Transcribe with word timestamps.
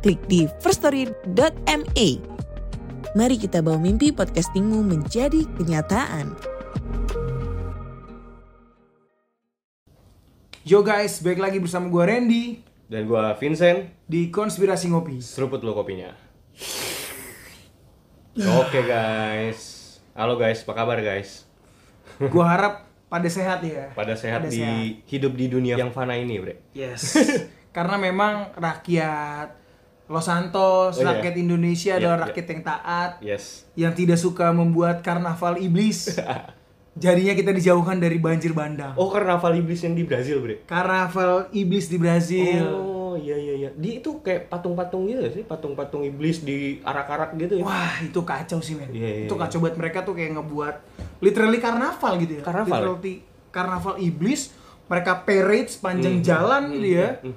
klik 0.00 0.20
di 0.26 0.48
firststory.me. 0.64 2.08
Mari 3.12 3.36
kita 3.36 3.60
bawa 3.60 3.76
mimpi 3.76 4.08
podcastingmu 4.10 4.80
menjadi 4.80 5.44
kenyataan. 5.60 6.32
Yo 10.64 10.80
guys, 10.80 11.20
balik 11.20 11.40
lagi 11.40 11.58
bersama 11.58 11.88
gue 11.88 12.04
Randy 12.04 12.44
Dan 12.90 13.08
gua 13.08 13.34
Vincent, 13.38 13.86
di 14.06 14.28
Konspirasi 14.34 14.90
Ngopi. 14.90 15.22
seruput 15.22 15.62
lo 15.62 15.78
kopinya. 15.78 16.10
Oke 18.34 18.82
guys, 18.82 19.60
halo 20.14 20.34
guys, 20.34 20.62
apa 20.66 20.72
kabar 20.74 20.98
guys? 20.98 21.46
Gue 22.18 22.44
harap 22.44 22.86
pada 23.06 23.26
sehat 23.30 23.62
ya. 23.62 23.90
Pada 23.94 24.14
sehat 24.14 24.46
Pada 24.46 24.52
di 24.52 25.02
hidup 25.06 25.34
di 25.34 25.46
dunia 25.50 25.78
yang 25.78 25.94
fana 25.94 26.18
ini, 26.18 26.38
bre. 26.38 26.66
Yes. 26.74 27.14
Karena 27.76 27.98
memang 27.98 28.54
rakyat 28.58 29.59
Los 30.10 30.26
Santos, 30.26 30.92
Oh, 30.92 31.00
iya. 31.00 31.14
rakyat 31.14 31.34
Indonesia 31.38 31.94
Iya, 31.94 32.00
adalah 32.02 32.16
iya. 32.16 32.24
rakyat 32.26 32.46
yang 32.48 32.62
taat, 32.62 33.10
Yes. 33.22 33.44
yang 33.72 33.94
tidak 33.94 34.18
suka 34.18 34.50
membuat 34.50 35.00
karnaval 35.00 35.54
iblis. 35.56 36.10
Jadinya 36.98 37.32
kita 37.32 37.54
dijauhkan 37.54 37.96
dari 37.96 38.18
banjir 38.18 38.50
bandang. 38.50 38.92
Oh, 38.94 39.06
karnaval 39.08 39.54
iblis 39.54 39.78
yang 39.80 39.94
di 39.94 40.02
Brazil, 40.02 40.42
bre. 40.42 40.66
Karnaval 40.66 41.46
iblis 41.52 41.86
di 41.86 41.96
Brazil. 41.96 42.66
Oh, 42.66 43.14
iya 43.14 43.38
iya 43.38 43.54
iya. 43.56 43.70
Di 43.70 44.02
itu 44.02 44.18
kayak 44.18 44.50
patung-patung 44.50 45.06
gitu 45.06 45.22
sih, 45.30 45.42
patung-patung 45.42 46.02
iblis 46.02 46.42
di 46.42 46.82
arak-arak 46.82 47.38
gitu 47.38 47.54
ya. 47.56 47.64
Wah, 47.64 47.94
itu 48.02 48.20
kacau 48.20 48.58
sih, 48.58 48.74
men. 48.74 48.90
Iya, 48.90 49.06
iya, 49.06 49.22
itu 49.24 49.32
iya. 49.32 49.40
kacau 49.40 49.58
buat 49.60 49.78
mereka 49.78 50.02
tuh 50.02 50.12
kayak 50.12 50.34
ngebuat 50.34 50.74
literally 51.22 51.62
karnaval 51.62 52.12
gitu 52.18 52.32
ya. 52.34 52.42
Karnaval? 52.42 52.74
Literally 52.74 53.14
karnaval 53.48 53.94
iblis, 53.96 54.50
mereka 54.86 55.22
parade 55.22 55.70
sepanjang 55.70 56.18
Hmm. 56.18 56.26
jalan 56.26 56.62
gitu 56.74 56.88
ya. 56.90 57.08
Hmm. 57.22 57.34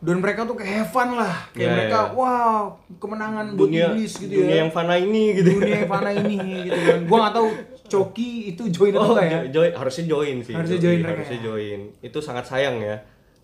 Dan 0.00 0.16
mereka 0.18 0.42
tuh 0.42 0.54
kayak 0.54 0.72
have 0.74 0.90
fun 0.90 1.12
lah. 1.12 1.44
Kayak 1.50 1.60
Iya, 1.60 1.70
mereka, 1.70 1.98
iya. 2.00 2.12
wow, 2.14 2.62
kemenangan 2.96 3.44
buat 3.52 3.60
Dunia 3.62 3.86
iblis 3.90 4.12
gitu 4.16 4.32
dunia 4.34 4.48
ya. 4.48 4.56
yang 4.58 4.70
fana 4.70 4.94
ini 4.96 5.22
gitu. 5.34 5.48
Dunia 5.54 5.76
yang 5.76 5.88
fana 5.88 6.10
ini 6.10 6.38
gitu 6.66 6.78
kan. 6.80 6.98
Gua 7.04 7.16
nggak 7.20 7.34
tahu 7.34 7.48
Coki 7.86 8.30
itu 8.48 8.62
join 8.70 8.90
atau 8.90 9.02
Oh, 9.02 9.12
enggak 9.12 9.26
ya. 9.26 9.38
jo- 9.38 9.50
join 9.54 9.72
harusnya 9.74 10.04
join 10.06 10.36
sih. 10.40 10.54
Harusnya 10.54 10.78
join 10.78 10.98
mereka 10.98 11.12
harusnya 11.18 11.36
ya. 11.36 11.44
join. 11.44 11.80
Itu 12.00 12.18
sangat 12.18 12.44
sayang 12.46 12.76
ya. 12.78 12.96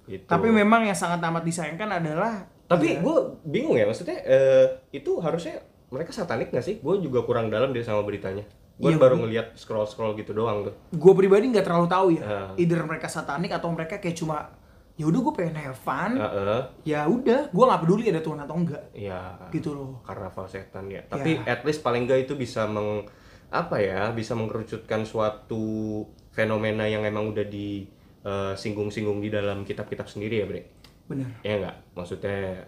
Gitu. 0.06 0.24
Tapi 0.24 0.48
memang 0.48 0.80
yang 0.82 0.94
sangat 0.94 1.18
amat 1.20 1.42
disayangkan 1.42 1.90
adalah 1.94 2.46
Tapi 2.64 2.86
ya, 2.88 2.98
gue 2.98 3.16
bingung 3.44 3.74
ya, 3.74 3.84
maksudnya 3.84 4.18
eh, 4.22 4.66
itu 4.90 5.18
harusnya 5.18 5.60
mereka 5.86 6.10
satanik 6.10 6.48
gak 6.48 6.62
sih? 6.62 6.78
Gue 6.78 6.98
juga 6.98 7.22
kurang 7.22 7.46
dalam 7.46 7.70
deh 7.70 7.78
sama 7.80 8.00
beritanya. 8.00 8.42
Gue 8.74 8.90
Iya, 8.90 8.98
baru 8.98 9.18
ngeliat 9.18 9.54
scroll 9.54 9.84
scroll 9.84 10.14
gitu 10.14 10.32
doang 10.32 10.62
tuh. 10.62 10.74
gue 10.90 11.12
pribadi 11.14 11.48
nggak 11.48 11.62
terlalu 11.62 11.86
tahu 11.86 12.06
ya. 12.12 12.22
Ah. 12.22 12.48
Either 12.54 12.80
mereka 12.82 13.06
satanik 13.06 13.50
atau 13.50 13.68
mereka 13.68 13.96
kayak 13.96 14.14
cuma 14.14 14.50
ya 14.96 15.04
udah 15.04 15.20
gue 15.20 15.34
pengen 15.34 15.56
have 15.58 15.76
fun. 15.76 16.16
Heeh. 16.16 16.60
Ya 16.84 17.04
udah, 17.04 17.48
gue 17.48 17.64
nggak 17.64 17.82
peduli 17.84 18.08
ada 18.08 18.20
Tuhan 18.20 18.40
atau 18.40 18.56
enggak. 18.56 18.82
ya. 18.92 19.36
Gitu 19.48 19.70
loh. 19.70 20.00
Karnaval 20.02 20.44
setan 20.46 20.88
ya. 20.88 21.04
Tapi 21.04 21.36
Ya. 21.36 21.52
at 21.52 21.60
least 21.62 21.80
paling 21.80 22.04
gak 22.04 22.24
itu 22.24 22.34
bisa 22.34 22.64
meng 22.64 23.04
apa 23.48 23.76
ya? 23.76 24.08
Bisa 24.10 24.32
mengerucutkan 24.32 25.04
suatu 25.04 26.02
fenomena 26.32 26.84
yang 26.84 27.04
emang 27.04 27.28
udah 27.28 27.44
di 27.44 27.84
eh, 28.22 28.52
singgung-singgung 28.52 29.20
di 29.20 29.30
dalam 29.30 29.62
kitab-kitab 29.62 30.04
sendiri 30.04 30.42
ya, 30.42 30.46
Bre. 30.46 30.62
Bener. 31.06 31.28
Ya 31.40 31.54
enggak? 31.56 31.76
Maksudnya 31.92 32.66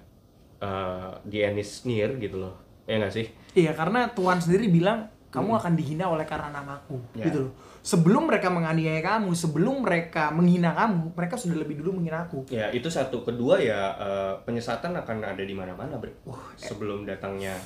eh 0.58 1.10
di 1.24 1.38
Ennis 1.40 1.82
Near 1.82 2.14
gitu 2.16 2.38
loh. 2.38 2.54
Ya 2.84 2.96
enggak 2.96 3.10
sih? 3.12 3.26
Iya 3.54 3.72
karena 3.72 4.06
Tuhan 4.10 4.38
sendiri 4.38 4.68
bilang 4.68 5.08
kamu 5.28 5.56
akan 5.56 5.72
dihina 5.74 6.08
oleh 6.08 6.24
karena 6.24 6.48
namaku, 6.50 6.96
Ya. 7.12 7.26
gitu 7.26 7.48
loh. 7.48 7.52
Sebelum 7.82 8.28
mereka 8.28 8.52
menganiaya 8.52 9.00
kamu, 9.00 9.32
sebelum 9.32 9.80
mereka 9.86 10.28
menghina 10.34 10.74
kamu, 10.76 11.14
mereka 11.16 11.34
sudah 11.40 11.56
lebih 11.56 11.80
dulu 11.80 11.96
menghina 12.00 12.26
aku. 12.28 12.44
Ya 12.52 12.68
itu 12.70 12.90
satu. 12.90 13.24
Kedua 13.24 13.56
ya 13.58 13.94
eh, 13.96 14.32
penyesatan 14.44 14.92
akan 14.92 15.16
ada 15.24 15.40
di 15.40 15.54
mana-mana, 15.56 15.96
Bre. 15.96 16.12
Sebelum 16.58 17.08
datangnya 17.08 17.56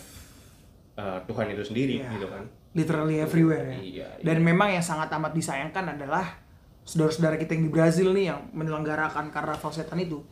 eh, 0.95 1.19
Tuhan 1.27 1.47
itu 1.51 1.63
sendiri, 1.65 2.05
Iya. 2.05 2.13
gitu 2.15 2.27
kan. 2.29 2.45
Literally 2.73 3.21
everywhere 3.21 3.69
ya. 3.69 3.79
Iya, 3.81 4.09
Dan 4.25 4.41
memang 4.41 4.73
yang 4.73 4.85
sangat 4.85 5.13
amat 5.13 5.37
disayangkan 5.37 5.93
adalah 5.93 6.25
saudara-saudara 6.83 7.37
kita 7.37 7.53
yang 7.53 7.69
di 7.69 7.73
Brazil 7.73 8.11
nih 8.17 8.33
yang 8.33 8.41
menyelenggarakan 8.57 9.29
karnaval 9.29 9.71
setan 9.71 10.01
itu. 10.01 10.25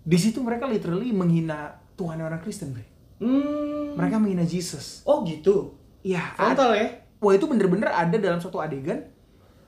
Di 0.00 0.16
situ 0.16 0.40
mereka 0.40 0.64
literally 0.64 1.12
menghina 1.12 1.76
Tuhan 1.98 2.20
orang 2.20 2.40
Kristen, 2.40 2.72
bre. 2.72 2.86
Hmm. 3.20 3.96
Mereka 3.96 4.16
menghina 4.20 4.44
Jesus. 4.44 5.00
Oh 5.04 5.24
gitu. 5.24 5.76
Iya. 6.00 6.36
Frontal 6.36 6.76
ya? 6.76 6.88
Wah 7.20 7.32
itu 7.32 7.48
bener-bener 7.48 7.88
ada 7.88 8.16
dalam 8.20 8.38
suatu 8.40 8.60
adegan. 8.60 9.08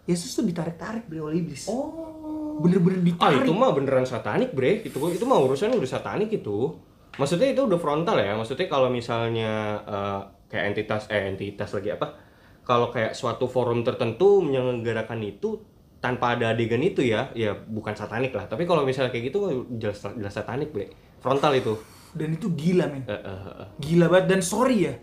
Yesus 0.08 0.32
tuh 0.32 0.44
ditarik-tarik 0.44 1.04
bre 1.04 1.20
oleh 1.20 1.44
iblis. 1.44 1.68
Oh. 1.68 2.58
Bener-bener 2.64 2.98
Ah 3.20 3.30
ditarik. 3.30 3.44
itu 3.44 3.52
mah 3.54 3.70
beneran 3.76 4.08
satanik, 4.08 4.50
Bre. 4.56 4.82
Itu 4.82 4.98
itu 5.12 5.24
mah 5.28 5.38
urusan 5.38 5.76
udah 5.76 5.90
satanik 5.90 6.32
itu. 6.32 6.74
Maksudnya 7.20 7.54
itu 7.54 7.62
udah 7.68 7.78
frontal 7.78 8.18
ya. 8.18 8.34
Maksudnya 8.34 8.66
kalau 8.66 8.88
misalnya 8.90 9.78
eh, 9.84 10.20
kayak 10.50 10.64
entitas 10.74 11.06
eh 11.12 11.28
entitas 11.28 11.70
lagi 11.76 11.94
apa? 11.94 12.18
Kalau 12.64 12.88
kayak 12.92 13.16
suatu 13.16 13.48
forum 13.48 13.84
tertentu 13.84 14.44
menyelenggarakan 14.44 15.20
itu 15.24 15.60
tanpa 15.98 16.38
ada 16.38 16.54
adegan 16.54 16.80
itu 16.80 17.02
ya, 17.02 17.30
ya 17.34 17.54
bukan 17.54 17.94
satanik 17.94 18.32
lah. 18.34 18.46
Tapi 18.46 18.64
kalau 18.68 18.86
misalnya 18.86 19.10
kayak 19.10 19.34
gitu 19.34 19.66
jelas 19.78 20.02
jelas 20.16 20.34
satanik, 20.34 20.72
Bre. 20.72 20.88
Frontal 21.20 21.52
itu. 21.58 21.74
Dan 22.16 22.34
itu 22.34 22.48
gila 22.56 22.88
men. 22.88 23.04
Eh, 23.06 23.12
eh, 23.12 23.22
eh, 23.22 23.54
eh. 23.60 23.68
Gila 23.78 24.06
banget 24.08 24.26
dan 24.34 24.40
sorry 24.42 24.88
ya. 24.88 24.94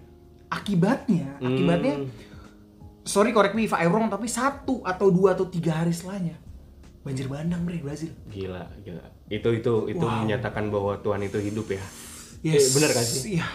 Akibatnya, 0.50 1.40
akibatnya 1.42 1.96
Hmm. 2.00 2.35
Sorry 3.06 3.32
correct 3.32 3.54
me 3.54 3.64
if 3.64 3.74
I 3.74 3.86
wrong 3.86 4.08
tapi 4.08 4.26
satu 4.26 4.82
atau 4.82 5.08
dua 5.08 5.34
atau 5.34 5.46
tiga 5.46 5.72
hari 5.76 5.90
setelahnya 5.90 6.36
banjir 7.00 7.26
bandang 7.26 7.62
bre 7.62 7.78
Brazil. 7.78 8.10
Gila, 8.26 8.66
gila. 8.82 9.06
Itu 9.28 9.54
itu 9.54 9.74
itu 9.88 10.02
Wow. 10.04 10.26
menyatakan 10.26 10.68
bahwa 10.68 10.98
Tuhan 10.98 11.22
itu 11.22 11.38
hidup 11.40 11.70
ya. 11.70 11.84
Yes. 12.44 12.66
Eh, 12.66 12.70
bener 12.74 12.90
gak 12.92 13.06
sih? 13.06 13.38
Iya. 13.38 13.46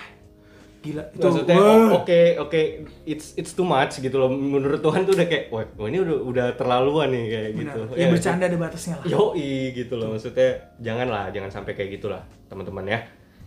Gila 0.81 1.03
itu. 1.05 1.21
maksudnya 1.21 1.57
oh, 1.57 2.01
oke 2.01 2.21
oke 2.41 2.61
it's 3.05 3.37
it's 3.37 3.53
too 3.53 3.63
much 3.63 3.99
gitu 3.99 4.17
loh 4.17 4.33
menurut 4.33 4.81
Tuhan 4.81 5.05
tuh 5.05 5.13
udah 5.13 5.29
kayak 5.29 5.53
wah 5.53 5.61
ini 5.85 6.01
udah 6.01 6.17
udah 6.25 6.47
terlaluan 6.57 7.13
nih 7.13 7.25
kayak 7.27 7.51
Benar. 7.51 7.61
gitu 7.61 7.81
Ya, 7.93 8.07
bercanda 8.09 8.45
ada 8.47 8.57
batasnya 8.57 8.95
lah. 8.97 9.05
yoi 9.05 9.51
gitu 9.77 9.95
loh 9.95 10.09
maksudnya 10.11 10.49
janganlah 10.81 11.29
jangan 11.29 11.53
sampai 11.53 11.77
kayak 11.77 12.01
gitulah 12.01 12.23
teman-teman 12.49 12.89
ya 12.89 12.99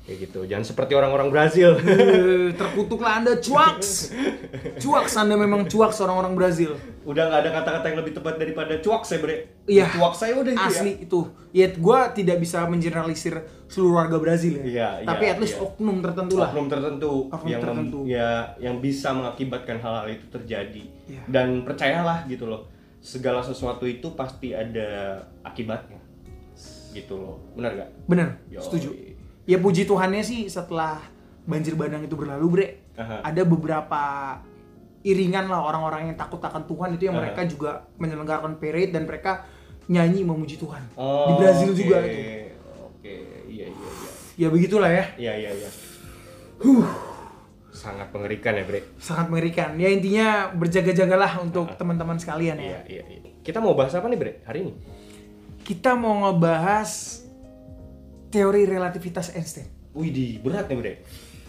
kayak 0.03 0.17
gitu 0.21 0.43
jangan 0.43 0.65
seperti 0.65 0.93
orang-orang 0.93 1.29
Brazil 1.29 1.79
Eh, 1.79 2.51
Terkutuklah 2.53 3.17
Anda 3.17 3.39
cuaks. 3.39 4.11
Cuaks 4.75 5.15
Anda 5.15 5.33
memang 5.33 5.63
cuaks 5.65 5.97
orang-orang 5.97 6.35
Brazil. 6.35 6.75
udah 7.03 7.23
nggak 7.25 7.39
ada 7.39 7.51
kata-kata 7.53 7.85
yang 7.85 7.99
lebih 7.99 8.13
tepat 8.13 8.35
daripada 8.35 8.73
cuak 8.77 9.03
saya 9.03 9.19
bre 9.19 9.35
Iya. 9.63 9.87
cuak 9.89 10.11
saya 10.13 10.35
udah 10.37 10.53
Asli 10.57 11.01
itu. 11.01 11.19
Ya 11.51 11.71
gua 11.73 12.07
tidak 12.09 12.37
bisa 12.37 12.63
mengeneralisir 12.63 13.39
seluruh 13.65 13.95
warga 13.97 14.17
Brazil 14.17 14.59
ya. 14.59 14.63
Iya, 14.63 14.89
Tapi 15.03 15.23
iya, 15.23 15.31
at 15.31 15.39
least 15.39 15.55
iya. 15.55 15.63
oknum 15.63 15.97
tertentu 15.99 16.33
ya 16.33 16.41
lah. 16.41 16.49
oknum 16.49 16.67
tertentu 16.67 17.11
Oknum 17.29 17.47
yang 17.47 17.61
tertentu. 17.61 17.99
ya 18.05 18.29
yang 18.57 18.75
bisa 18.77 19.09
mengakibatkan 19.09 19.77
hal-hal 19.77 20.07
itu 20.09 20.25
terjadi 20.29 20.83
Iya. 21.05 21.21
dan 21.27 21.63
percayalah 21.63 22.23
gitu 22.25 22.43
loh 22.45 22.67
segala 22.99 23.39
sesuatu 23.39 23.83
itu 23.83 24.11
pasti 24.11 24.51
ada 24.51 25.15
akibatnya 25.41 25.99
gitu 26.91 27.15
loh 27.15 27.39
benar 27.53 27.71
gak? 27.73 27.89
Bener, 28.05 28.27
Yoi. 28.49 28.59
setuju. 28.59 28.89
Ya 29.43 29.59
puji 29.59 29.83
Tuhannya 29.83 30.23
sih 30.23 30.47
setelah 30.47 31.03
banjir 31.43 31.75
bandang 31.75 32.03
itu 32.07 32.15
berlalu, 32.15 32.47
Bre. 32.47 32.67
Aha. 32.95 33.27
Ada 33.27 33.43
beberapa 33.43 34.01
iringan 35.03 35.51
lah 35.51 35.67
orang-orang 35.67 36.11
yang 36.11 36.17
takut 36.17 36.39
akan 36.39 36.63
Tuhan 36.63 36.95
itu 36.95 37.11
yang 37.11 37.19
Aha. 37.19 37.27
mereka 37.27 37.41
juga 37.43 37.71
menyelenggarakan 37.99 38.55
parade 38.55 38.95
dan 38.95 39.03
mereka 39.03 39.43
nyanyi 39.91 40.23
memuji 40.23 40.55
Tuhan. 40.55 40.95
Oh, 40.95 41.27
Di 41.27 41.33
Brazil 41.43 41.71
oke. 41.75 41.77
juga 41.77 41.97
itu. 42.07 42.19
Oke, 42.87 43.13
iya 43.51 43.67
iya 43.67 43.87
iya. 43.91 44.11
Ya 44.33 44.47
begitulah 44.47 44.87
ya. 44.87 45.05
Iya 45.19 45.33
iya 45.35 45.51
iya. 45.51 45.69
Sangat 47.73 48.15
mengerikan 48.15 48.55
ya, 48.55 48.63
Bre. 48.63 48.95
Sangat 48.95 49.27
mengerikan. 49.27 49.75
Ya 49.75 49.91
intinya 49.91 50.55
berjaga-jagalah 50.55 51.43
untuk 51.43 51.75
teman-teman 51.75 52.15
sekalian 52.15 52.55
ya. 52.55 52.79
Iya 52.87 53.03
iya 53.03 53.03
iya. 53.19 53.31
Kita 53.43 53.59
mau 53.59 53.75
bahas 53.75 53.91
apa 53.91 54.07
nih, 54.07 54.15
Bre, 54.15 54.31
hari 54.47 54.59
ini? 54.63 54.73
Kita 55.67 55.99
mau 55.99 56.15
ngebahas 56.23 57.22
teori 58.33 58.65
relativitas 58.65 59.29
Einstein. 59.31 59.69
Widih, 59.93 60.41
berat 60.41 60.65
nih, 60.65 60.75
Bre. 60.75 60.93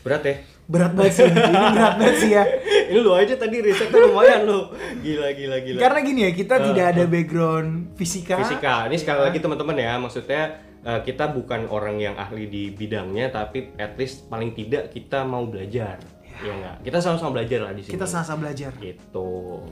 Berat 0.04 0.20
ya. 0.22 0.36
Berat 0.64 0.92
banget 0.92 1.12
sih. 1.14 1.24
Ini 1.24 1.40
berat 1.72 1.94
banget 1.96 2.16
sih 2.18 2.30
ya. 2.30 2.44
ini 2.92 2.98
lu 2.98 3.12
aja 3.12 3.34
tadi 3.34 3.56
risetnya 3.58 4.00
lumayan 4.02 4.44
lu. 4.44 4.68
Gila 5.00 5.32
gila 5.32 5.56
gila. 5.58 5.78
Karena 5.78 5.98
gini 6.00 6.20
ya, 6.22 6.32
kita 6.34 6.54
tidak 6.62 6.86
ada 6.92 7.04
background 7.06 7.68
fisika. 7.96 8.36
fisika. 8.36 8.84
Ini 8.84 8.96
sekali 8.96 9.18
Ya. 9.18 9.24
lagi 9.24 9.38
teman-teman 9.40 9.76
ya, 9.78 9.96
maksudnya 9.96 10.42
eh, 10.82 11.00
kita 11.00 11.32
bukan 11.32 11.64
orang 11.66 11.96
yang 11.96 12.14
ahli 12.14 12.44
di 12.44 12.68
bidangnya 12.68 13.28
tapi 13.30 13.72
at 13.74 13.96
least 13.96 14.28
paling 14.28 14.52
tidak 14.52 14.92
kita 14.92 15.24
mau 15.24 15.48
belajar 15.48 15.96
ya 16.36 16.50
nggak 16.52 16.76
kita 16.82 16.98
sama-sama 16.98 17.30
belajar 17.32 17.62
lah 17.62 17.72
di 17.72 17.80
sini 17.80 17.94
Kita 17.94 18.04
sama-sama 18.04 18.44
belajar. 18.44 18.68
gitu 18.76 19.28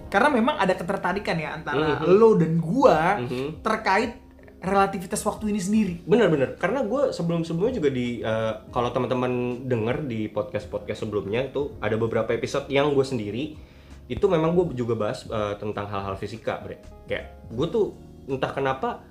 Karena 0.08 0.29
memang 0.31 0.56
ada 0.56 0.73
ketertarikan 0.73 1.37
ya 1.37 1.53
antara 1.53 1.99
Mhm. 1.99 2.06
lo 2.08 2.31
dan 2.32 2.53
gua 2.56 3.19
Mhm. 3.19 3.61
terkait 3.61 4.21
relativitas 4.62 5.19
waktu 5.26 5.50
ini 5.50 5.61
sendiri. 5.61 5.94
Bener-bener, 6.06 6.55
karena 6.55 6.87
gue 6.87 7.11
sebelum-sebelumnya 7.11 7.75
juga 7.82 7.91
di 7.91 8.23
eh, 8.23 8.55
kalau 8.70 8.94
teman-teman 8.94 9.67
denger 9.67 10.06
di 10.06 10.31
podcast-podcast 10.31 11.03
sebelumnya 11.03 11.50
itu 11.50 11.75
ada 11.82 11.99
beberapa 11.99 12.31
episode 12.31 12.70
yang 12.70 12.94
gue 12.94 13.03
sendiri 13.03 13.59
itu 14.06 14.25
memang 14.31 14.55
gue 14.55 14.79
juga 14.79 14.94
bahas 14.94 15.26
eh, 15.26 15.55
tentang 15.59 15.91
hal-hal 15.91 16.14
fisika, 16.14 16.62
bre. 16.62 16.79
Kayak 17.11 17.43
gue 17.50 17.67
tuh 17.69 17.99
entah 18.31 18.55
kenapa 18.55 19.03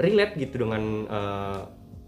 relate 0.00 0.40
gitu 0.40 0.64
dengan 0.64 0.82
eh, 1.04 1.60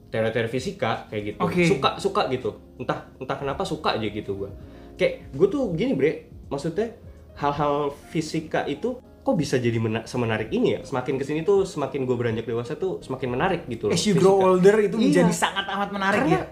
teori-teori 0.08 0.49
fisika 0.49 1.05
kayak 1.12 1.23
gitu. 1.37 1.38
Oke. 1.44 1.62
Suka 1.69 2.00
suka 2.00 2.23
gitu. 2.32 2.56
Entah 2.81 3.05
entah 3.20 3.37
kenapa 3.37 3.69
suka 3.69 4.00
aja 4.00 4.08
gitu 4.08 4.44
gue. 4.44 4.50
Kayak 4.96 5.29
gue 5.37 5.49
tuh 5.52 5.76
gini, 5.76 5.93
bre. 5.93 6.32
Maksudnya 6.49 6.96
hal-hal 7.37 7.93
fisika 8.08 8.64
itu 8.64 8.96
kok 9.28 9.36
bisa 9.36 9.60
jadi 9.60 9.76
mena- 9.76 10.08
semenarik 10.08 10.48
ini 10.48 10.69
ya? 10.72 10.80
Semakin 10.80 11.20
ke 11.20 11.25
sini 11.28 11.44
tuh 11.44 11.69
semakin 11.69 12.08
gue 12.08 12.16
beranjak 12.16 12.48
dewasa 12.48 12.80
tuh 12.80 13.04
semakin 13.04 13.28
menarik 13.28 13.69
gitu 13.69 13.92
loh. 13.92 13.92
As 13.92 14.00
you 14.08 14.16
grow 14.16 14.40
older 14.40 14.80
itu 14.80 14.96
Iya. 14.96 15.28
menjadi 15.28 15.32
sangat 15.36 15.69
amat 15.69 15.90
menarik 15.92 16.25
Karena 16.25 16.40
ya. 16.40 16.42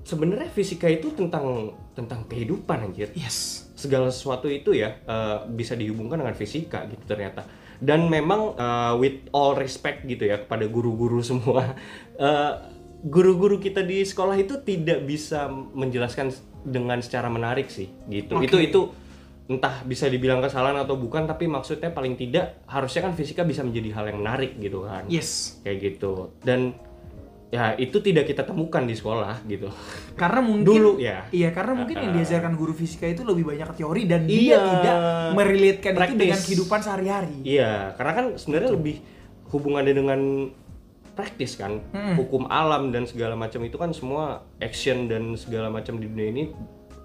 sebenarnya 0.00 0.48
fisika 0.48 0.88
itu 0.88 1.12
tentang 1.12 1.76
tentang 1.92 2.24
kehidupan 2.24 2.88
anjir. 2.88 3.12
Yes. 3.12 3.68
Segala 3.76 4.08
sesuatu 4.08 4.48
itu 4.48 4.72
ya 4.72 4.96
eh, 5.04 5.36
bisa 5.52 5.76
dihubungkan 5.76 6.16
dengan 6.16 6.32
fisika 6.32 6.88
gitu 6.88 7.04
ternyata. 7.04 7.44
Dan 7.76 8.08
memang 8.08 8.56
eh, 8.56 8.92
with 8.96 9.28
all 9.36 9.52
respect 9.52 10.08
gitu 10.08 10.24
ya 10.24 10.40
kepada 10.40 10.64
guru-guru 10.64 11.20
semua. 11.20 11.76
eh, 12.16 12.52
guru-guru 13.02 13.58
kita 13.58 13.84
di 13.84 14.00
sekolah 14.00 14.38
itu 14.38 14.56
tidak 14.62 15.04
bisa 15.04 15.50
menjelaskan 15.52 16.32
dengan 16.62 17.02
secara 17.02 17.26
menarik 17.26 17.68
sih 17.68 17.90
gitu. 18.08 18.38
Oke. 18.38 18.46
Itu 18.48 18.56
itu 18.62 18.80
entah 19.44 19.82
bisa 19.82 20.06
dibilang 20.06 20.38
kesalahan 20.38 20.78
atau 20.78 20.94
bukan 20.94 21.24
tapi 21.24 21.44
maksudnya 21.44 21.88
paling 21.88 22.14
tidak 22.14 22.62
harusnya 22.64 23.02
kan 23.02 23.12
fisika 23.12 23.42
bisa 23.42 23.60
menjadi 23.60 23.90
hal 23.92 24.04
yang 24.06 24.18
menarik 24.20 24.54
gitu 24.56 24.82
kan 24.82 25.04
Yes. 25.06 25.58
kayak 25.60 25.78
gitu 25.92 26.30
dan 26.40 26.78
ya 27.48 27.76
itu 27.76 27.98
tidak 27.98 28.24
kita 28.24 28.42
temukan 28.42 28.80
di 28.80 28.94
sekolah 28.94 29.44
gitu 29.44 29.68
Karena 30.14 30.40
mungkin 30.48 30.64
Dulu 30.64 30.90
ya. 30.96 31.28
Iya, 31.28 31.50
karena 31.50 31.76
mungkin 31.76 31.96
yang 31.96 32.10
Ah. 32.10 32.16
diajarkan 32.16 32.52
guru 32.54 32.72
fisika 32.72 33.04
itu 33.04 33.20
lebih 33.22 33.44
banyak 33.46 33.68
teori 33.74 34.02
dan 34.04 34.24
dia 34.24 34.40
Iya. 34.40 34.58
tidak 34.72 34.96
merelatekan 35.32 35.92
itu 35.98 36.14
dengan 36.16 36.40
kehidupan 36.40 36.78
sehari-hari. 36.80 37.36
iya 37.42 37.92
karena 37.92 38.12
kan 38.14 38.26
sebenarnya 38.34 38.70
lebih 38.72 38.96
hubungannya 39.48 39.92
dengan 39.92 40.20
praktis 41.12 41.54
kan 41.54 41.76
Mm-mm. 41.84 42.16
hukum 42.16 42.48
alam 42.48 42.88
dan 42.88 43.04
segala 43.04 43.36
macam 43.36 43.60
itu 43.60 43.76
kan 43.76 43.92
semua 43.92 44.24
action 44.56 45.04
dan 45.06 45.36
segala 45.36 45.68
macam 45.68 46.00
di 46.00 46.08
dunia 46.08 46.28
ini 46.30 46.44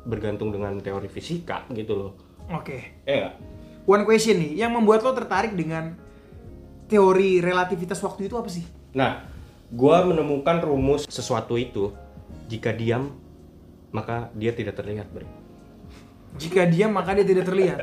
bergantung 0.05 0.47
dengan 0.47 0.79
teori 0.79 1.11
fisika 1.11 1.67
gitu 1.69 1.91
loh 1.97 2.11
Oke. 2.49 2.95
ya 3.03 3.15
nggak? 3.27 3.33
One 3.87 4.03
question 4.03 4.35
nih, 4.37 4.59
yang 4.59 4.71
membuat 4.71 4.99
lo 4.99 5.11
tertarik 5.11 5.55
dengan 5.55 5.95
teori 6.87 7.39
relativitas 7.39 7.99
waktu 7.99 8.27
itu 8.27 8.35
apa 8.35 8.47
sih? 8.47 8.63
nah 8.91 9.27
gua 9.67 10.01
menemukan 10.01 10.63
rumus 10.63 11.03
sesuatu 11.05 11.59
itu 11.59 11.91
jika 12.47 12.71
diam 12.71 13.11
maka 13.91 14.31
dia 14.31 14.51
tidak 14.51 14.75
terlihat 14.75 15.05
bre 15.11 15.27
Jika 16.37 16.63
diam 16.65 16.91
maka 16.91 17.11
dia 17.13 17.25
tidak 17.25 17.45
terlihat. 17.45 17.79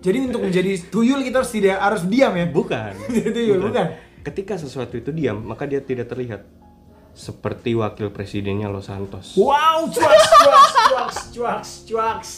Jadi 0.00 0.18
untuk 0.22 0.42
menjadi 0.42 0.78
tuyul 0.86 1.22
kita 1.22 1.42
harus 1.42 1.50
tidak 1.50 1.76
harus 1.78 2.02
diam 2.04 2.32
ya. 2.32 2.46
bukan 2.46 2.94
tuyul 3.36 3.58
bukan. 3.60 3.86
ketika 4.22 4.54
sesuatu 4.56 4.98
itu 4.98 5.10
diam 5.10 5.38
maka 5.40 5.66
dia 5.66 5.78
tidak 5.78 6.06
terlihat 6.06 6.42
seperti 7.12 7.72
wakil 7.72 8.10
presidennya 8.10 8.68
Los 8.68 8.86
Santos 8.86 9.34
Wow, 9.34 9.88
cuaks, 9.88 10.26
cuaks, 10.36 10.72
cuaks, 10.90 11.18
cuaks, 11.32 11.70
cuaks. 11.86 12.30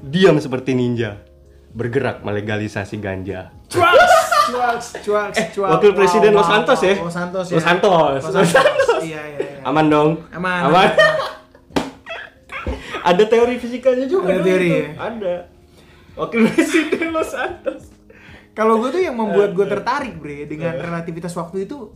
Diam 0.00 0.36
seperti 0.36 0.72
ninja 0.72 1.22
bergerak 1.70 2.20
melegalisasi 2.20 2.96
ganja 2.96 3.50
Cuaks, 3.68 4.14
cuaks, 4.48 4.86
cuaks, 5.02 5.36
Eh, 5.36 5.46
cuaks. 5.52 5.70
wakil 5.70 5.92
presiden 5.92 6.32
Wow, 6.32 6.40
Los 6.40 6.48
Santos 6.48 6.78
ya? 6.80 6.94
Los 6.96 7.12
Santos 7.12 7.44
ya. 7.44 7.54
Los 7.54 7.64
Santos. 7.64 8.18
Los 8.24 8.48
Santos. 8.48 9.00
Iya, 9.00 9.20
iya, 9.22 9.38
iya. 9.38 9.60
aman 9.62 9.86
dong 9.86 10.10
Aman. 10.30 10.60
aman 10.64 10.88
ada 13.04 13.24
teori 13.24 13.56
fisikanya 13.56 14.04
juga 14.04 14.32
Ada 14.32 14.42
teori 14.42 14.66
itu. 14.66 14.76
ya? 14.76 14.88
ada 14.98 15.34
wakil 16.14 16.40
presiden 16.46 17.08
Los 17.10 17.30
Santos 17.30 17.82
Kalau 18.52 18.82
gue 18.82 18.90
tuh 18.90 18.98
yang 18.98 19.14
membuat 19.14 19.54
gue 19.54 19.66
tertarik 19.68 20.18
bre 20.18 20.42
dengan 20.44 20.74
relativitas 20.74 21.30
waktu 21.32 21.62
itu 21.62 21.94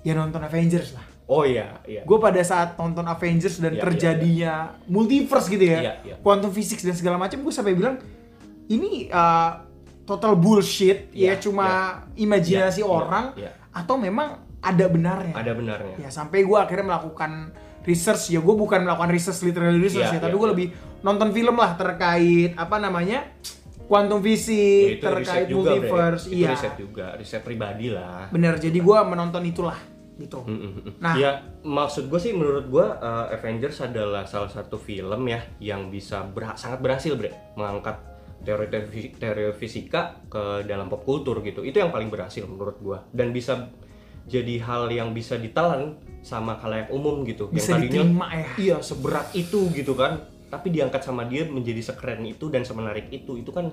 ya 0.00 0.14
nonton 0.14 0.38
Avengers 0.38 0.94
lah. 0.94 1.02
Oh 1.30 1.46
iya 1.46 1.78
iya 1.86 2.02
Gue 2.02 2.18
pada 2.18 2.42
saat 2.42 2.74
nonton 2.74 3.06
Avengers 3.06 3.62
dan 3.62 3.78
Iya, 3.78 3.82
terjadinya 3.86 4.54
multiverse 4.90 5.46
gitu 5.46 5.62
ya, 5.62 5.78
Iya, 5.78 5.92
iya. 6.02 6.14
quantum 6.18 6.50
physics 6.50 6.82
dan 6.82 6.98
segala 6.98 7.16
macam, 7.16 7.38
gue 7.38 7.54
sampai 7.54 7.78
bilang 7.78 8.02
ini 8.66 9.06
uh, 9.08 9.62
total 10.02 10.34
bullshit 10.34 11.14
ya 11.14 11.32
Iya, 11.32 11.34
cuma 11.38 11.66
imajinasi 12.18 12.82
Iya, 12.82 12.90
orang 12.90 13.24
iya, 13.38 13.54
iya. 13.54 13.70
atau 13.70 13.94
memang 13.94 14.42
ada 14.60 14.86
benarnya. 14.90 15.34
ada 15.38 15.52
benarnya 15.54 15.96
Ya 16.02 16.10
sampai 16.10 16.42
gue 16.42 16.58
akhirnya 16.58 16.90
melakukan 16.90 17.54
research 17.86 18.34
ya 18.34 18.42
gue 18.42 18.54
bukan 18.58 18.84
melakukan 18.84 19.08
research 19.08 19.40
literally 19.46 19.80
research 19.80 20.10
ya 20.10 20.18
Iya, 20.18 20.24
tapi 20.26 20.34
iya, 20.34 20.40
gue 20.42 20.48
iya. 20.50 20.52
lebih 20.52 20.66
nonton 21.00 21.28
film 21.32 21.56
lah 21.56 21.72
terkait 21.78 22.52
apa 22.58 22.76
namanya 22.76 23.24
quantum 23.88 24.20
Ya, 24.20 24.24
physics 24.26 25.00
itu 25.00 25.02
terkait 25.02 25.46
juga, 25.48 25.74
multiverse 25.74 26.24
itu 26.30 26.36
iya 26.44 26.50
riset 26.54 26.74
juga 26.76 27.06
riset 27.18 27.42
pribadi 27.42 27.88
lah 27.90 28.28
bener 28.30 28.54
jadi 28.60 28.78
gue 28.78 28.98
menonton 29.02 29.42
itulah 29.48 29.78
gitu 30.20 30.44
Mm-mm. 30.44 31.00
Nah. 31.00 31.16
ya 31.16 31.30
maksud 31.60 32.06
gue 32.06 32.20
sih 32.20 32.30
menurut 32.30 32.68
gue 32.68 32.84
uh, 32.84 33.32
Avengers 33.32 33.80
adalah 33.80 34.22
salah 34.24 34.48
satu 34.48 34.76
film 34.76 35.24
ya 35.24 35.40
yang 35.58 35.88
bisa 35.88 36.20
berha- 36.22 36.54
sangat 36.54 36.78
berhasil 36.78 37.16
bre 37.16 37.32
mengangkat 37.56 37.96
teori 38.40 38.68
teori 38.68 38.88
fisi- 38.88 39.14
teori 39.14 39.44
fisika 39.52 40.16
ke 40.26 40.42
dalam 40.64 40.86
pop 40.86 41.02
kultur 41.02 41.40
gitu 41.40 41.60
itu 41.60 41.76
yang 41.76 41.88
paling 41.88 42.08
berhasil 42.08 42.44
menurut 42.44 42.76
gue 42.78 42.98
dan 43.10 43.32
bisa 43.32 43.68
jadi 44.24 44.60
hal 44.60 44.86
yang 44.88 45.10
bisa 45.10 45.34
ditelan 45.34 45.96
sama 46.20 46.54
khalayak 46.54 46.88
umum 46.90 47.24
gitu 47.24 47.48
Bisa 47.48 47.74
yang 47.74 47.80
tadinya 47.80 48.04
diterima 48.04 48.26
ya. 48.30 48.46
iya 48.56 48.76
seberat 48.78 49.32
itu 49.32 49.72
gitu 49.72 49.92
kan 49.92 50.20
tapi 50.48 50.68
diangkat 50.68 51.00
sama 51.00 51.24
dia 51.24 51.46
menjadi 51.46 51.80
sekeren 51.80 52.20
itu 52.22 52.48
dan 52.48 52.62
semenarik 52.62 53.08
itu 53.08 53.38
itu 53.38 53.48
kan 53.48 53.70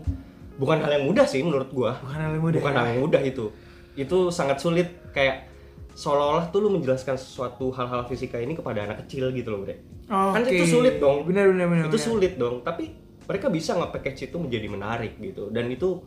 bukan 0.55 0.77
hal 0.79 0.91
yang 0.93 1.05
mudah 1.05 1.25
sih 1.25 1.41
menurut 1.41 1.69
gue 1.69 1.91
bukan 1.91 2.17
hal 2.17 2.31
yang 2.33 2.43
mudah 2.43 2.59
bukan 2.59 2.73
ya. 2.73 2.77
hal 2.79 2.87
yang 2.87 3.01
mudah 3.01 3.21
itu 3.21 3.45
itu 3.93 4.17
sangat 4.29 4.57
sulit 4.57 4.87
kayak 5.09 5.49
seolah-olah 5.97 6.47
tuh 6.47 6.61
lu 6.61 6.69
menjelaskan 6.71 7.17
sesuatu 7.17 7.73
hal-hal 7.73 8.05
fisika 8.05 8.37
ini 8.37 8.53
kepada 8.53 8.85
anak 8.85 9.03
kecil 9.03 9.33
gitu 9.33 9.49
loh 9.49 9.65
bre 9.65 9.81
kan 10.05 10.39
Oke. 10.39 10.53
itu 10.53 10.65
sulit 10.69 11.01
dong 11.01 11.25
bener 11.25 11.49
bener 11.49 11.65
bener 11.65 11.83
itu 11.83 11.91
bener. 11.91 12.05
sulit 12.05 12.33
dong 12.37 12.61
tapi 12.61 12.93
mereka 13.25 13.49
bisa 13.49 13.75
nge-package 13.75 14.29
itu 14.29 14.37
menjadi 14.37 14.67
menarik 14.69 15.17
gitu 15.17 15.49
dan 15.49 15.67
itu 15.67 16.05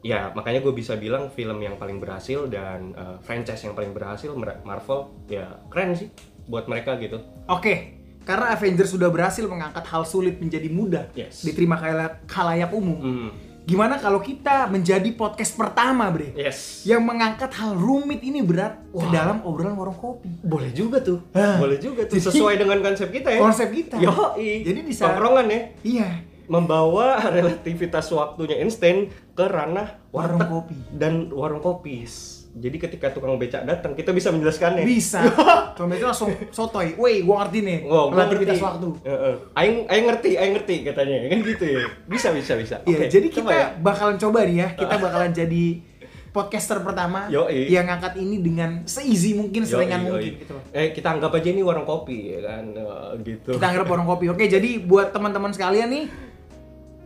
ya 0.00 0.30
makanya 0.30 0.62
gue 0.62 0.72
bisa 0.72 0.94
bilang 0.94 1.28
film 1.28 1.58
yang 1.58 1.74
paling 1.74 1.98
berhasil 1.98 2.46
dan 2.46 2.94
uh, 2.94 3.16
franchise 3.18 3.60
yang 3.60 3.74
paling 3.74 3.90
berhasil 3.90 4.30
Mar- 4.32 4.62
Marvel 4.62 5.12
ya 5.26 5.60
keren 5.66 5.92
sih 5.92 6.08
buat 6.44 6.64
mereka 6.64 6.94
gitu 6.96 7.18
oke 7.44 7.74
karena 8.24 8.52
Avengers 8.52 8.88
sudah 8.88 9.08
berhasil 9.08 9.44
mengangkat 9.44 9.84
hal 9.84 10.04
sulit 10.04 10.38
menjadi 10.38 10.68
mudah 10.70 11.04
Yes. 11.12 11.42
diterima 11.42 11.74
khalayak 11.74 12.24
khalayak 12.24 12.70
umum 12.70 12.96
Hmm. 12.96 13.30
Gimana 13.64 13.96
kalau 13.96 14.20
kita 14.20 14.66
menjadi 14.66 15.08
podcast 15.10 15.52
pertama 15.52 16.04
bre 16.06 16.32
yes 16.34 16.84
yang 16.84 17.00
mengangkat 17.00 17.48
hal 17.50 17.72
rumit 17.74 18.20
ini 18.20 18.40
berat 18.40 18.76
ke 18.86 19.00
Wah. 19.00 19.08
dalam 19.08 19.40
obrolan 19.40 19.72
warung 19.72 19.96
kopi 19.96 20.28
boleh 20.38 20.68
juga 20.70 21.00
tuh 21.00 21.24
Ah. 21.32 21.56
boleh 21.56 21.76
juga 21.76 22.04
tuh 22.04 22.16
Jadi- 22.16 22.28
sesuai 22.28 22.54
dengan 22.56 22.78
konsep 22.78 23.08
kita 23.08 23.28
ya 23.28 23.40
konsep 23.40 23.68
kita 23.68 23.96
Yoi. 23.96 24.62
Jadi 24.62 24.80
di 24.80 24.92
saat- 24.92 25.16
Tongkrongan 25.16 25.46
ya 25.48 25.60
iya 25.82 26.08
membawa 26.44 27.16
relativitas 27.36 28.04
waktunya 28.10 28.60
Einstein 28.60 29.08
ke 29.32 29.44
ranah 29.44 29.96
Warung 30.12 30.44
kopi. 30.44 30.76
dan 30.92 31.32
warung 31.32 31.58
kopi. 31.58 32.04
Jadi 32.54 32.76
ketika 32.78 33.10
tukang 33.10 33.34
becak 33.34 33.66
datang, 33.66 33.98
kita 33.98 34.14
bisa 34.14 34.30
menjelaskannya. 34.30 34.86
bisa 34.86 35.18
Tom 35.76 35.90
itu 35.90 36.06
langsung 36.06 36.30
sotoy 36.48 36.94
woi 36.94 37.20
gua 37.20 37.42
ngerti 37.42 37.58
nih 37.60 37.78
Wow, 37.82 38.14
gua 38.14 38.30
ngerti. 38.30 38.62
waktu 38.62 38.88
Heeh. 39.02 39.34
Aing, 39.52 39.76
aing 39.84 40.06
ngerti, 40.06 40.30
aing 40.34 40.54
ngerti 40.54 40.76
katanya, 40.86 41.16
kan 41.26 41.38
gitu 41.42 41.64
ya. 41.66 41.82
Bisa, 42.06 42.30
bisa, 42.30 42.54
bisa. 42.54 42.76
Iya, 42.86 42.96
Oke, 42.96 43.06
jadi 43.10 43.26
kita 43.26 43.50
ya. 43.50 43.66
bakalan 43.74 44.14
coba 44.14 44.46
nih 44.46 44.56
ya, 44.56 44.68
kita 44.72 44.94
bakalan 44.96 45.34
jadi 45.34 45.64
podcaster 46.30 46.82
pertama 46.82 47.26
Yoi. 47.26 47.70
yang 47.70 47.86
ngangkat 47.86 48.18
ini 48.18 48.38
dengan 48.38 48.82
seeasy 48.84 49.34
mungkin, 49.34 49.62
yoi. 49.62 49.86
mungkin 49.86 50.32
gitu. 50.38 50.54
Eh, 50.70 50.90
kita 50.90 51.10
anggap 51.10 51.30
aja 51.30 51.46
ini 51.46 51.62
warung 51.62 51.82
kopi 51.84 52.34
ya 52.34 52.40
kan, 52.44 52.64
Eh, 52.70 53.10
gitu. 53.22 53.54
Kita 53.54 53.66
anggap 53.68 53.86
warung 53.88 54.02
kopi. 54.04 54.30
Oke, 54.30 54.46
jadi 54.46 54.78
buat 54.78 55.10
teman-teman 55.10 55.50
sekalian 55.50 55.86
nih, 55.86 56.04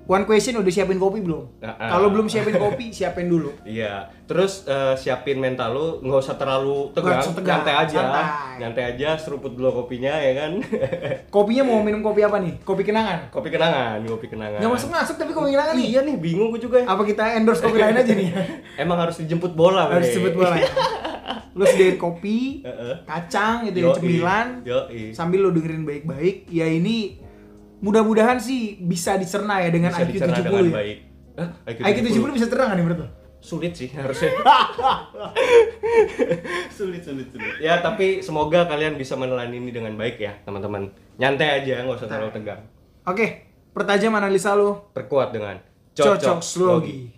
one 0.09 0.25
question 0.25 0.57
udah 0.57 0.73
siapin 0.73 0.97
kopi 0.97 1.21
belum? 1.21 1.61
Nah, 1.61 1.77
ah. 1.77 1.89
Kalau 1.93 2.09
belum 2.09 2.33
siapin 2.33 2.57
kopi, 2.57 2.91
siapin 2.97 3.29
dulu. 3.29 3.53
Iya, 3.69 4.09
terus 4.25 4.65
eh, 4.65 4.97
siapin 4.97 5.37
mental 5.37 5.77
lu, 5.77 5.87
nggak 6.01 6.21
usah 6.25 6.41
terlalu 6.41 6.89
tegang, 6.97 7.21
usah 7.21 7.37
tegang, 7.37 7.61
nyantai 7.61 7.75
aja, 7.77 7.99
santai. 8.01 8.25
nyantai 8.57 8.85
aja, 8.97 9.09
seruput 9.21 9.53
dulu 9.53 9.85
kopinya 9.85 10.17
ya 10.17 10.33
kan. 10.35 10.53
Kopinya 11.35 11.63
mau 11.69 11.85
minum 11.85 12.01
kopi 12.01 12.25
apa 12.25 12.41
nih? 12.41 12.57
Kopi 12.65 12.83
kenangan. 12.89 13.29
kopi 13.29 13.53
kenangan, 13.53 14.01
kopi 14.09 14.27
kenangan. 14.33 14.65
Nggak 14.65 14.73
masuk 14.73 14.89
masuk 14.89 15.15
tapi 15.21 15.37
kopi 15.37 15.53
kenangan 15.53 15.77
nih. 15.77 15.87
Iya 15.93 16.01
nih, 16.09 16.17
bingung 16.17 16.49
gue 16.57 16.61
juga. 16.65 16.81
Apa 16.89 17.05
kita 17.05 17.37
endorse 17.37 17.61
kopi 17.61 17.77
lain 17.77 18.01
aja 18.01 18.13
nih? 18.17 18.29
Emang 18.83 18.97
harus 18.97 19.21
dijemput 19.21 19.53
bola, 19.53 19.93
Harus 19.93 20.09
sebut 20.09 20.33
bola 20.33 20.57
lu 21.59 21.67
sediain 21.67 21.99
kopi, 21.99 22.63
kacang 23.03 23.67
gitu 23.67 23.83
ya, 23.83 23.87
Yoi. 23.91 23.97
cemilan, 23.99 24.47
sambil 25.11 25.43
lu 25.43 25.51
dengerin 25.51 25.83
baik-baik. 25.83 26.47
Ya 26.55 26.71
ini 26.71 27.19
mudah-mudahan 27.79 28.39
sih 28.39 28.79
bisa 28.83 29.15
dicerna 29.17 29.63
ya 29.63 29.71
dengan 29.71 29.91
Bisa 29.95 30.03
IQ 30.05 30.11
dicerna 30.15 30.37
70 30.39 30.45
dengan 30.45 30.65
ya. 30.65 30.73
baik. 30.75 30.97
Hah? 31.39 31.49
IQ 31.71 31.97
70 32.19 32.37
bisa 32.37 32.47
terang 32.51 32.69
kan 32.71 32.77
nih 32.79 32.85
menurut 32.85 33.01
lo? 33.07 33.09
sulit 33.39 33.71
sih 33.71 33.87
harusnya 33.95 34.35
sulit 36.77 37.03
sulit 37.07 37.27
sulit 37.31 37.55
ya 37.63 37.79
tapi 37.79 38.19
semoga 38.19 38.67
kalian 38.67 38.99
bisa 38.99 39.15
menelan 39.15 39.55
ini 39.55 39.71
dengan 39.71 39.95
baik 39.95 40.19
ya 40.19 40.35
teman-teman 40.43 40.91
nyantai 41.23 41.63
aja 41.63 41.87
nggak 41.87 42.03
usah 42.03 42.11
terlalu 42.11 42.35
tegang 42.35 42.63
Oke, 43.09 43.49
pertajam 43.73 44.13
analisa 44.21 44.53
lu. 44.53 44.93
perkuat 44.93 45.33
dengan 45.33 45.57
Cocok 45.97 46.45
slogi. 46.45 47.09
Oke 47.09 47.18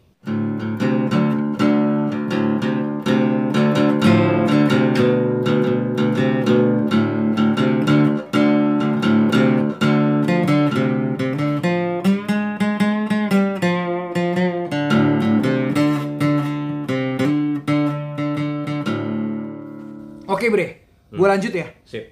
gue 21.20 21.28
lanjut 21.28 21.52
ya. 21.52 21.68
sip 21.84 22.04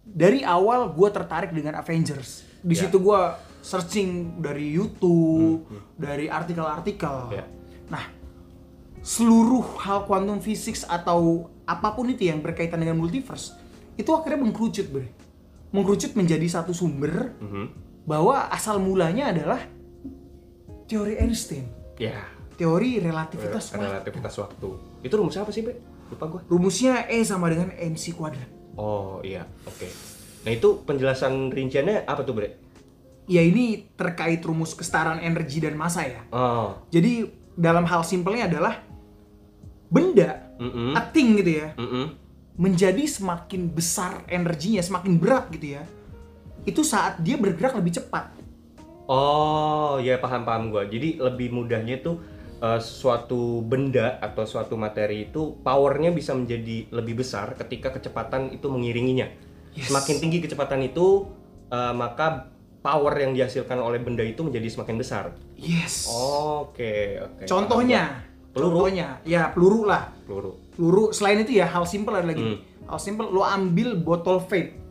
Dari 0.00 0.40
awal 0.40 0.92
gue 0.92 1.08
tertarik 1.10 1.50
dengan 1.50 1.74
Avengers. 1.74 2.44
Di 2.60 2.72
Ya. 2.72 2.86
situ 2.86 2.96
gue 2.98 3.20
searching 3.60 4.38
dari 4.38 4.70
YouTube, 4.70 5.64
dari 5.96 6.28
artikel-artikel. 6.28 7.16
Ya. 7.32 7.44
Nah, 7.88 8.04
seluruh 9.00 9.80
hal 9.80 10.04
quantum 10.04 10.38
physics 10.38 10.84
atau 10.84 11.48
apa 11.64 11.92
pun 11.92 12.04
itu 12.06 12.24
yang 12.24 12.38
berkaitan 12.38 12.76
dengan 12.76 12.94
multiverse 12.94 13.56
itu 13.94 14.10
akhirnya 14.10 14.44
mengkerucut 14.44 14.86
bre. 14.86 15.08
Mengkerucut 15.70 16.12
menjadi 16.12 16.44
satu 16.46 16.70
sumber 16.70 17.32
Mhm. 17.36 17.64
bahwa 18.04 18.48
asal 18.48 18.76
mulanya 18.78 19.32
adalah 19.32 19.60
teori 20.84 21.16
Einstein, 21.16 21.64
ya 21.96 22.20
teori 22.54 23.00
relativitas 23.00 23.72
waktu. 23.72 23.82
relativitas 23.82 24.34
waktu 24.36 24.68
itu 25.00 25.14
rumus 25.16 25.34
apa 25.34 25.48
sih 25.48 25.64
be 25.64 25.72
lupa 26.10 26.24
gua 26.28 26.40
Rumusnya 26.46 27.06
E 27.08 27.22
sama 27.22 27.48
dengan 27.48 27.72
mc 27.72 28.04
kuadrat. 28.12 28.48
oh 28.76 29.22
iya 29.22 29.46
oke 29.64 29.88
nah 30.44 30.52
itu 30.52 30.84
penjelasan 30.84 31.48
rinciannya 31.48 32.04
apa 32.04 32.20
tuh 32.22 32.34
bre 32.36 32.50
Ya 33.24 33.40
ini 33.40 33.88
terkait 33.96 34.44
rumus 34.44 34.76
kesetaraan 34.76 35.16
energi 35.16 35.56
dan 35.56 35.80
massa 35.80 36.04
ya. 36.04 36.20
oh 36.28 36.76
Jadi 36.92 37.24
dalam 37.56 37.88
hal 37.88 38.04
simpelnya 38.04 38.44
adalah 38.52 38.84
benda, 39.88 40.44
Mm-mm. 40.60 40.92
a 40.92 41.00
thing 41.08 41.40
gitu 41.40 41.64
ya, 41.64 41.72
Mm-mm. 41.80 42.12
menjadi 42.60 43.00
semakin 43.08 43.72
besar 43.72 44.28
energinya, 44.28 44.84
semakin 44.84 45.16
berat 45.16 45.48
gitu 45.56 45.80
ya. 45.80 45.88
Itu 46.68 46.84
saat 46.84 47.16
dia 47.24 47.40
bergerak 47.40 47.72
lebih 47.80 47.96
cepat. 47.96 48.28
Oh, 49.08 49.96
ya 50.00 50.20
paham 50.20 50.44
paham 50.44 50.68
gua. 50.68 50.84
Jadi 50.84 51.16
lebih 51.16 51.48
mudahnya 51.48 52.04
tuh 52.04 52.20
eh, 52.60 52.80
suatu 52.80 53.62
benda 53.64 54.18
atau 54.20 54.44
suatu 54.44 54.74
materi 54.78 55.30
itu 55.30 55.58
powernya 55.62 56.10
bisa 56.14 56.34
menjadi 56.36 56.90
lebih 56.92 57.24
besar 57.24 57.54
ketika 57.58 57.90
kecepatan 57.94 58.54
itu 58.54 58.66
mengiringinya. 58.70 59.30
Yes. 59.74 59.90
Semakin 59.90 60.16
tinggi 60.22 60.38
kecepatan 60.44 60.86
itu, 60.86 61.26
eh, 61.70 61.94
maka 61.94 62.54
power 62.84 63.16
yang 63.16 63.32
dihasilkan 63.32 63.80
oleh 63.80 63.98
benda 63.98 64.20
itu 64.20 64.44
menjadi 64.44 64.68
semakin 64.68 64.96
besar. 65.00 65.24
Yes. 65.56 66.04
Oke, 66.12 67.16
oke. 67.16 67.48
Contohnya, 67.48 68.20
Peluru. 68.52 68.84
contohnya, 68.86 69.18
ya 69.24 69.48
peluru 69.50 69.88
lah. 69.88 70.12
peluru. 70.28 70.60
Peluru. 70.76 71.04
Selain 71.16 71.40
itu 71.40 71.56
ya 71.56 71.66
hal 71.66 71.88
simpel 71.88 72.12
ada 72.12 72.28
lagi. 72.28 72.44
Hmm. 72.44 72.60
Hal 72.84 73.00
simpel, 73.00 73.32
lo 73.32 73.40
ambil 73.40 73.96
botol 73.96 74.38
vape. 74.44 74.83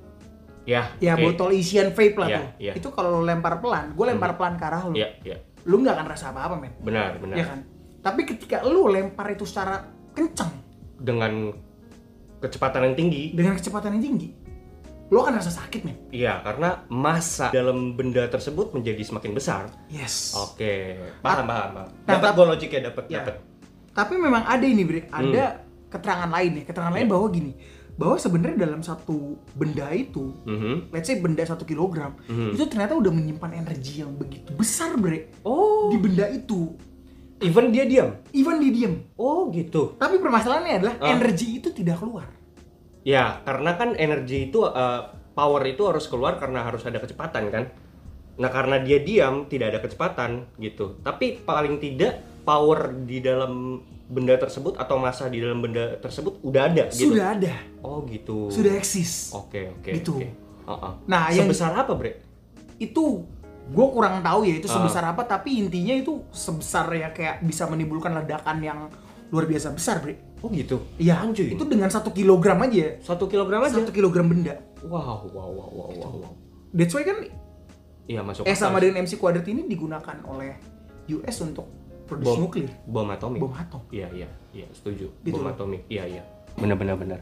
Ya, 0.63 0.95
Ya 0.97 1.13
oke. 1.13 1.23
botol 1.27 1.51
isian 1.53 1.91
vape 1.91 2.15
lah 2.15 2.27
Iya, 2.27 2.37
tuh. 2.39 2.47
iya. 2.57 2.73
Itu 2.73 2.87
kalau 2.89 3.19
lo 3.19 3.21
lempar 3.21 3.59
pelan, 3.59 3.91
gue 3.91 4.05
lempar 4.05 4.33
pelan 4.33 4.55
ke 4.55 4.63
arah 4.63 4.81
lo. 4.81 4.95
Iya, 4.95 5.09
iya. 5.21 5.37
Lu 5.63 5.79
nggak 5.79 5.93
akan 5.93 6.07
rasa 6.07 6.31
apa-apa 6.31 6.55
men. 6.55 6.71
Benar, 6.79 7.19
benar. 7.19 7.35
Ya 7.35 7.45
kan? 7.45 7.59
Tapi 7.99 8.21
ketika 8.25 8.63
lu 8.63 8.87
lempar 8.87 9.27
itu 9.29 9.43
secara 9.43 9.83
kencang 10.11 10.51
Dengan 10.95 11.51
kecepatan 12.39 12.81
yang 12.85 12.95
tinggi, 12.95 13.23
dengan 13.31 13.53
kecepatan 13.53 13.91
yang 13.93 14.03
tinggi, 14.05 14.27
lu 15.09 15.19
akan 15.19 15.35
rasa 15.35 15.51
sakit 15.51 15.83
men. 15.83 15.97
Iya, 16.09 16.39
karena 16.41 16.87
massa 16.87 17.51
dalam 17.51 17.91
benda 17.93 18.23
tersebut 18.25 18.71
menjadi 18.71 19.03
semakin 19.03 19.31
besar. 19.31 19.67
Yes. 19.89 20.31
Oke, 20.33 20.95
paham, 21.19 21.43
paham, 21.43 21.69
paham. 21.73 21.89
Nah, 21.97 22.07
Dapat 22.09 22.29
gue 22.33 22.45
logiknya, 22.47 22.81
dapat, 22.87 23.03
Ya. 23.07 23.19
dapat. 23.19 23.35
Tapi 23.91 24.13
memang 24.15 24.43
ada 24.43 24.63
ini 24.63 24.83
Bre, 24.83 25.05
ada 25.05 25.43
Hmm. 25.53 25.59
keterangan 25.89 26.29
lain 26.29 26.51
ya. 26.55 26.63
Keterangan 26.65 26.93
lain 26.93 27.05
Ya. 27.05 27.11
bahwa 27.11 27.25
gini, 27.29 27.51
bahwa 27.93 28.17
sebenarnya 28.17 28.65
dalam 28.65 28.81
satu 28.81 29.37
benda 29.53 29.85
itu, 29.93 30.33
Mhm. 30.49 30.89
let's 30.89 31.05
say 31.05 31.21
benda 31.21 31.45
satu 31.45 31.61
kilogram, 31.61 32.17
Mhm. 32.25 32.57
itu 32.57 32.65
ternyata 32.65 32.97
udah 32.97 33.11
menyimpan 33.13 33.53
energi 33.53 34.01
yang 34.01 34.17
begitu 34.17 34.49
besar 34.57 34.97
Bre. 34.97 35.29
Oh, 35.45 35.93
Di 35.93 36.01
benda 36.01 36.25
itu, 36.25 36.73
even 37.37 37.69
dia 37.69 37.85
diam. 37.85 38.17
even 38.33 38.57
dia 38.57 38.71
diem. 38.73 38.93
Oh, 39.13 39.53
gitu. 39.53 39.93
Tapi 40.01 40.17
permasalahannya 40.17 40.73
adalah 40.81 40.95
Ah. 40.97 41.13
energi 41.13 41.61
itu 41.61 41.69
tidak 41.69 42.01
keluar. 42.01 42.25
Ya, 43.03 43.43
karena 43.43 43.75
kan 43.77 43.93
energi 43.93 44.49
itu 44.49 44.63
eh, 44.63 45.01
power 45.33 45.61
itu 45.67 45.83
harus 45.85 46.07
keluar 46.07 46.39
karena 46.39 46.63
harus 46.65 46.81
ada 46.87 46.97
kecepatan 46.97 47.51
kan. 47.51 47.65
Nah, 48.33 48.49
karena 48.49 48.81
dia 48.81 48.97
diam 49.05 49.45
tidak 49.45 49.75
ada 49.75 49.79
kecepatan 49.85 50.49
gitu. 50.57 50.97
Tapi 51.05 51.45
paling 51.45 51.77
tidak 51.77 52.25
power 52.41 52.89
di 53.05 53.21
dalam 53.21 53.81
benda 54.13 54.37
tersebut 54.37 54.77
atau 54.77 54.95
massa 54.95 55.25
di 55.25 55.41
dalam 55.41 55.57
benda 55.57 55.97
tersebut 55.97 56.37
udah 56.39 56.61
ada 56.63 56.83
gitu. 56.87 57.09
Sudah 57.09 57.33
ada, 57.33 57.53
Oh, 57.81 58.05
gitu. 58.05 58.47
sudah 58.47 58.77
eksis. 58.77 59.33
Oke, 59.33 59.73
oke. 59.73 59.89
Gitu. 59.91 60.13
oke. 60.15 60.27
Oh, 60.63 60.71
oh. 60.71 60.93
Nah, 61.03 61.27
yang- 61.27 61.43
sebesar 61.43 61.73
apa, 61.73 61.91
Bre? 61.91 62.21
itu 62.77 63.23
gue 63.65 63.87
kurang 63.89 64.19
tahu 64.19 64.43
ya 64.43 64.55
itu 64.55 64.67
Ah. 64.67 64.75
sebesar 64.75 65.03
apa 65.07 65.23
tapi 65.23 65.55
intinya 65.57 65.95
itu 65.95 66.19
sebesar 66.29 66.91
ya 66.91 67.09
kayak 67.09 67.39
bisa 67.41 67.63
menimbulkan 67.63 68.11
ledakan 68.13 68.59
yang 68.59 68.79
luar 69.31 69.47
biasa 69.47 69.71
besar 69.71 69.97
bre 69.97 70.19
Oh, 70.37 70.51
gitu. 70.51 70.83
iya 70.97 71.15
Anjir. 71.17 71.47
itu 71.47 71.63
dengan 71.63 71.87
satu 71.87 72.11
kilogram 72.11 72.59
aja 72.59 72.99
Satu 72.99 73.25
kilogram 73.25 73.63
aja. 73.63 73.79
satu 73.79 73.89
kilogram 73.89 74.27
benda 74.27 74.59
Wow, 74.83 75.31
wow, 75.31 75.47
wow, 75.47 75.69
wow, 75.71 75.89
wow, 75.89 76.11
wow. 76.19 76.31
that's 76.69 76.91
why 76.91 77.01
kan 77.01 77.23
Iya 78.03 78.19
masuk. 78.19 78.43
eh 78.43 78.51
sama 78.51 78.83
dengan 78.83 78.99
MC 78.99 79.15
kuadrat 79.15 79.47
ini 79.47 79.63
digunakan 79.63 80.17
oleh 80.27 80.59
US 81.15 81.37
untuk 81.39 81.63
produksi 82.13 82.29
bom 82.29 82.37
nuklir 82.45 82.69
bom 82.85 83.07
atomik. 83.09 83.39
bom 83.41 83.53
atom 83.53 83.81
Iya, 83.89 84.07
iya, 84.13 84.29
iya, 84.53 84.67
setuju. 84.71 85.09
Gitu 85.21 85.33
bom 85.33 85.45
loh. 85.45 85.53
atomik. 85.53 85.81
Iya, 85.89 86.03
iya. 86.05 86.23
Benar, 86.53 86.77
benar, 86.77 86.95
benar. 87.01 87.19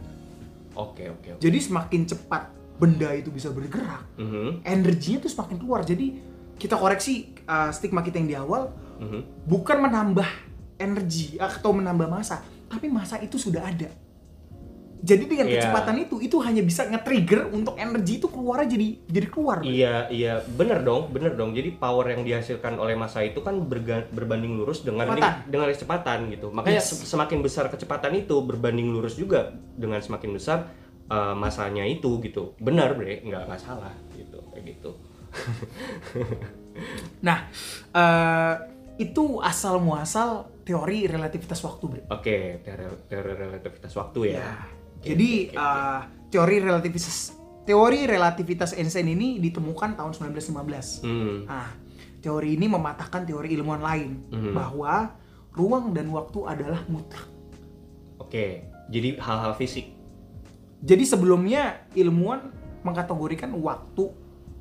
Oke, 0.75 1.07
oke, 1.07 1.35
oke. 1.35 1.41
jadi 1.43 1.57
semakin 1.59 2.07
cepat 2.07 2.47
benda 2.79 3.11
itu 3.13 3.27
bisa 3.29 3.51
bergerak 3.51 4.07
Mhm, 4.17 4.63
energinya 4.63 5.19
tuh 5.21 5.31
semakin 5.31 5.59
keluar 5.59 5.83
jadi 5.83 6.15
kita 6.55 6.79
koreksi 6.79 7.35
uh, 7.43 7.69
stigma 7.69 7.99
kita 8.01 8.17
yang 8.23 8.29
di 8.29 8.37
awal 8.39 8.71
mhm. 8.97 9.45
bukan 9.45 9.77
menambah 9.83 10.25
energi 10.77 11.37
atau 11.37 11.77
menambah 11.77 12.09
massa, 12.09 12.41
tapi 12.65 12.89
massa 12.89 13.21
itu 13.21 13.37
sudah 13.37 13.61
ada. 13.61 13.89
Jadi 15.01 15.23
dengan 15.25 15.49
Iya. 15.49 15.65
kecepatan 15.65 15.95
itu, 15.97 16.15
itu 16.21 16.37
hanya 16.39 16.61
bisa 16.61 16.85
nge-trigger 16.85 17.49
untuk 17.49 17.73
energi 17.75 18.21
itu 18.21 18.29
keluar 18.29 18.61
jadi 18.63 19.01
jadi 19.03 19.27
keluar. 19.27 19.65
Iya, 19.65 20.05
iya, 20.07 20.45
benar 20.45 20.85
dong, 20.85 21.09
benar 21.09 21.33
dong. 21.33 21.51
Jadi 21.51 21.73
power 21.73 22.13
yang 22.13 22.21
dihasilkan 22.21 22.77
oleh 22.77 22.93
massa 22.93 23.19
itu 23.19 23.41
kan 23.41 23.65
berga- 23.65 24.05
berbanding 24.07 24.53
lurus 24.55 24.85
dengan 24.85 25.09
Kecepatan. 25.09 25.49
dengan 25.49 25.67
kecepatan 25.73 26.19
gitu. 26.29 26.47
Makanya 26.49 26.79
Yes. 26.79 26.93
se- 26.93 27.03
semakin 27.03 27.41
besar 27.41 27.65
kecepatan 27.67 28.13
itu 28.15 28.37
berbanding 28.39 28.93
lurus 28.93 29.17
juga 29.17 29.49
dengan 29.73 29.97
semakin 29.99 30.31
besar 30.31 30.69
uh, 31.07 31.33
masanya 31.33 31.83
itu 31.83 32.21
gitu. 32.21 32.53
Benar, 32.55 32.93
Bre, 32.93 33.19
nggak 33.19 33.43
nggak 33.43 33.59
salah 33.59 33.91
gitu, 34.13 34.37
kayak 34.49 34.77
gitu. 34.77 34.91
Nah, 37.21 37.51
eh, 37.91 38.53
itu 38.97 39.41
asal 39.41 39.77
muasal 39.77 40.47
teori 40.63 41.03
relativitas 41.03 41.59
waktu, 41.59 41.83
Bre. 41.83 42.01
Oke, 42.07 42.63
teori, 42.63 42.85
teori 43.09 43.31
relativitas 43.35 43.91
waktu 43.91 44.19
ya. 44.31 44.39
Ya. 45.01 45.13
Jadi 45.13 45.29
eh, 45.49 45.99
teori 46.29 46.55
relativitas 46.61 47.33
teori 47.61 48.05
relativitas 48.05 48.73
Einstein 48.73 49.09
ini 49.09 49.37
ditemukan 49.37 49.93
tahun 49.93 50.11
1915. 50.13 51.05
Hmm. 51.05 51.45
Nah, 51.45 51.69
teori 52.21 52.53
ini 52.53 52.65
mematahkan 52.65 53.25
teori 53.25 53.53
ilmuwan 53.53 53.81
lain 53.81 54.11
Mhm. 54.29 54.53
bahwa 54.53 55.13
ruang 55.53 55.93
dan 55.93 56.09
waktu 56.09 56.39
adalah 56.45 56.81
mutlak. 56.87 57.25
Oke, 58.17 58.65
jadi 58.87 59.17
hal-hal 59.17 59.53
fisik. 59.53 59.89
Jadi 60.81 61.03
sebelumnya 61.05 61.85
ilmuwan 61.93 62.49
mengkategorikan 62.81 63.53
waktu 63.53 64.09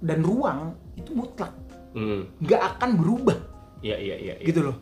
dan 0.00 0.20
ruang 0.20 0.76
itu 0.96 1.12
mutlak, 1.12 1.52
Hmm. 1.96 2.28
nggak 2.40 2.62
akan 2.76 2.90
berubah, 3.00 3.38
Iya, 3.80 3.96
iya, 3.96 4.16
iya. 4.16 4.34
iya. 4.40 4.44
gitu 4.44 4.60
loh. 4.60 4.76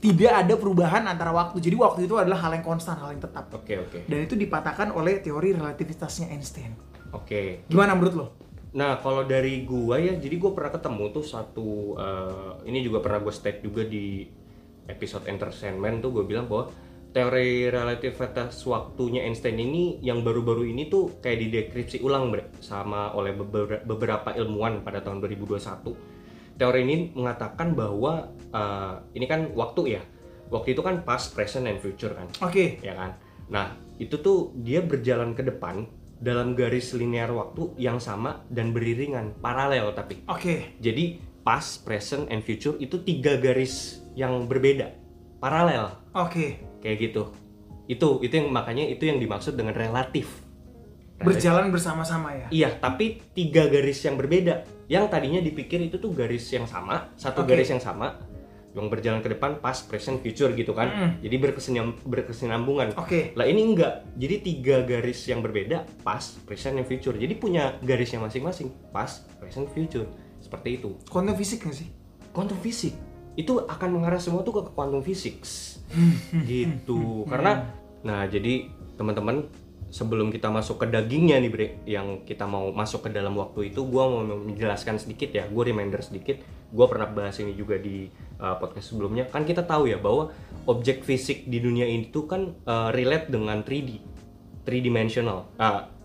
Tidak 0.00 0.32
ada 0.32 0.56
perubahan 0.56 1.04
antara 1.04 1.28
waktu. 1.28 1.60
Jadi 1.60 1.76
waktu 1.76 2.00
itu 2.08 2.16
adalah 2.16 2.40
hal 2.40 2.56
yang 2.56 2.64
konstan, 2.64 2.96
hal 2.96 3.12
yang 3.12 3.20
tetap. 3.20 3.52
Oke, 3.52 3.76
oke. 3.76 4.08
Dan 4.08 4.24
itu 4.24 4.32
dipatahkan 4.32 4.96
oleh 4.96 5.20
teori 5.20 5.52
relativitasnya 5.52 6.32
Einstein. 6.32 6.72
Oke. 7.12 7.68
Gimana 7.68 7.92
menurut 7.92 8.14
lo? 8.16 8.26
Nah, 8.72 8.96
kalau 9.02 9.28
dari 9.28 9.68
gua 9.68 10.00
ya, 10.00 10.16
jadi 10.16 10.40
gua 10.40 10.56
pernah 10.56 10.72
ketemu 10.72 11.04
tuh 11.12 11.24
satu 11.26 11.68
eh, 12.00 12.52
ini 12.70 12.80
juga 12.80 13.04
pernah 13.04 13.20
gue 13.20 13.34
state 13.34 13.60
juga 13.60 13.84
di 13.84 14.24
episode 14.90 15.30
entertainment 15.30 16.02
tuh 16.02 16.10
gue 16.10 16.24
bilang 16.26 16.50
bahwa 16.50 16.70
teori 17.10 17.70
relativitas 17.70 18.54
waktunya 18.66 19.26
Einstein 19.26 19.58
ini 19.58 19.98
yang 20.02 20.22
baru-baru 20.22 20.66
ini 20.70 20.86
tuh 20.86 21.18
kayak 21.18 21.38
dideskripsi 21.46 22.02
ulang 22.02 22.30
bre 22.30 22.54
sama 22.62 23.14
oleh 23.14 23.34
beber- 23.34 23.82
beberapa 23.82 24.30
ilmuwan 24.34 24.86
pada 24.86 25.02
tahun 25.02 25.18
2021 25.22 26.19
teori 26.60 26.84
ini 26.84 27.16
mengatakan 27.16 27.72
bahwa 27.72 28.28
eh, 28.52 28.94
ini 29.16 29.24
kan 29.24 29.48
waktu 29.56 29.96
ya 29.96 30.02
waktu 30.52 30.76
itu 30.76 30.84
kan 30.84 31.00
past 31.08 31.32
present 31.32 31.64
and 31.64 31.80
future 31.80 32.12
kan 32.12 32.28
Oke. 32.44 32.76
ya 32.84 32.92
kan 32.92 33.16
nah 33.48 33.72
itu 33.96 34.20
tuh 34.20 34.52
dia 34.60 34.84
berjalan 34.84 35.32
ke 35.32 35.40
depan 35.40 35.88
dalam 36.20 36.52
garis 36.52 36.92
linear 36.92 37.32
waktu 37.32 37.72
yang 37.80 37.96
sama 37.96 38.44
dan 38.52 38.76
beriringan 38.76 39.32
paralel 39.40 39.96
tapi 39.96 40.20
Oke. 40.28 40.76
jadi 40.76 41.30
past, 41.42 41.82
present, 41.88 42.28
and 42.28 42.44
future 42.44 42.76
itu 42.78 43.00
tiga 43.00 43.40
garis 43.40 44.04
yang 44.14 44.44
berbeda, 44.46 44.92
paralel, 45.40 45.96
Oke. 46.12 46.60
kayak 46.84 47.10
gitu. 47.10 47.32
Itu 47.90 48.22
itu 48.22 48.34
yang 48.38 48.52
makanya 48.54 48.86
itu 48.86 49.08
yang 49.08 49.18
dimaksud 49.18 49.56
dengan 49.56 49.74
relatif. 49.74 50.30
Berjalan 51.20 51.68
bersama-sama 51.68 52.32
ya. 52.32 52.46
Iya, 52.48 52.70
tapi 52.80 53.20
tiga 53.36 53.68
garis 53.68 54.00
yang 54.04 54.16
berbeda. 54.16 54.64
Yang 54.88 55.04
tadinya 55.12 55.40
dipikir 55.44 55.78
itu 55.84 56.00
tuh 56.00 56.10
garis 56.16 56.48
yang 56.50 56.66
sama, 56.66 57.12
satu 57.14 57.44
Oke. 57.44 57.54
garis 57.54 57.70
yang 57.70 57.78
sama, 57.78 58.18
yang 58.74 58.90
berjalan 58.90 59.22
ke 59.22 59.30
depan 59.36 59.60
past, 59.62 59.86
present, 59.86 60.18
future 60.24 60.50
gitu 60.56 60.74
kan. 60.74 60.90
Mm-mm. 60.90 61.10
Jadi 61.22 61.36
berkesinam, 61.38 61.94
berkesinambungan. 62.02 62.98
Oke. 62.98 63.36
Lah 63.38 63.46
ini 63.46 63.62
enggak. 63.62 64.08
Jadi 64.18 64.36
tiga 64.42 64.82
garis 64.82 65.20
yang 65.30 65.44
berbeda, 65.44 65.86
past, 66.02 66.42
present, 66.48 66.80
and 66.80 66.88
future. 66.88 67.14
Jadi 67.14 67.36
punya 67.38 67.78
garisnya 67.84 68.18
masing-masing, 68.18 68.72
past, 68.90 69.30
present, 69.38 69.70
future. 69.70 70.08
Seperti 70.40 70.80
itu. 70.80 70.96
Kuantum 71.06 71.36
fisik 71.36 71.68
nggak 71.68 71.78
sih? 71.78 72.00
quantum 72.30 72.58
fisik 72.62 72.94
itu 73.38 73.62
akan 73.62 74.00
mengarah 74.00 74.18
semua 74.18 74.42
tuh 74.42 74.62
ke 74.62 74.62
quantum 74.74 75.02
physics 75.02 75.82
gitu 76.50 77.26
karena 77.26 77.70
nah 78.00 78.24
jadi 78.26 78.70
teman-teman 78.96 79.48
sebelum 79.90 80.30
kita 80.30 80.48
masuk 80.48 80.80
ke 80.82 80.86
dagingnya 80.86 81.42
nih 81.42 81.50
bre 81.50 81.66
yang 81.84 82.22
kita 82.22 82.46
mau 82.46 82.70
masuk 82.70 83.06
ke 83.06 83.10
dalam 83.10 83.34
waktu 83.34 83.74
itu 83.74 83.82
gua 83.90 84.06
mau 84.06 84.22
menjelaskan 84.22 85.02
sedikit 85.02 85.34
ya 85.34 85.50
gue 85.50 85.62
reminder 85.66 85.98
sedikit. 86.00 86.40
Gua 86.70 86.86
pernah 86.86 87.10
bahas 87.10 87.34
ini 87.42 87.58
juga 87.58 87.74
di 87.82 88.06
uh, 88.38 88.54
podcast 88.62 88.94
sebelumnya. 88.94 89.26
Kan 89.26 89.42
kita 89.42 89.66
tahu 89.66 89.90
ya 89.90 89.98
bahwa 89.98 90.30
objek 90.70 91.02
fisik 91.02 91.50
di 91.50 91.58
dunia 91.58 91.82
ini 91.82 92.14
tuh 92.14 92.30
kan 92.30 92.54
uh, 92.62 92.94
relate 92.94 93.26
dengan 93.26 93.66
3D 93.66 93.90
three 94.62 94.78
dimensional. 94.78 95.50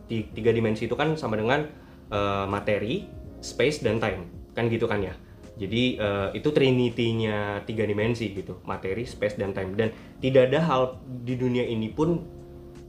Ti- 0.09 0.33
tiga 0.33 0.49
dimensi 0.49 0.89
itu 0.89 0.97
kan 0.97 1.13
sama 1.17 1.37
dengan 1.37 1.69
uh, 2.09 2.49
materi 2.49 3.05
space 3.45 3.85
dan 3.85 4.01
time. 4.01 4.25
Kan 4.57 4.73
gitu 4.73 4.89
kan 4.89 5.05
ya? 5.05 5.13
Jadi 5.55 6.01
uh, 6.01 6.35
itu 6.35 6.51
trinity-nya 6.51 7.63
tiga 7.63 7.87
dimensi 7.87 8.33
gitu 8.33 8.59
materi 8.65 9.05
space 9.05 9.37
dan 9.37 9.53
time. 9.53 9.77
Dan 9.77 9.93
tidak 10.17 10.49
ada 10.49 10.59
hal 10.65 10.81
di 11.05 11.37
dunia 11.37 11.61
ini 11.61 11.93
pun 11.93 12.25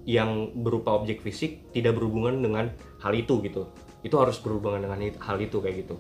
yang 0.07 0.55
berupa 0.55 0.95
objek 0.95 1.21
fisik 1.21 1.75
tidak 1.75 1.99
berhubungan 1.99 2.39
dengan 2.39 2.71
hal 3.03 3.13
itu 3.13 3.43
gitu. 3.43 3.67
Itu 4.07 4.23
harus 4.23 4.39
berhubungan 4.39 4.87
dengan 4.87 5.03
hal 5.19 5.37
itu 5.43 5.59
kayak 5.59 5.83
gitu. 5.83 5.99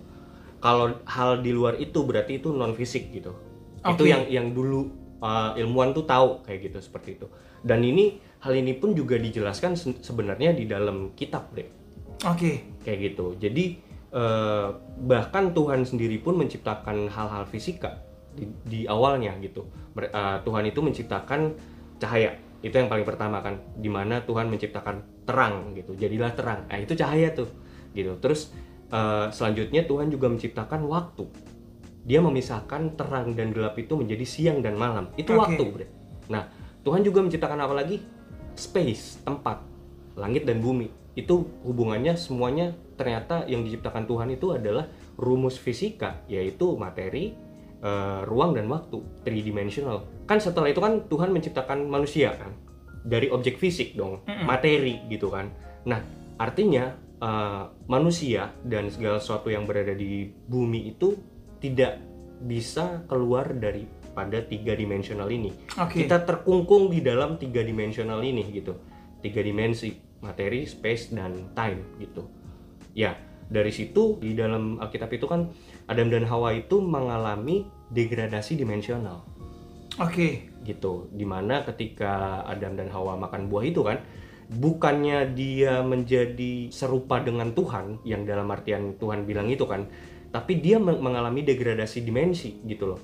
Kalau 0.63 1.03
hal 1.05 1.43
di 1.43 1.51
luar 1.51 1.77
itu 1.83 2.07
berarti 2.07 2.39
itu 2.39 2.55
non 2.55 2.73
fisik 2.73 3.11
gitu. 3.11 3.35
Itu 3.83 4.07
Oke. 4.07 4.09
yang 4.09 4.23
yang 4.31 4.47
dulu 4.55 4.89
uh, 5.21 5.59
ilmuwan 5.59 5.91
tuh 5.91 6.07
tahu 6.07 6.47
kayak 6.47 6.71
gitu 6.71 6.79
seperti 6.79 7.19
itu. 7.19 7.27
Dan 7.67 7.83
ini 7.83 8.23
hal 8.47 8.55
ini 8.55 8.79
pun 8.79 8.95
juga 8.95 9.19
dijelaskan 9.19 9.75
se- 9.75 9.99
sebenarnya 9.99 10.55
di 10.55 10.71
dalam 10.71 11.19
kitab 11.19 11.51
deh 11.51 11.67
Oke. 12.23 12.79
kayak 12.87 12.99
gitu. 13.11 13.35
Jadi 13.43 13.65
eh, 14.15 14.69
bahkan 15.03 15.51
Tuhan 15.51 15.83
sendiri 15.83 16.23
pun 16.23 16.39
menciptakan 16.39 17.11
hal-hal 17.11 17.43
fisika 17.51 18.07
di, 18.39 18.47
di 18.63 18.81
awalnya 18.87 19.35
gitu. 19.43 19.67
Eh, 19.99 20.39
Tuhan 20.47 20.63
itu 20.63 20.79
menciptakan 20.79 21.59
cahaya 21.99 22.39
itu 22.67 22.75
yang 22.75 22.91
paling 22.91 23.07
pertama 23.07 23.39
kan 23.39 23.63
di 23.79 23.87
mana 23.87 24.27
Tuhan 24.27 24.51
menciptakan 24.51 25.23
terang 25.23 25.79
gitu 25.79 25.95
jadilah 25.95 26.35
terang. 26.35 26.67
Nah 26.67 26.79
itu 26.83 26.99
cahaya 26.99 27.31
tuh 27.31 27.47
gitu. 27.95 28.19
Terus 28.19 28.51
eh, 28.91 29.27
selanjutnya 29.31 29.87
Tuhan 29.87 30.11
juga 30.11 30.27
menciptakan 30.27 30.83
waktu. 30.91 31.31
Dia 32.07 32.19
memisahkan 32.23 32.99
terang 32.99 33.35
dan 33.35 33.55
gelap 33.55 33.79
itu 33.79 33.95
menjadi 33.95 34.27
siang 34.27 34.59
dan 34.67 34.75
malam. 34.75 35.15
Itu 35.15 35.39
Oke. 35.39 35.41
waktu 35.47 35.63
bre. 35.71 35.87
Nah 36.27 36.51
Tuhan 36.83 37.07
juga 37.07 37.23
menciptakan 37.23 37.59
apa 37.63 37.75
lagi? 37.75 38.03
Space 38.59 39.23
tempat 39.23 39.63
langit 40.19 40.43
dan 40.43 40.59
bumi. 40.59 40.91
Itu 41.15 41.47
hubungannya 41.63 42.19
semuanya 42.19 42.75
ternyata 42.99 43.47
yang 43.47 43.63
diciptakan 43.63 44.11
Tuhan 44.11 44.29
itu 44.35 44.53
adalah 44.53 44.91
rumus 45.15 45.57
fisika 45.61 46.25
yaitu 46.27 46.75
materi 46.75 47.37
eh, 47.83 48.21
ruang 48.25 48.57
dan 48.57 48.67
waktu 48.71 49.01
three 49.25 49.43
dimensional 49.45 50.07
kan 50.25 50.39
setelah 50.43 50.71
itu 50.71 50.81
kan 50.83 51.07
Tuhan 51.07 51.31
menciptakan 51.33 51.87
manusia 51.87 52.35
kan? 52.35 52.53
Dari 53.07 53.31
objek 53.31 53.63
fisik 53.63 53.95
dong 53.95 54.27
materi 54.27 54.99
gitu 55.07 55.31
kan? 55.31 55.51
Nah 55.87 56.03
artinya 56.37 56.95
eh, 57.23 57.63
manusia 57.87 58.53
dan 58.67 58.91
segala 58.91 59.23
sesuatu 59.23 59.49
yang 59.53 59.65
berada 59.65 59.95
di 59.95 60.27
bumi 60.29 60.93
itu 60.97 61.15
tidak 61.63 62.03
bisa 62.37 63.01
keluar 63.09 63.49
daripada 63.57 64.45
tiga 64.45 64.77
dimensional 64.77 65.29
ini. 65.33 65.49
Oke. 65.81 66.05
kita 66.05 66.29
terkungkung 66.29 66.93
di 66.93 67.01
dalam 67.01 67.41
tiga 67.41 67.65
dimensional 67.65 68.21
ini 68.21 68.45
gitu. 68.53 68.77
Tiga 69.25 69.41
dimensi 69.41 69.97
materi 70.21 70.69
space 70.69 71.17
dan 71.17 71.53
time 71.57 71.97
gitu. 72.01 72.29
Ya 72.93 73.17
dari 73.47 73.71
situ 73.71 74.19
di 74.19 74.35
dalam 74.35 74.83
Alkitab 74.83 75.11
itu 75.15 75.27
kan 75.31 75.51
Adam 75.87 76.11
dan 76.11 76.27
Hawa 76.27 76.55
itu 76.55 76.83
mengalami 76.83 77.67
degradasi 77.95 78.59
dimensional. 78.59 79.23
Oke. 79.97 80.53
gitu. 80.67 81.07
Di 81.15 81.23
mana 81.23 81.63
ketika 81.63 82.43
Adam 82.43 82.75
dan 82.75 82.91
Hawa 82.91 83.15
makan 83.15 83.47
buah 83.47 83.63
itu 83.63 83.87
kan 83.87 84.03
bukannya 84.51 85.31
dia 85.31 85.79
menjadi 85.87 86.75
serupa 86.75 87.23
dengan 87.23 87.55
Tuhan 87.55 88.03
yang 88.03 88.27
dalam 88.27 88.51
artian 88.51 88.99
Tuhan 88.99 89.27
bilang 89.27 89.47
itu 89.47 89.63
kan 89.63 89.87
tapi 90.35 90.59
dia 90.59 90.83
meng- 90.83 90.99
mengalami 90.99 91.47
degradasi 91.47 92.03
dimensi 92.03 92.59
gitu 92.67 92.95
loh. 92.95 93.01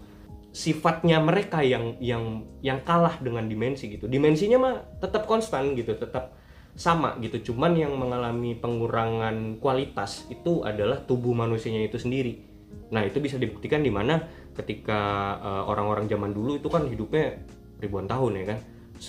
Sifatnya 0.50 1.22
mereka 1.22 1.62
yang 1.62 1.96
yang 2.02 2.44
yang 2.66 2.82
kalah 2.82 3.16
dengan 3.22 3.46
dimensi 3.46 3.86
gitu. 3.86 4.10
Dimensinya 4.10 4.58
mah 4.58 4.74
tetap 4.98 5.30
konstan 5.30 5.78
gitu 5.78 5.94
tetap 5.94 6.34
sama 6.74 7.14
gitu. 7.22 7.54
Cuman 7.54 7.78
yang 7.78 7.94
mengalami 7.94 8.58
pengurangan 8.58 9.62
kualitas 9.62 10.26
itu 10.34 10.66
adalah 10.66 10.98
tubuh 11.06 11.30
manusianya 11.30 11.86
itu 11.86 11.96
sendiri 11.96 12.51
nah 12.92 13.00
itu 13.02 13.18
bisa 13.18 13.40
dibuktikan 13.40 13.80
di 13.80 13.88
mana 13.88 14.20
ketika 14.52 15.00
eh, 15.40 15.62
orang-orang 15.64 16.06
zaman 16.06 16.30
dulu 16.32 16.61
itu 16.61 16.68
kan 16.68 16.85
hidupnya 16.85 17.40
ribuan 17.80 18.04
tahun 18.04 18.32
ya 18.42 18.44
kan? 18.52 18.58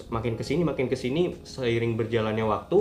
Makin 0.10 0.34
ke 0.40 0.44
sini 0.48 0.64
makin 0.66 0.88
ke 0.90 0.98
sini 0.98 1.36
seiring 1.44 2.00
berjalannya 2.00 2.48
waktu 2.48 2.80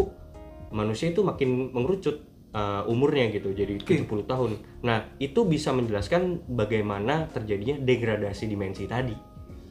manusia 0.73 1.13
itu 1.13 1.21
makin 1.21 1.75
mengerucut 1.75 2.23
eh, 2.55 2.83
umurnya 2.89 3.29
gitu 3.35 3.53
jadi 3.53 3.77
Oke. 3.77 3.99
70 4.09 4.25
tahun. 4.25 4.51
Nah 4.87 5.11
itu 5.19 5.45
bisa 5.45 5.75
menjelaskan 5.75 6.49
bagaimana 6.49 7.29
terjadinya 7.29 7.77
degradasi 7.83 8.45
dimensi 8.49 8.87
tadi. 8.89 9.13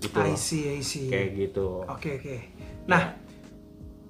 Gitu 0.02 0.17
I 0.17 0.34
see, 0.34 0.65
I 0.78 0.82
see. 0.82 1.10
kayak 1.10 1.30
gitu. 1.38 1.86
Oke, 1.86 2.17
oke. 2.17 2.38
Nah, 2.89 3.13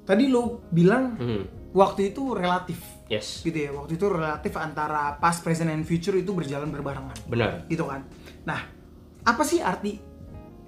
tadi 0.07 0.31
lo 0.31 0.63
bilang 0.71 1.19
Hmm, 1.19 1.43
waktu 1.75 2.15
itu 2.15 2.31
relatif 2.31 2.79
yes 3.11 3.43
gitu 3.43 3.67
ya. 3.67 3.75
Waktu 3.75 3.99
itu 3.99 4.05
relatif 4.07 4.55
antara 4.55 5.19
past, 5.19 5.43
present, 5.43 5.67
and 5.67 5.83
future 5.83 6.15
itu 6.15 6.31
berjalan 6.31 6.71
berbarengan. 6.71 7.17
benar 7.27 7.67
Gitu 7.67 7.83
kan. 7.83 8.07
Nah, 8.47 8.63
apa 9.27 9.43
sih 9.43 9.59
arti 9.59 9.99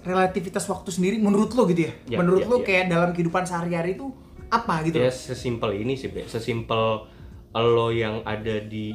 relativitas 0.04 0.68
waktu 0.68 0.92
sendiri 0.92 1.16
menurut 1.16 1.56
lo 1.56 1.64
gitu 1.72 1.88
ya? 1.88 1.94
Ya, 2.12 2.18
menurut 2.20 2.44
ya, 2.44 2.52
lo 2.52 2.58
ya. 2.60 2.66
kayak 2.68 2.86
dalam 2.92 3.10
kehidupan 3.16 3.48
sehari-hari 3.48 3.96
itu 3.96 4.12
apa 4.54 4.86
gitu? 4.86 5.02
ya 5.02 5.10
sesimpel 5.10 5.74
ini 5.82 5.98
sih 5.98 6.14
Bre. 6.14 6.30
sesimpel 6.30 7.10
lo 7.54 7.88
yang 7.90 8.22
ada 8.22 8.62
di 8.62 8.94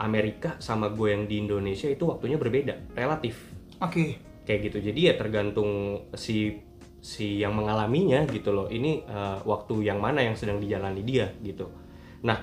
Amerika 0.00 0.56
sama 0.62 0.88
gue 0.88 1.12
yang 1.12 1.24
di 1.28 1.44
Indonesia 1.44 1.88
itu 1.92 2.08
waktunya 2.08 2.40
berbeda 2.40 2.96
relatif 2.96 3.36
Oke. 3.84 4.16
kayak 4.48 4.72
gitu 4.72 4.78
jadi 4.92 5.00
ya 5.12 5.14
tergantung 5.20 6.02
si 6.16 6.64
si 6.98 7.38
yang 7.38 7.54
mengalaminya 7.54 8.24
gitu 8.32 8.50
loh 8.50 8.66
ini 8.72 9.04
eh, 9.04 9.38
waktu 9.44 9.86
yang 9.86 10.00
mana 10.00 10.24
yang 10.24 10.34
sedang 10.34 10.58
dijalani 10.58 11.04
dia 11.04 11.30
gitu 11.44 11.68
nah 12.24 12.40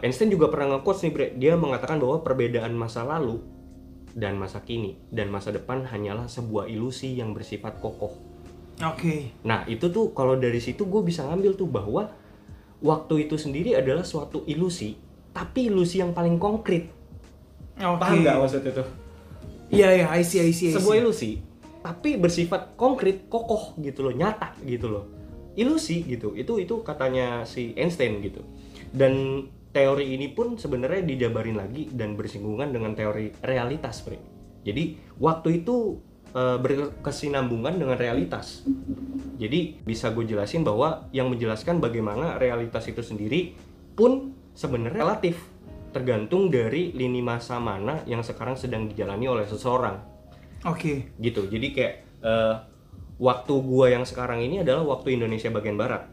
Einstein 0.00 0.32
juga 0.32 0.48
pernah 0.48 0.76
nge-quotes 0.76 1.04
nih 1.04 1.12
Bre 1.12 1.26
dia 1.36 1.54
mengatakan 1.56 2.00
bahwa 2.00 2.24
perbedaan 2.24 2.72
masa 2.72 3.04
lalu 3.04 3.40
dan 4.16 4.40
masa 4.40 4.64
kini 4.64 4.98
dan 5.12 5.30
masa 5.30 5.54
depan 5.54 5.86
hanyalah 5.86 6.26
sebuah 6.26 6.66
ilusi 6.66 7.14
yang 7.14 7.30
bersifat 7.36 7.78
kokoh 7.78 8.30
Oke. 8.80 9.36
Nah 9.44 9.68
itu 9.68 9.92
tuh 9.92 10.16
kalau 10.16 10.40
dari 10.40 10.56
situ 10.56 10.88
gue 10.88 11.02
bisa 11.04 11.28
ngambil 11.28 11.52
tuh 11.52 11.68
bahwa 11.68 12.08
waktu 12.80 13.28
itu 13.28 13.36
sendiri 13.36 13.76
adalah 13.76 14.04
suatu 14.04 14.48
ilusi, 14.48 14.96
tapi 15.36 15.68
ilusi 15.68 16.00
yang 16.00 16.16
paling 16.16 16.40
konkret. 16.40 16.88
Oke. 17.76 18.00
Paham 18.00 18.24
nggak 18.24 18.36
maksudnya 18.40 18.72
tuh? 18.72 18.88
Iya, 19.70 20.02
iya, 20.02 20.06
I 20.10 20.24
see, 20.26 20.42
I 20.42 20.50
see, 20.50 20.72
I 20.72 20.74
see. 20.74 20.76
Sebuah 20.80 20.96
ilusi, 20.98 21.38
tapi 21.84 22.18
bersifat 22.18 22.74
konkret, 22.74 23.30
kokoh 23.30 23.78
gitu 23.78 24.02
loh, 24.02 24.10
nyata 24.10 24.58
gitu 24.66 24.90
loh. 24.90 25.04
Ilusi 25.54 26.02
gitu, 26.08 26.34
itu 26.34 26.58
itu 26.58 26.74
katanya 26.82 27.46
si 27.46 27.76
Einstein 27.78 28.18
gitu. 28.24 28.42
Dan 28.90 29.46
teori 29.70 30.18
ini 30.18 30.30
pun 30.34 30.58
sebenarnya 30.58 31.06
dijabarin 31.06 31.58
lagi 31.58 31.86
dan 31.94 32.18
bersinggungan 32.18 32.74
dengan 32.74 32.94
teori 32.98 33.30
realitas, 33.46 34.02
Bre. 34.02 34.18
Jadi 34.66 34.98
waktu 35.16 35.62
itu 35.62 35.98
eh, 36.34 36.58
berkesinambungan 36.58 37.78
dengan 37.78 37.96
realitas. 37.96 38.66
Jadi 39.40 39.80
bisa 39.80 40.12
gue 40.12 40.26
jelasin 40.26 40.66
bahwa 40.66 41.08
yang 41.14 41.32
menjelaskan 41.32 41.80
bagaimana 41.80 42.36
realitas 42.36 42.84
itu 42.90 43.00
sendiri 43.00 43.56
pun 43.96 44.36
sebenarnya 44.52 45.00
relatif 45.00 45.38
tergantung 45.90 46.52
dari 46.52 46.94
lini 46.94 47.18
masa 47.18 47.58
mana 47.58 48.06
yang 48.06 48.22
sekarang 48.22 48.54
sedang 48.54 48.86
dijalani 48.86 49.26
oleh 49.26 49.46
seseorang 49.48 49.98
Oke. 50.66 51.16
gitu. 51.18 51.48
Jadi 51.48 51.66
kayak 51.72 51.94
eh, 52.20 52.54
waktu 53.16 53.54
gua 53.64 53.86
yang 53.88 54.04
sekarang 54.04 54.44
ini 54.44 54.60
adalah 54.60 54.84
waktu 54.84 55.16
Indonesia 55.16 55.48
bagian 55.48 55.80
barat. 55.80 56.04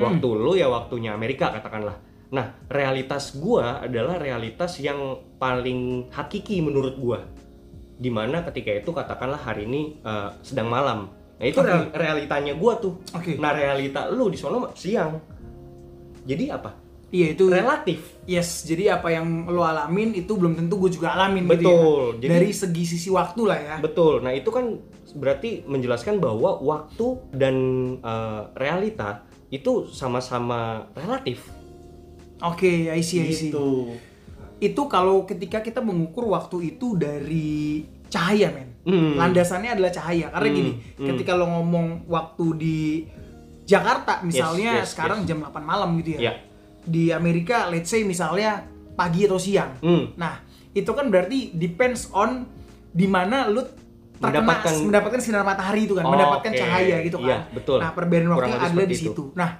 Waktu 0.00 0.24
lu 0.32 0.56
ya 0.56 0.72
waktunya 0.72 1.12
Amerika 1.12 1.52
katakanlah. 1.52 2.09
Nah, 2.30 2.46
realitas 2.66 3.34
gua 3.34 3.82
adalah 3.82 4.14
realitas 4.16 4.78
yang 4.78 4.98
paling 5.36 6.06
hakiki 6.08 6.62
menurut 6.62 6.94
gua. 6.96 7.26
Di 7.96 8.08
mana 8.08 8.40
ketika 8.42 8.70
itu 8.72 8.90
katakanlah 8.90 9.38
hari 9.38 9.66
ini 9.66 9.98
eh, 9.98 10.30
sedang 10.40 10.70
malam. 10.70 11.10
Nah, 11.10 11.44
itu 11.44 11.58
real- 11.58 11.90
realitanya 11.90 12.54
gua 12.54 12.78
tuh. 12.78 13.02
Oke. 13.10 13.34
Nah, 13.34 13.50
realita 13.50 14.06
lu 14.08 14.30
di 14.30 14.38
sono 14.38 14.70
siang. 14.72 15.18
Jadi 16.22 16.46
apa? 16.48 16.70
Iya 17.10 17.34
itu 17.34 17.50
Relatif. 17.50 18.22
Yes, 18.22 18.62
jadi 18.62 18.94
apa 18.94 19.10
yang 19.10 19.50
lo 19.50 19.66
alamin 19.66 20.14
itu 20.14 20.30
belum 20.30 20.54
tentu 20.54 20.78
gue 20.78 20.94
juga 20.94 21.10
alamin 21.10 21.50
gitu 21.50 21.66
Betul, 21.66 22.04
ya. 22.06 22.18
jadi- 22.22 22.32
Dari 22.38 22.50
segi 22.54 22.84
sisi 22.86 23.10
waktu 23.10 23.42
lah 23.42 23.58
ya. 23.58 23.76
Betul. 23.82 24.22
Nah, 24.22 24.30
itu 24.30 24.46
kan 24.46 24.78
berarti 25.18 25.66
menjelaskan 25.66 26.22
bahwa 26.22 26.62
waktu 26.62 27.06
dan 27.34 27.56
eh, 27.98 28.42
realita 28.54 29.26
itu 29.50 29.90
sama-sama 29.90 30.86
relatif. 30.94 31.42
Oke, 32.42 32.88
I 32.88 33.00
see, 33.00 33.20
I 33.20 33.30
see. 33.30 33.48
Gitu. 33.48 33.94
Itu 34.58 34.82
kalau 34.86 35.24
ketika 35.24 35.60
kita 35.60 35.80
mengukur 35.80 36.28
waktu 36.28 36.74
itu 36.74 36.94
dari 36.94 37.84
cahaya, 38.06 38.48
men. 38.50 38.68
Hmm. 38.80 39.12
Landasannya 39.14 39.72
adalah 39.72 39.88
cahaya. 39.88 40.28
Karena 40.28 40.48
Hmm, 40.48 40.56
gini, 40.56 40.70
hmm. 40.96 41.06
ketika 41.06 41.32
lo 41.32 41.46
ngomong 41.46 41.86
waktu 42.06 42.46
di 42.56 42.78
Jakarta 43.62 44.18
misalnya 44.20 44.82
yes, 44.82 44.92
sekarang 44.92 45.22
jam 45.24 45.38
8 45.38 45.62
malam 45.62 45.94
gitu 45.96 46.16
ya. 46.16 46.20
Ya. 46.20 46.32
Di 46.82 47.12
Amerika 47.12 47.68
let's 47.68 47.86
say 47.86 48.02
misalnya 48.02 48.66
pagi 48.92 49.24
atau 49.24 49.38
siang. 49.38 49.78
Hmm. 49.78 50.10
Nah, 50.16 50.42
itu 50.70 50.90
kan 50.90 51.06
berarti 51.06 51.52
depends 51.52 52.10
on 52.10 52.48
di 52.90 53.06
mana 53.06 53.46
lu 53.46 53.62
terkena 54.18 54.42
Mendapatkan- 54.42 54.80
mendapatkan, 54.82 55.20
sinar 55.22 55.40
matahari 55.42 55.86
itu 55.86 55.94
kan, 55.94 56.04
Oh, 56.04 56.12
mendapatkan 56.12 56.50
oke. 56.50 56.58
cahaya 56.58 56.96
gitu 57.00 57.16
kan. 57.16 57.28
Iya, 57.30 57.38
betul. 57.52 57.78
Nah, 57.78 57.90
perbedaan 57.94 58.28
waktunya 58.28 58.48
lebih 58.50 58.60
adalah 58.60 58.68
di 58.68 58.76
seperti 58.90 58.96
itu. 58.98 59.12
situ. 59.14 59.24
Nah, 59.32 59.50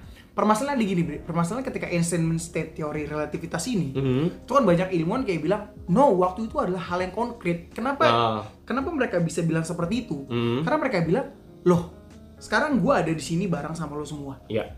permasalahan 0.40 0.81
di 0.81 0.87
gini. 0.88 1.03
Permasalahan 1.20 1.61
ketika 1.62 1.85
Einstein 1.85 2.24
men-state 2.24 2.72
teori 2.72 3.05
relativitas 3.05 3.68
ini, 3.68 3.92
Mhm. 3.92 4.48
itu 4.48 4.50
kan 4.50 4.64
banyak 4.64 4.88
ilmuwan 4.96 5.22
kayak 5.22 5.40
bilang, 5.44 5.62
"No, 5.87 6.16
waktu 6.16 6.48
itu 6.48 6.57
adalah 6.57 6.81
hal 6.81 7.05
yang 7.05 7.12
konkret." 7.12 7.68
Kenapa? 7.70 8.05
Ah. 8.09 8.40
Kenapa 8.64 8.88
mereka 8.88 9.20
bisa 9.20 9.44
bilang 9.44 9.62
seperti 9.62 10.09
itu? 10.09 10.24
Mhm. 10.24 10.64
Karena 10.64 10.79
mereka 10.81 11.05
bilang, 11.05 11.26
"Loh, 11.68 11.92
sekarang 12.40 12.81
gua 12.81 13.05
ada 13.05 13.12
di 13.12 13.20
sini 13.20 13.44
bareng 13.44 13.76
sama 13.76 14.00
lo 14.00 14.09
semua. 14.09 14.40
Iya. 14.48 14.72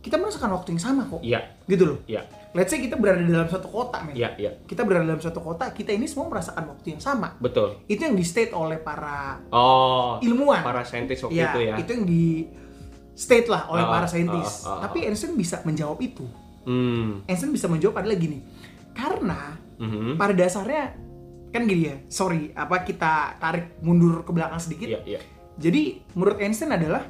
Kita 0.00 0.16
merasakan 0.18 0.56
waktu 0.56 0.72
yang 0.74 0.82
sama 0.82 1.04
kok." 1.04 1.20
Iya. 1.20 1.60
Gitu 1.68 1.84
loh. 1.84 2.00
Iya. 2.08 2.24
Let's 2.52 2.68
say 2.68 2.84
kita 2.84 3.00
berada 3.00 3.24
di 3.24 3.32
dalam 3.32 3.48
satu 3.48 3.64
kota, 3.64 4.04
men. 4.04 4.12
Iya, 4.12 4.36
iya. 4.36 4.52
Kita 4.68 4.84
berada 4.84 5.08
dalam 5.08 5.24
satu 5.24 5.40
kota, 5.40 5.72
kita 5.72 5.88
ini 5.88 6.04
semua 6.04 6.28
merasakan 6.28 6.76
waktu 6.76 6.92
yang 6.92 7.00
sama. 7.00 7.32
Betul. 7.40 7.80
Itu 7.88 8.04
yang 8.04 8.12
di 8.12 8.24
state 8.24 8.52
oleh 8.52 8.76
para 8.76 9.40
Oh. 9.48 10.20
ilmuwan. 10.20 10.60
Para 10.60 10.84
saintis 10.84 11.24
waktu 11.24 11.40
ya, 11.40 11.48
itu 11.56 11.60
ya. 11.64 11.74
itu 11.80 11.90
yang 11.96 12.04
di 12.04 12.24
state 13.22 13.46
lah 13.46 13.70
oleh 13.70 13.86
Ah, 13.86 13.90
para 13.92 14.06
saintis. 14.06 14.66
ah, 14.66 14.74
ah, 14.74 14.78
Tapi 14.82 15.06
Einstein 15.06 15.38
bisa 15.38 15.62
menjawab 15.62 16.02
itu. 16.02 16.26
Hmm. 16.66 17.22
Einstein 17.24 17.54
bisa 17.54 17.70
menjawab 17.70 18.02
adalah 18.02 18.18
gini. 18.18 18.42
Karena 18.90 19.54
Mhm. 19.78 20.18
pada 20.18 20.34
dasarnya 20.34 20.94
kan 21.48 21.62
gini 21.62 21.82
ya. 21.86 21.96
Sorry, 22.08 22.50
apa 22.50 22.82
kita 22.82 23.38
tarik 23.38 23.78
mundur 23.80 24.26
ke 24.26 24.30
belakang 24.30 24.58
sedikit. 24.58 24.90
Iya, 24.90 25.00
iya. 25.06 25.20
Jadi 25.54 26.02
menurut 26.12 26.42
Einstein 26.42 26.72
adalah 26.72 27.06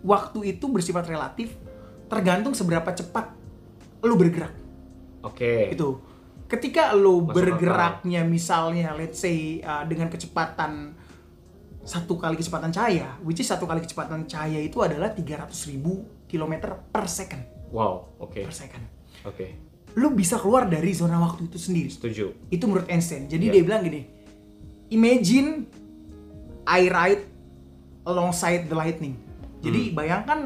waktu 0.00 0.54
itu 0.54 0.68
bersifat 0.68 1.06
relatif 1.06 1.56
tergantung 2.06 2.52
seberapa 2.52 2.88
cepat 2.90 3.32
lu 4.02 4.14
bergerak. 4.14 4.52
Oke. 5.22 5.72
Itu. 5.72 6.04
Ketika 6.48 6.92
lu 6.92 7.22
Masuk 7.22 7.36
bergeraknya 7.36 8.24
misalnya 8.24 8.96
let's 8.96 9.20
say 9.20 9.60
uh, 9.60 9.84
dengan 9.84 10.08
kecepatan 10.08 10.96
satu 11.88 12.20
kali 12.20 12.36
kecepatan 12.36 12.68
cahaya, 12.68 13.16
which 13.24 13.40
is 13.40 13.48
satu 13.48 13.64
kali 13.64 13.80
kecepatan 13.80 14.28
cahaya 14.28 14.60
itu 14.60 14.76
adalah 14.84 15.08
300.000 15.08 15.72
ribu 15.72 16.04
kilometer 16.28 16.76
per 16.92 17.08
second. 17.08 17.40
Wow, 17.72 18.20
oke. 18.20 18.44
Per 18.44 18.52
second. 18.52 18.84
Oke. 19.24 19.56
Lu 19.96 20.12
bisa 20.12 20.36
keluar 20.36 20.68
dari 20.68 20.92
zona 20.92 21.16
waktu 21.16 21.48
itu 21.48 21.56
sendiri. 21.56 21.88
Setuju. 21.88 22.52
Itu 22.52 22.68
menurut 22.68 22.92
Einstein. 22.92 23.24
Jadi 23.24 23.48
Iya. 23.48 23.52
dia 23.56 23.62
bilang 23.64 23.82
gini, 23.88 24.04
imagine 24.92 25.64
I 26.68 26.92
ride 26.92 27.24
alongside 28.04 28.68
the 28.68 28.76
lightning. 28.76 29.16
Jadi 29.64 29.90
Hmm. 29.90 29.94
bayangkan 29.96 30.38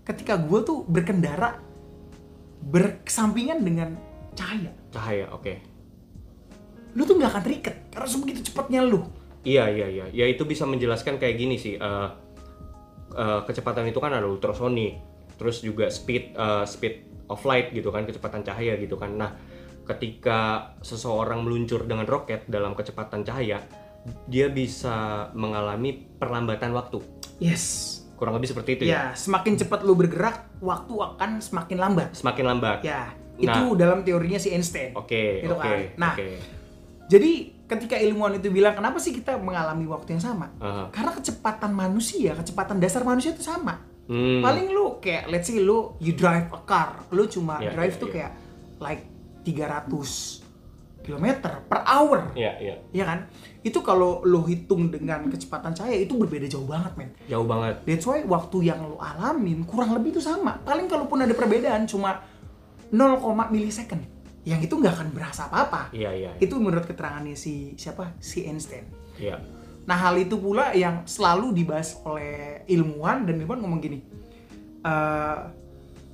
ketika 0.00 0.40
gue 0.40 0.64
tuh 0.64 0.88
berkendara 0.88 1.60
bersampingan 2.64 3.60
dengan 3.60 4.00
cahaya. 4.32 4.72
Cahaya, 4.88 5.28
oke. 5.28 5.60
Lu 6.96 7.04
tuh 7.04 7.20
nggak 7.20 7.30
akan 7.36 7.42
terikat 7.44 7.76
karena 7.92 8.08
sebegitu 8.08 8.40
cepatnya 8.48 8.80
lu. 8.80 9.04
Iya, 9.46 9.70
iya, 9.70 9.86
iya. 9.86 10.06
Ya 10.10 10.26
itu 10.26 10.42
bisa 10.42 10.66
menjelaskan 10.66 11.22
kayak 11.22 11.36
gini 11.38 11.54
sih. 11.54 11.78
eh, 11.78 12.08
eh, 13.14 13.40
kecepatan 13.46 13.86
itu 13.86 14.02
kan 14.02 14.10
ada 14.10 14.26
ultrasonik, 14.26 14.98
terus 15.38 15.62
juga 15.62 15.86
speed 15.86 16.34
eh, 16.34 16.64
speed 16.66 16.94
of 17.30 17.38
light 17.46 17.70
gitu 17.70 17.94
kan, 17.94 18.02
kecepatan 18.02 18.42
cahaya 18.42 18.74
gitu 18.74 18.98
kan. 18.98 19.14
Nah, 19.14 19.30
ketika 19.86 20.74
seseorang 20.82 21.46
meluncur 21.46 21.86
dengan 21.86 22.04
roket 22.10 22.42
dalam 22.50 22.74
kecepatan 22.74 23.22
cahaya, 23.22 23.62
dia 24.26 24.46
bisa 24.50 25.30
mengalami 25.34 25.94
perlambatan 26.18 26.74
waktu. 26.74 26.98
Yes. 27.38 27.94
Kurang 28.16 28.34
lebih 28.40 28.48
seperti 28.50 28.70
itu 28.80 28.82
ya. 28.88 28.90
Ya, 28.90 29.02
semakin 29.12 29.60
cepat 29.60 29.84
lu 29.84 29.92
bergerak, 29.92 30.48
waktu 30.58 30.94
akan 30.96 31.38
semakin 31.38 31.76
lambat. 31.78 32.08
Semakin 32.16 32.44
lambat. 32.48 32.78
Ya, 32.82 33.12
Nah. 33.36 33.52
itu 33.52 33.76
dalam 33.76 34.00
teorinya 34.00 34.40
si 34.40 34.48
Einstein. 34.56 34.96
Oke, 34.96 35.44
Gitu 35.44 35.52
oke, 35.52 35.60
kan. 35.60 35.78
Nah, 36.00 36.14
oke. 36.16 36.28
Jadi 37.12 37.32
ketika 37.66 37.98
ilmuwan 37.98 38.38
itu 38.38 38.48
bilang 38.48 38.78
kenapa 38.78 39.02
sih 39.02 39.10
kita 39.10 39.38
mengalami 39.38 39.84
waktu 39.86 40.14
yang 40.16 40.22
sama? 40.22 40.50
Aha. 40.62 40.90
Karena 40.94 41.12
kecepatan 41.14 41.74
manusia, 41.74 42.32
kecepatan 42.38 42.78
dasar 42.78 43.02
manusia 43.02 43.34
itu 43.34 43.42
sama. 43.42 43.82
Hmm. 44.06 44.38
Paling 44.38 44.70
lu 44.70 45.02
kayak 45.02 45.26
let's 45.26 45.50
say 45.50 45.58
lu 45.58 45.98
you 45.98 46.14
drive 46.14 46.46
a 46.54 46.60
car, 46.62 47.02
lu 47.10 47.26
cuma 47.26 47.58
Ya, 47.58 47.74
drive 47.74 47.98
ya, 47.98 48.00
tuh 48.00 48.08
ya. 48.08 48.14
kayak 48.14 48.32
like 48.78 49.02
300 49.42 50.46
km 51.02 51.26
per 51.70 51.86
hour. 51.86 52.34
Iya, 52.34 52.52
iya. 52.58 52.74
Ya 52.90 53.04
kan? 53.06 53.30
Itu 53.62 53.82
kalau 53.82 54.22
lu 54.26 54.42
hitung 54.42 54.90
dengan 54.90 55.26
kecepatan 55.30 55.70
cahaya 55.70 56.02
itu 56.02 56.18
berbeda 56.18 56.50
jauh 56.50 56.66
banget, 56.66 56.98
men. 56.98 57.10
Jauh 57.30 57.46
banget. 57.46 57.82
That's 57.86 58.06
why 58.06 58.22
waktu 58.26 58.66
yang 58.66 58.82
lu 58.82 58.98
alamin 58.98 59.62
kurang 59.66 59.94
lebih 59.94 60.18
itu 60.18 60.22
sama. 60.22 60.58
Paling 60.66 60.90
kalaupun 60.90 61.22
ada 61.22 61.30
perbedaan 61.30 61.86
cuma 61.86 62.26
0, 62.90 63.22
milisecond. 63.50 64.02
Yang 64.46 64.70
itu 64.70 64.74
nggak 64.78 64.94
akan 64.94 65.08
berasa 65.10 65.50
apa-apa. 65.50 65.90
Iya, 65.90 66.10
iya. 66.14 66.30
Itu 66.38 66.56
menurut 66.56 66.86
keterangannya 66.86 67.34
si 67.34 67.74
siapa? 67.74 68.14
Si 68.22 68.46
Einstein. 68.46 68.86
Iya. 69.18 69.42
Nah 69.84 69.98
hal 69.98 70.14
itu 70.16 70.38
pula 70.38 70.70
yang 70.70 71.02
selalu 71.02 71.50
dibahas 71.50 71.98
oleh 72.02 72.62
ilmuwan 72.66 73.26
dan 73.26 73.38
ilmuwan 73.38 73.60
ngomong 73.60 73.80
gini. 73.80 73.98
eh, 74.82 75.38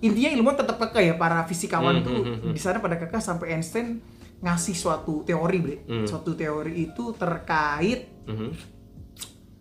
intinya 0.01 0.31
ilmuwan 0.33 0.57
tetap 0.57 0.81
kekeh 0.81 1.13
ya 1.13 1.15
para 1.15 1.45
fisikawan 1.45 1.93
Hmm, 1.93 2.01
itu 2.01 2.09
hmm, 2.11 2.25
hmm, 2.25 2.37
hmm. 2.41 2.53
di 2.57 2.61
sana 2.61 2.81
pada 2.81 2.97
kekeh 2.97 3.21
sampai 3.21 3.53
Einstein 3.53 4.01
ngasih 4.41 4.73
suatu 4.73 5.23
teori, 5.23 5.59
bre. 5.61 5.77
Hmm. 5.85 6.09
Suatu 6.09 6.33
teori 6.33 6.89
itu 6.89 7.13
terkait 7.13 8.09
Mhm. 8.25 8.49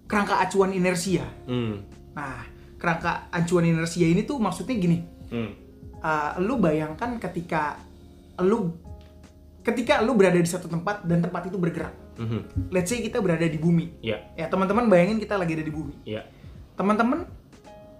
kerangka 0.08 0.40
acuan 0.40 0.72
inersia. 0.72 1.28
Hmm. 1.44 1.84
Nah, 2.12 2.48
kerangka 2.76 3.28
acuan 3.30 3.68
inersia 3.68 4.08
ini 4.08 4.24
tuh 4.24 4.40
maksudnya 4.40 4.76
gini. 4.76 4.98
Hmm. 5.28 5.52
eh, 6.02 6.32
lu 6.42 6.58
bayangkan 6.58 7.20
ketika 7.20 7.78
lu 8.42 8.76
ketika 9.62 10.02
lu 10.02 10.18
berada 10.18 10.36
di 10.36 10.46
satu 10.46 10.66
tempat 10.66 11.06
dan 11.06 11.22
tempat 11.22 11.46
itu 11.46 11.58
bergerak. 11.58 11.94
Mhm. 12.18 12.70
Let's 12.70 12.90
say 12.90 13.00
kita 13.00 13.22
berada 13.22 13.46
di 13.46 13.58
bumi. 13.58 14.02
Iya, 14.02 14.34
Ya, 14.36 14.46
teman-teman 14.48 14.86
bayangin 14.86 15.18
kita 15.18 15.38
lagi 15.38 15.54
ada 15.54 15.62
di 15.62 15.70
bumi. 15.70 15.94
iya, 16.04 16.26
Teman-teman 16.74 17.30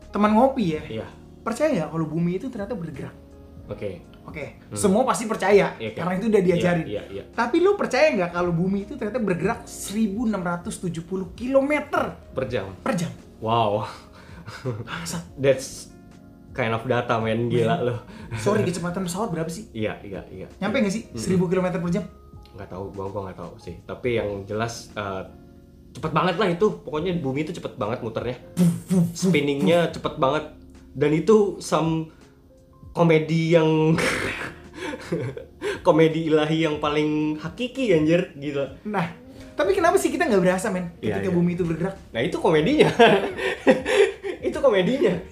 teman 0.10 0.32
ngopi 0.34 0.76
ya. 0.76 0.84
iya. 0.90 1.08
Percaya 1.42 1.70
nggak 1.72 1.90
kalau 1.90 2.06
bumi 2.06 2.38
itu 2.38 2.50
ternyata 2.50 2.74
bergerak? 2.74 3.14
Oke. 3.70 4.02
Oke, 4.22 4.54
semua 4.72 5.02
pasti 5.02 5.26
percaya 5.26 5.74
Iya, 5.82 5.98
kan? 5.98 6.06
karena 6.06 6.14
itu 6.16 6.26
udah 6.30 6.42
diajarin. 6.42 6.86
Iya, 6.86 7.02
iya, 7.02 7.04
iya. 7.10 7.24
Tapi 7.34 7.58
lu 7.58 7.74
percaya 7.74 8.14
nggak 8.14 8.32
kalau 8.32 8.54
bumi 8.54 8.86
itu 8.86 8.94
ternyata 8.94 9.18
bergerak 9.18 9.66
1670 9.66 11.02
km 11.34 11.72
Per 12.30 12.46
jam. 12.46 12.70
per 12.86 12.94
jam? 12.94 13.10
Wow. 13.42 13.90
That's 15.42 15.90
kind 16.52 16.74
of 16.76 16.84
data 16.84 17.16
men 17.18 17.48
gila 17.48 17.80
loh. 17.82 18.00
Sorry, 18.36 18.64
kecepatan 18.68 19.08
pesawat 19.08 19.32
berapa 19.32 19.48
sih? 19.48 19.72
Iya, 19.72 20.00
iya, 20.04 20.22
iya. 20.28 20.48
Nyampe 20.60 20.84
nggak 20.84 20.94
sih 20.94 21.04
1000 21.16 21.40
km 21.40 21.68
per 21.80 21.92
jam? 21.92 22.04
Nggak 22.56 22.70
tahu, 22.72 22.86
gua 22.92 23.08
gua 23.08 23.22
nggak 23.32 23.40
tahu 23.40 23.54
sih. 23.58 23.76
Tapi 23.84 24.20
yang 24.20 24.44
jelas 24.44 24.92
eh, 24.94 25.24
cepet 25.96 26.12
banget 26.12 26.36
lah 26.36 26.48
itu. 26.52 26.68
Pokoknya 26.84 27.16
bumi 27.18 27.48
itu 27.48 27.56
cepet 27.56 27.80
banget 27.80 28.04
muternya. 28.04 28.38
Spinningnya 29.16 29.92
cepet 29.96 30.20
banget. 30.20 30.52
Dan 30.92 31.16
itu 31.16 31.56
some 31.64 32.12
komedi 32.92 33.56
yang 33.56 33.96
komedi 35.88 36.28
ilahi 36.28 36.68
yang 36.68 36.84
paling 36.84 37.40
hakiki 37.40 37.96
anjir 37.96 38.36
gila. 38.36 38.76
Nah, 38.84 39.08
Tapi 39.52 39.78
kenapa 39.78 40.00
sih 40.00 40.10
kita 40.10 40.26
nggak 40.26 40.42
berasa 40.42 40.74
men 40.74 40.96
Iya, 41.04 41.22
ketika 41.22 41.30
iya. 41.30 41.38
bumi 41.38 41.52
itu 41.54 41.64
bergerak? 41.68 41.94
Nah 42.12 42.22
itu 42.24 42.38
komedinya. 42.42 42.90
itu 44.42 44.58
komedinya. 44.60 45.16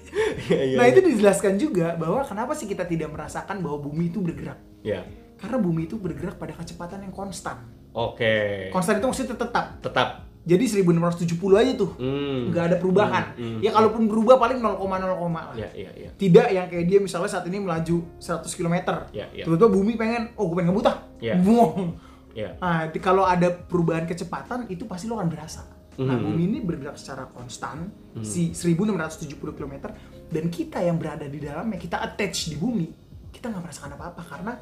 Iya, 0.50 0.62
iya, 0.66 0.76
Nah 0.80 0.86
iya. 0.88 0.92
itu 0.96 1.00
dijelaskan 1.04 1.54
juga 1.60 1.94
bahwa 1.94 2.24
kenapa 2.26 2.56
sih 2.56 2.66
kita 2.66 2.82
tidak 2.88 3.12
merasakan 3.12 3.60
bahwa 3.62 3.86
bumi 3.86 4.10
itu 4.10 4.18
bergerak? 4.18 4.58
Ya. 4.82 5.06
Karena 5.38 5.62
bumi 5.62 5.86
itu 5.86 5.94
bergerak 6.00 6.40
pada 6.40 6.56
kecepatan 6.56 7.06
yang 7.06 7.14
konstan. 7.14 7.60
Oke. 7.94 8.66
Konstan 8.74 8.98
itu 8.98 9.06
maksudnya 9.06 9.36
tetap. 9.36 9.78
Tetap. 9.78 10.30
Jadi 10.40 10.64
1670 10.80 11.36
aja 11.60 11.72
tuh. 11.76 11.90
Hmm. 12.00 12.50
nggak 12.50 12.64
ada 12.72 12.76
perubahan. 12.80 13.24
Hmm, 13.36 13.44
hmm. 13.44 13.60
Ya 13.60 13.70
kalaupun 13.76 14.08
berubah 14.08 14.40
paling 14.40 14.58
0,0 14.58 14.80
lah. 14.80 15.54
Ya, 15.54 15.68
ya, 15.76 15.90
ya. 15.92 16.10
Tidak 16.16 16.46
yang 16.50 16.66
kayak 16.66 16.86
dia 16.88 16.98
misalnya 16.98 17.28
saat 17.28 17.44
ini 17.46 17.60
melaju 17.60 18.02
100 18.18 18.48
km. 18.56 18.76
Ya, 19.12 19.28
ya. 19.30 19.44
Tiba-tiba 19.44 19.68
bumi 19.68 19.94
pengen, 20.00 20.32
oh 20.40 20.48
gue 20.48 20.56
pengen 20.56 20.72
ngebut 20.72 20.88
ah. 20.88 20.96
Ya. 21.20 21.36
Buang. 21.36 21.94
Ya. 22.32 22.56
Nah, 22.62 22.88
kalau 23.02 23.26
ada 23.26 23.50
perubahan 23.50 24.06
kecepatan 24.08 24.70
itu 24.70 24.86
pasti 24.88 25.10
lo 25.10 25.18
akan 25.18 25.28
berasa. 25.28 25.66
Nah, 26.00 26.16
Mhm. 26.16 26.24
bumi 26.24 26.42
ini 26.46 26.58
bergerak 26.60 26.96
secara 26.96 27.28
konstan 27.28 27.92
si 28.18 28.56
1670 28.56 29.52
km 29.52 29.92
dan 30.26 30.48
kita 30.48 30.80
yang 30.80 30.96
berada 30.96 31.24
di 31.24 31.36
dalamnya, 31.36 31.76
kita 31.76 32.00
attach 32.00 32.48
di 32.48 32.56
bumi, 32.56 32.88
kita 33.28 33.46
nggak 33.46 33.60
merasakan 33.60 33.92
apa-apa 33.94 34.22
karena 34.24 34.52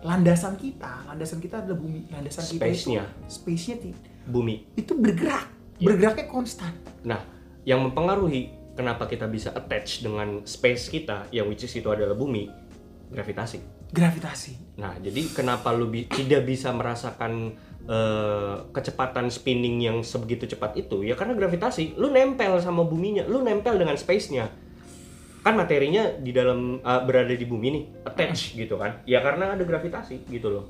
landasan 0.00 0.54
kita, 0.54 1.08
landasan 1.08 1.40
kita 1.40 1.58
adalah 1.58 1.78
bumi, 1.78 2.04
landasan 2.08 2.44
kita 2.46 2.68
itu 2.68 2.92
Space-nya. 2.92 3.04
space-nya 3.26 3.76
Bumi. 4.26 4.68
itu 4.74 4.92
bergerak, 4.92 5.48
Ya. 5.74 5.88
bergeraknya 5.88 6.28
konstan. 6.28 6.76
Nah, 7.02 7.24
yang 7.62 7.80
mempengaruhi 7.80 8.52
kenapa 8.74 9.06
kita 9.06 9.24
bisa 9.24 9.50
attach 9.50 10.00
dengan 10.00 10.44
space 10.44 10.92
kita, 10.92 11.24
yang 11.30 11.48
which 11.48 11.64
is 11.64 11.72
itu 11.72 11.88
adalah 11.88 12.12
bumi, 12.12 12.52
gravitasi. 13.08 13.88
Gravitasi. 13.88 14.76
Nah, 14.76 14.98
jadi 14.98 15.30
kenapa 15.30 15.70
lu 15.70 15.86
bi- 15.86 16.04
tidak 16.04 16.44
bisa 16.44 16.68
merasakan 16.68 17.54
eh, 17.84 18.56
kecepatan 18.72 19.28
spinning 19.28 19.80
yang 19.80 20.00
sebegitu 20.00 20.48
cepat 20.48 20.76
itu? 20.76 21.04
Ya 21.04 21.14
karena 21.14 21.36
gravitasi. 21.36 21.96
Lu 21.96 22.08
nempel 22.08 22.56
sama 22.60 22.82
buminya, 22.82 23.24
lu 23.24 23.40
nempel 23.40 23.76
dengan 23.76 23.94
space-nya. 23.94 24.48
Kan 25.44 25.60
materinya 25.60 26.08
di 26.16 26.32
dalam 26.32 26.80
eh, 26.80 27.00
berada 27.04 27.32
di 27.32 27.44
bumi 27.44 27.68
nih, 27.70 27.84
attach 28.08 28.56
gitu 28.56 28.80
kan? 28.80 29.04
Ya 29.04 29.20
karena 29.20 29.52
ada 29.52 29.64
gravitasi 29.64 30.24
gitu 30.28 30.48
loh. 30.48 30.64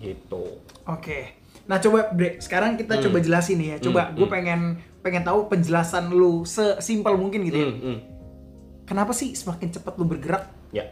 Gitu. 0.00 0.42
Oke. 0.84 1.40
Nah, 1.66 1.82
coba 1.82 2.12
Bre, 2.14 2.38
sekarang 2.38 2.78
kita 2.78 3.00
Hmm. 3.00 3.04
coba 3.10 3.18
jelasin 3.18 3.56
nih 3.58 3.68
ya. 3.74 3.76
Coba 3.82 4.12
Hmm, 4.12 4.16
gue 4.16 4.26
hmm. 4.28 4.34
pengen 4.34 4.60
pengen 5.02 5.22
tahu 5.22 5.46
penjelasan 5.46 6.10
lu 6.10 6.42
sesimpel 6.42 7.14
mungkin 7.14 7.46
gitu 7.46 7.58
ya. 7.58 7.68
Hmm, 7.70 7.78
hmm. 7.78 7.98
Kenapa 8.86 9.10
sih 9.10 9.34
semakin 9.34 9.70
cepat 9.70 9.98
lu 9.98 10.06
bergerak, 10.06 10.46
Ya. 10.70 10.86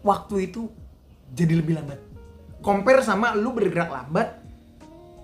waktu 0.00 0.48
itu 0.48 0.68
jadi 1.32 1.56
lebih 1.60 1.76
lambat? 1.76 2.00
Compare 2.60 3.00
sama 3.00 3.32
lu 3.32 3.52
bergerak 3.52 3.88
lambat, 3.88 4.39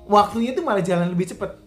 waktunya 0.06 0.50
itu 0.50 0.62
malah 0.62 0.82
jalan 0.82 1.10
lebih 1.10 1.26
cepat. 1.28 1.58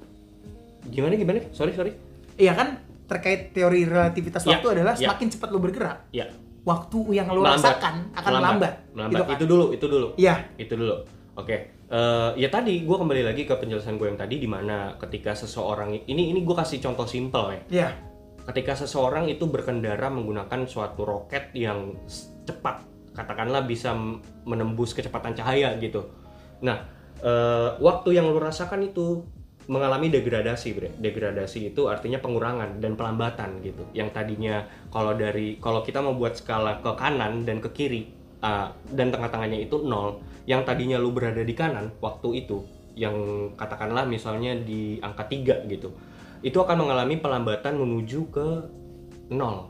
Gimana 0.88 1.14
gimana? 1.14 1.44
Sorry, 1.52 1.76
sorry. 1.76 1.94
Iya 2.36 2.56
kan? 2.56 2.80
Terkait 3.06 3.52
teori 3.52 3.84
relativitas 3.84 4.42
Ya, 4.44 4.58
waktu 4.58 4.68
adalah 4.80 4.94
ya. 4.96 5.10
semakin 5.10 5.28
cepat 5.30 5.50
lu 5.50 5.60
bergerak, 5.60 5.98
Ya. 6.10 6.30
waktu 6.62 7.00
yang 7.12 7.28
lu 7.30 7.42
Melambat. 7.42 7.58
rasakan 7.58 7.96
akan 8.14 8.32
melambat. 8.32 8.74
Melambat. 8.94 9.12
Gitu 9.12 9.24
kan? 9.26 9.36
Itu 9.36 9.46
dulu, 9.46 9.66
itu 9.74 9.86
dulu. 9.86 10.08
Iya. 10.16 10.36
Itu 10.56 10.74
dulu. 10.76 10.96
Oke. 11.36 11.58
Eh, 11.90 12.32
ya 12.38 12.50
tadi 12.54 12.86
gue 12.86 12.94
kembali 12.94 13.26
lagi 13.26 13.50
ke 13.50 13.58
penjelasan 13.58 13.98
gue 13.98 14.06
yang 14.06 14.20
tadi 14.20 14.38
di 14.38 14.46
mana 14.46 14.94
ketika 15.02 15.34
seseorang 15.34 16.06
ini 16.06 16.30
ini 16.30 16.46
gue 16.46 16.54
kasih 16.54 16.78
contoh 16.80 17.10
simpel 17.10 17.50
ya. 17.50 17.62
Iya. 17.70 17.90
Ketika 18.46 18.78
seseorang 18.78 19.26
itu 19.26 19.50
berkendara 19.50 20.10
menggunakan 20.10 20.70
suatu 20.70 21.02
roket 21.02 21.50
yang 21.54 21.98
cepat, 22.46 22.86
katakanlah 23.14 23.66
bisa 23.66 23.94
menembus 24.46 24.94
kecepatan 24.94 25.34
cahaya 25.34 25.74
gitu. 25.82 26.06
Nah, 26.62 26.86
eh, 27.24 27.70
waktu 27.80 28.10
yang 28.16 28.30
lu 28.32 28.40
rasakan 28.40 28.88
itu 28.88 29.24
mengalami 29.70 30.10
degradasi, 30.10 30.70
bre. 30.74 30.90
Degradasi 30.98 31.70
itu 31.70 31.86
artinya 31.86 32.18
pengurangan 32.18 32.82
dan 32.82 32.98
pelambatan 32.98 33.62
gitu. 33.62 33.86
Yang 33.94 34.10
tadinya 34.18 34.66
kalau 34.90 35.14
dari 35.14 35.62
kalau 35.62 35.86
kita 35.86 36.02
mau 36.02 36.18
buat 36.18 36.34
skala 36.34 36.82
ke 36.82 36.92
kanan 36.98 37.46
dan 37.46 37.62
ke 37.62 37.70
kiri 37.70 38.10
ah, 38.42 38.74
dan 38.90 39.14
tengah-tengahnya 39.14 39.70
itu 39.70 39.86
nol, 39.86 40.26
yang 40.50 40.66
tadinya 40.66 40.98
lu 40.98 41.14
berada 41.14 41.46
di 41.46 41.54
kanan 41.54 41.94
waktu 42.02 42.46
itu, 42.46 42.66
yang 42.98 43.14
katakanlah 43.54 44.10
misalnya 44.10 44.58
di 44.58 44.98
angka 45.06 45.30
3 45.30 45.70
gitu. 45.70 45.94
Itu 46.42 46.66
akan 46.66 46.88
mengalami 46.88 47.22
pelambatan 47.22 47.78
menuju 47.78 48.20
ke 48.34 48.48
nol 49.30 49.70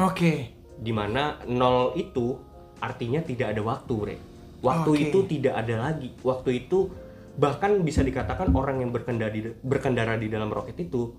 Oke. 0.00 0.50
di 0.74 0.90
mana 0.90 1.38
nol 1.46 1.94
itu 1.94 2.34
artinya 2.82 3.22
tidak 3.22 3.54
ada 3.54 3.62
waktu, 3.62 3.92
Bre. 3.94 4.16
Waktu 4.64 4.90
Oke. 4.96 5.02
itu 5.12 5.18
tidak 5.28 5.54
ada 5.60 5.92
lagi. 5.92 6.16
Waktu 6.24 6.64
itu 6.64 6.88
bahkan 7.36 7.76
bisa 7.84 8.00
dikatakan 8.00 8.48
orang 8.56 8.80
yang 8.80 8.90
berkendara 8.94 9.28
di, 9.28 9.52
berkendara 9.60 10.16
di 10.16 10.32
dalam 10.32 10.48
roket 10.48 10.80
itu 10.80 11.12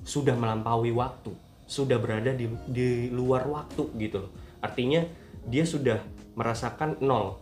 sudah 0.00 0.32
melampaui 0.32 0.94
waktu, 0.96 1.34
sudah 1.68 2.00
berada 2.00 2.32
di, 2.32 2.48
di 2.64 3.12
luar 3.12 3.44
waktu 3.44 3.84
gitu 4.00 4.24
loh. 4.24 4.32
Artinya 4.64 5.04
dia 5.44 5.68
sudah 5.68 6.00
merasakan 6.38 7.02
nol 7.04 7.36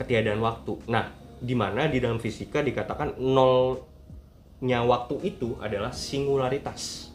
ketiadaan 0.00 0.42
waktu. 0.42 0.82
Nah, 0.90 1.14
di 1.38 1.54
mana 1.54 1.86
di 1.86 2.00
dalam 2.02 2.18
fisika 2.18 2.64
dikatakan 2.64 3.20
nolnya 3.22 4.80
waktu 4.82 5.20
itu 5.22 5.60
adalah 5.62 5.92
singularitas. 5.94 7.12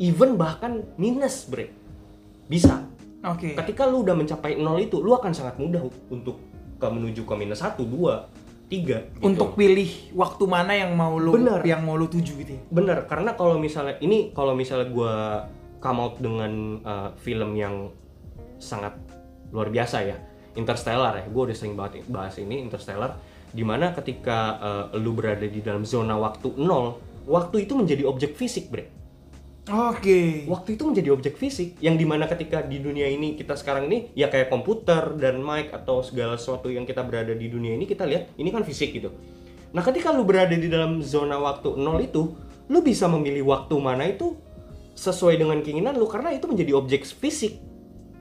Even 0.00 0.36
bahkan 0.36 0.84
minus, 0.98 1.46
bre. 1.46 1.70
Bisa. 2.50 2.84
Oke. 3.20 3.52
Ketika 3.52 3.84
lu 3.86 4.02
udah 4.02 4.16
mencapai 4.16 4.56
nol 4.58 4.80
itu, 4.82 4.98
lu 4.98 5.12
akan 5.14 5.30
sangat 5.30 5.60
mudah 5.60 5.84
untuk 6.10 6.49
ke 6.80 6.86
menuju 6.88 7.28
ke 7.28 7.34
minus 7.36 7.60
satu, 7.60 7.84
dua, 7.84 8.32
tiga. 8.72 9.04
gitu. 9.12 9.28
Untuk 9.28 9.54
pilih 9.54 10.16
waktu 10.16 10.44
mana 10.48 10.72
yang 10.72 10.96
mau 10.96 11.20
lu 11.20 11.36
Benar. 11.36 11.60
yang 11.68 11.84
mau 11.84 12.00
lu 12.00 12.08
tuju 12.08 12.32
gitu 12.40 12.52
ya. 12.56 12.62
Bener, 12.72 13.04
karena 13.04 13.36
kalau 13.36 13.60
misalnya 13.60 14.00
ini 14.00 14.32
kalau 14.32 14.56
misalnya 14.56 14.88
gua 14.88 15.44
come 15.80 15.98
out 16.00 16.16
dengan 16.20 16.80
uh, 16.84 17.08
film 17.20 17.56
yang 17.56 17.92
sangat 18.60 18.96
luar 19.50 19.72
biasa 19.72 20.04
ya, 20.04 20.16
Interstellar 20.54 21.16
ya, 21.16 21.24
gue 21.26 21.42
udah 21.50 21.56
sering 21.56 21.74
banget 21.74 22.04
bahas 22.06 22.36
ini 22.36 22.60
Interstellar, 22.60 23.16
di 23.50 23.64
mana 23.64 23.96
ketika 23.96 24.60
uh, 24.60 24.84
lu 25.00 25.16
berada 25.16 25.48
di 25.48 25.64
dalam 25.64 25.82
zona 25.88 26.14
waktu 26.20 26.54
nol, 26.60 27.00
waktu 27.24 27.64
itu 27.64 27.72
menjadi 27.74 28.04
objek 28.04 28.36
fisik, 28.36 28.68
bre. 28.68 28.99
Oke. 29.70 30.50
Waktu 30.50 30.74
itu 30.74 30.82
menjadi 30.82 31.08
objek 31.14 31.34
fisik 31.38 31.78
yang 31.78 31.94
di 31.94 32.02
mana 32.02 32.26
ketika 32.26 32.58
di 32.60 32.82
dunia 32.82 33.06
ini 33.06 33.38
kita 33.38 33.54
sekarang 33.54 33.86
ini 33.86 34.10
ya 34.18 34.26
kayak 34.26 34.50
komputer 34.50 35.14
dan 35.14 35.38
mic 35.38 35.70
atau 35.70 36.02
segala 36.02 36.34
sesuatu 36.34 36.66
yang 36.66 36.82
kita 36.82 37.06
berada 37.06 37.30
di 37.30 37.46
dunia 37.46 37.78
ini 37.78 37.86
kita 37.86 38.02
lihat 38.02 38.34
ini 38.34 38.50
kan 38.50 38.66
fisik 38.66 38.90
gitu. 38.90 39.14
Nah 39.70 39.86
ketika 39.86 40.10
lu 40.10 40.26
berada 40.26 40.52
di 40.58 40.66
dalam 40.66 40.98
zona 40.98 41.38
waktu 41.38 41.78
nol 41.78 42.02
itu, 42.02 42.34
lu 42.66 42.82
bisa 42.82 43.06
memilih 43.06 43.46
waktu 43.46 43.74
mana 43.78 44.10
itu 44.10 44.34
sesuai 44.98 45.38
dengan 45.38 45.62
keinginan 45.62 45.94
lu 45.94 46.10
karena 46.10 46.34
itu 46.34 46.50
menjadi 46.50 46.74
objek 46.74 47.06
fisik, 47.06 47.62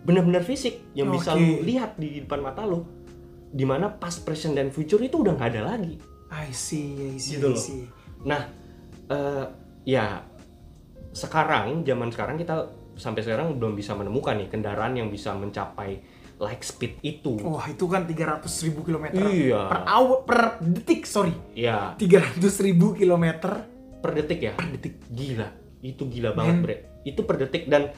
benar-benar 0.06 0.46
fisik 0.46 0.86
yang 0.94 1.10
bisa 1.10 1.34
Oke. 1.34 1.42
lu 1.42 1.66
lihat 1.66 1.98
di 1.98 2.22
depan 2.22 2.46
mata 2.46 2.64
lu. 2.70 2.86
Di 3.50 3.66
mana 3.66 3.90
past, 3.90 4.22
present 4.22 4.54
dan 4.54 4.70
future 4.70 5.02
itu 5.02 5.26
udah 5.26 5.34
nggak 5.34 5.50
ada 5.58 5.74
lagi. 5.74 5.98
I 6.30 6.54
see, 6.54 7.18
I 7.18 7.18
see, 7.18 7.42
Gitu 7.42 7.50
I 7.50 7.50
loh. 7.50 7.58
see. 7.58 7.84
Nah, 8.22 8.46
eh, 9.10 9.46
ya 9.90 10.22
sekarang 11.12 11.82
zaman 11.84 12.10
sekarang 12.10 12.36
kita 12.38 12.70
sampai 12.94 13.22
sekarang 13.24 13.56
belum 13.56 13.74
bisa 13.74 13.96
menemukan 13.96 14.36
nih 14.36 14.50
kendaraan 14.50 14.94
yang 14.94 15.08
bisa 15.08 15.32
mencapai 15.32 16.04
light 16.38 16.64
speed 16.64 17.00
itu. 17.02 17.36
Wah 17.44 17.68
itu 17.68 17.84
kan 17.86 18.08
300 18.08 18.48
ribu 18.64 18.84
kilometer 18.84 19.20
Iya. 19.20 19.68
per 19.68 19.82
hour 19.84 20.24
per 20.24 20.40
detik 20.64 21.04
sorry 21.04 21.36
Ya, 21.52 21.96
300 21.96 22.40
ribu 22.64 22.96
kilometer 22.96 23.68
per 24.00 24.12
detik 24.16 24.40
ya. 24.40 24.54
per 24.56 24.72
detik 24.72 24.96
Gila, 25.12 25.48
itu 25.82 26.04
gila 26.08 26.32
banget, 26.32 26.56
Men. 26.56 26.64
Bre. 26.64 26.76
Itu 27.04 27.28
per 27.28 27.36
detik 27.38 27.68
dan 27.68 27.92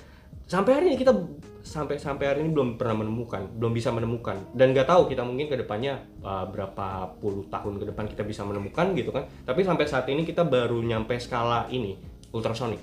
sampai 0.45 0.71
hari 0.73 0.85
ini 0.93 0.97
kita 0.97 1.13
sampai 1.61 2.01
sampai 2.01 2.25
hari 2.25 2.39
ini 2.41 2.49
belum 2.49 2.81
pernah 2.81 3.05
menemukan, 3.05 3.45
belum 3.53 3.69
bisa 3.71 3.93
menemukan. 3.93 4.33
Dan 4.57 4.73
nggak 4.73 4.89
tahu 4.89 5.05
kita 5.05 5.21
mungkin 5.21 5.45
ke 5.45 5.55
depannya 5.55 6.01
uh, 6.21 6.49
berapa 6.49 7.13
puluh 7.21 7.45
tahun 7.45 7.77
ke 7.77 7.85
depan 7.93 8.05
kita 8.09 8.25
bisa 8.25 8.41
menemukan 8.41 8.89
gitu 8.97 9.13
kan. 9.13 9.29
Tapi 9.45 9.61
sampai 9.61 9.85
saat 9.85 10.09
ini 10.09 10.25
kita 10.25 10.41
baru 10.41 10.81
nyampe 10.81 11.13
skala 11.21 11.69
ini 11.69 11.93
ultrasonic. 12.33 12.81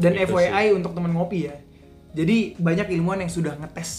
Dan 0.00 0.12
Gitu 0.14 0.32
FYI 0.32 0.72
untuk 0.72 0.90
temen 0.90 1.12
ngopi 1.12 1.44
ya 1.44 1.56
jadi 2.10 2.56
banyak 2.56 2.90
ilmuwan 2.90 3.20
yang 3.20 3.28
sudah 3.28 3.54
ngetes 3.54 3.90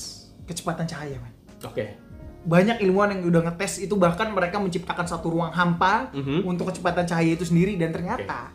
kecepatan 0.43 0.83
cahaya 0.83 1.15
man 1.15 1.31
Oke. 1.61 1.95
banyak 2.41 2.81
ilmuwan 2.81 3.13
yang 3.13 3.21
udah 3.23 3.45
ngetes 3.45 3.79
itu 3.79 3.93
bahkan 3.95 4.27
mereka 4.27 4.57
menciptakan 4.57 5.05
satu 5.05 5.29
ruang 5.29 5.51
hampa 5.51 6.09
Mhm. 6.11 6.41
untuk 6.43 6.67
kecepatan 6.67 7.05
cahaya 7.05 7.31
itu 7.31 7.45
sendiri 7.45 7.77
dan 7.77 7.89
ternyata 7.89 8.49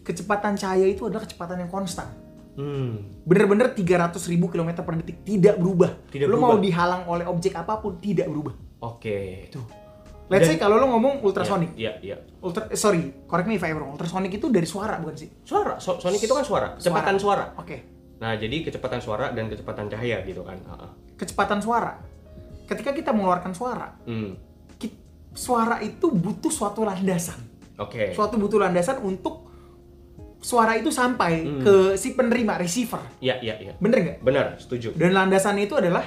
kecepatan 0.00 0.54
cahaya 0.54 0.86
itu 0.86 1.04
adalah 1.04 1.22
kecepatan 1.22 1.58
yang 1.58 1.68
konstan 1.68 2.06
Hmm. 2.52 3.08
bener-bener 3.24 3.72
300 3.72 4.28
ribu 4.28 4.46
kilometer 4.46 4.80
per 4.80 4.94
detik 4.94 5.24
tidak 5.24 5.56
berubah 5.56 5.96
Tidak 6.06 6.28
lo 6.28 6.36
berubah. 6.36 6.48
mau 6.50 6.58
dihalang 6.58 7.02
oleh 7.06 7.24
objek 7.24 7.56
apa 7.56 7.76
pun 7.76 7.96
tidak 7.96 8.28
berubah 8.28 8.52
Oke. 8.82 9.48
Tuh. 9.48 9.64
Let's 10.32 10.48
Dan- 10.48 10.56
say 10.56 10.56
kalau 10.56 10.80
lo 10.80 10.88
ngomong 10.88 11.20
ultrasonic. 11.20 11.76
Iya, 11.76 12.00
iya. 12.00 12.16
Ultra, 12.40 12.64
eh, 12.66 12.74
sorry, 12.74 13.28
correct 13.28 13.44
me 13.44 13.54
if 13.54 13.62
I'm 13.62 13.76
wrong. 13.76 13.92
Ultrasonic 13.92 14.32
itu 14.32 14.48
dari 14.48 14.64
suara 14.64 14.96
bukan 14.96 15.12
sih? 15.12 15.28
Suara, 15.44 15.76
so- 15.76 16.00
sonic 16.00 16.24
itu 16.24 16.32
kan 16.32 16.40
suara, 16.40 16.72
kecepatan 16.80 17.20
suara. 17.20 17.52
Oke. 17.60 17.76
Nah, 18.16 18.32
jadi 18.32 18.64
kecepatan 18.64 18.98
suara 18.98 19.28
dan 19.30 19.52
kecepatan 19.52 19.92
cahaya 19.92 20.24
gitu 20.24 20.40
kan. 20.40 20.56
Heeh. 20.56 20.90
Kecepatan 21.14 21.60
suara. 21.60 22.00
Ketika 22.64 22.90
kita 22.90 23.12
mengeluarkan 23.12 23.52
suara, 23.52 23.92
Hmm. 24.08 24.32
suara 25.32 25.80
itu 25.80 26.08
butuh 26.08 26.48
suatu 26.48 26.84
landasan. 26.84 27.40
Oke. 27.76 28.12
Suatu 28.12 28.36
butuh 28.36 28.60
landasan 28.60 29.00
untuk 29.00 29.48
suara 30.38 30.76
itu 30.76 30.92
sampai 30.92 31.40
Hmm. 31.40 31.60
ke 31.64 31.74
si 31.96 32.12
penerima 32.12 32.56
receiver. 32.56 33.00
Iya, 33.18 33.40
iya, 33.40 33.54
iya. 33.58 33.72
Bener 33.80 33.98
nggak? 34.00 34.18
Benar, 34.20 34.46
setuju. 34.60 34.92
Dan 34.92 35.12
landasannya 35.12 35.64
itu 35.64 35.72
adalah 35.72 36.04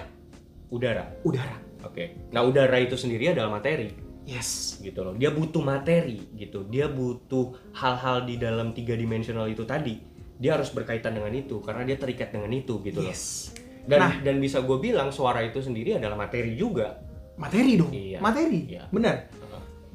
Udara. 0.69 1.09
udara. 1.25 1.57
Oke. 1.83 2.29
Nah, 2.29 2.41
udara 2.41 2.77
itu 2.77 2.93
sendiri 2.93 3.33
adalah 3.33 3.49
materi. 3.49 4.04
Yes. 4.25 4.81
gitu 4.81 5.05
loh. 5.05 5.13
Dia 5.13 5.29
butuh 5.29 5.61
materi 5.61 6.17
gitu. 6.33 6.65
Dia 6.65 6.89
butuh 6.89 7.53
hal-hal 7.77 8.25
di 8.25 8.35
dalam 8.35 8.73
tiga 8.73 8.97
dimensional 8.97 9.45
itu 9.45 9.63
tadi. 9.63 10.01
Dia 10.35 10.57
harus 10.59 10.73
berkaitan 10.73 11.15
dengan 11.15 11.31
itu 11.31 11.61
karena 11.61 11.85
dia 11.85 11.95
terikat 11.95 12.33
dengan 12.33 12.51
itu 12.51 12.81
gitu 12.81 12.99
loh. 12.99 13.09
Yes. 13.09 13.53
Dan 13.85 14.01
Nah. 14.01 14.13
dan 14.19 14.41
bisa 14.41 14.65
gue 14.65 14.77
bilang 14.81 15.13
suara 15.13 15.45
itu 15.45 15.61
sendiri 15.61 15.95
adalah 15.95 16.17
materi 16.17 16.57
juga. 16.57 16.99
Materi 17.37 17.77
dong. 17.77 17.93
Iya. 17.93 18.19
Materi. 18.19 18.59
Iya. 18.65 18.83
Benar. 18.89 19.15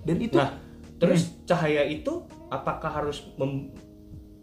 Dan 0.01 0.17
itu 0.17 0.39
Nah, 0.39 0.57
terus 0.97 1.35
cahaya 1.45 1.85
itu 1.85 2.25
apakah 2.49 2.89
harus 2.89 3.21
mem- 3.37 3.75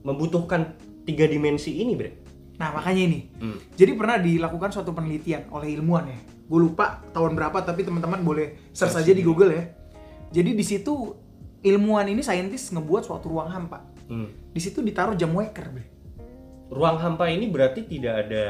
membutuhkan 0.03 0.75
tiga 1.03 1.25
dimensi 1.25 1.79
ini, 1.79 1.95
Bre? 1.95 2.11
Nah, 2.57 2.73
makanya 2.73 3.01
ini. 3.05 3.19
Hmm. 3.37 3.57
Jadi 3.73 3.91
pernah 3.93 4.17
dilakukan 4.17 4.69
suatu 4.69 4.91
penelitian 4.91 5.49
oleh 5.49 5.73
ilmuwan 5.73 6.09
ya. 6.09 6.19
Gue 6.47 6.59
lupa 6.63 7.03
tahun 7.11 7.35
berapa 7.35 7.59
tapi 7.61 7.83
teman-teman 7.83 8.23
boleh 8.23 8.71
search 8.71 8.95
aja 8.95 9.11
di. 9.11 9.21
Google 9.21 9.51
ya. 9.51 9.63
Jadi 10.31 10.55
di 10.55 10.63
situ 10.63 11.15
ilmuwan 11.63 12.07
ini 12.07 12.23
saintis 12.23 12.71
ngebuat 12.71 13.03
suatu 13.03 13.27
ruang 13.27 13.51
hampa. 13.51 13.83
Hmm. 14.07 14.31
Di 14.55 14.59
situ 14.63 14.79
ditaruh 14.79 15.19
jam 15.19 15.35
waker, 15.35 15.67
bre. 15.67 15.85
Ruang 16.71 16.99
hampa 16.99 17.27
ini 17.27 17.47
berarti 17.51 17.83
tidak 17.83 18.27
ada 18.27 18.45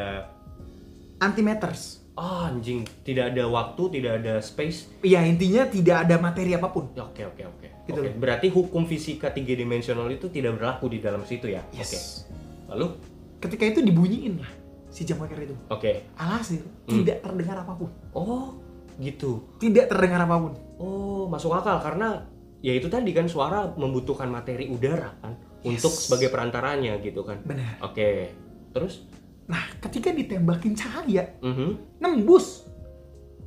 Antimatters. 1.18 2.06
ah, 2.18 2.50
anjing, 2.50 2.82
tidak 3.06 3.34
ada 3.34 3.46
waktu, 3.46 4.02
tidak 4.02 4.22
ada 4.22 4.42
space. 4.42 4.90
Iya, 5.06 5.22
intinya 5.26 5.70
tidak 5.70 6.06
ada 6.06 6.18
materi 6.18 6.54
apa 6.58 6.70
pun. 6.74 6.90
Ya, 6.98 7.06
Oke, 7.06 7.26
oke, 7.26 7.44
oke. 7.46 7.68
Gitu. 7.86 7.98
Oke, 8.02 8.10
berarti 8.18 8.50
hukum 8.50 8.90
fisika 8.90 9.30
tiga 9.30 9.54
dimensional 9.54 10.10
itu 10.10 10.26
tidak 10.30 10.58
berlaku 10.58 10.90
di 10.90 10.98
dalam 10.98 11.22
situ 11.26 11.50
ya. 11.50 11.62
Oke. 11.70 11.78
Yes. 11.78 12.26
Lalu? 12.70 12.98
Ketika 13.38 13.70
itu 13.70 13.86
dibunyiin 13.86 14.42
lah 14.42 14.50
si 14.88 15.04
jam 15.04 15.18
waker 15.18 15.40
itu. 15.40 15.56
Oke. 15.68 16.08
Alhasil 16.16 16.64
Hmm. 16.86 17.02
tidak 17.02 17.22
terdengar 17.22 17.58
apa 17.60 17.74
pun. 17.74 17.90
Oh, 18.12 18.56
gitu. 18.98 19.46
Tidak 19.58 19.86
terdengar 19.86 20.24
apa 20.24 20.36
pun. 20.38 20.54
Oh, 20.78 21.26
masuk 21.28 21.52
akal 21.52 21.78
karena 21.80 22.24
ya 22.60 22.74
itu 22.74 22.88
tadi 22.88 23.12
kan 23.12 23.26
suara 23.26 23.70
membutuhkan 23.74 24.28
materi 24.28 24.66
udara 24.66 25.14
kan 25.20 25.34
Yes. 25.62 25.78
untuk 25.78 25.92
sebagai 25.92 26.30
perantaranya 26.30 26.98
gitu 27.00 27.22
kan. 27.22 27.42
Benar. 27.42 27.82
Oke. 27.82 28.32
Terus? 28.72 29.04
Nah, 29.48 29.64
ketika 29.80 30.12
ditembakin 30.12 30.74
cahaya, 30.74 31.24
Mhm. 31.40 32.00
nembus. 32.00 32.68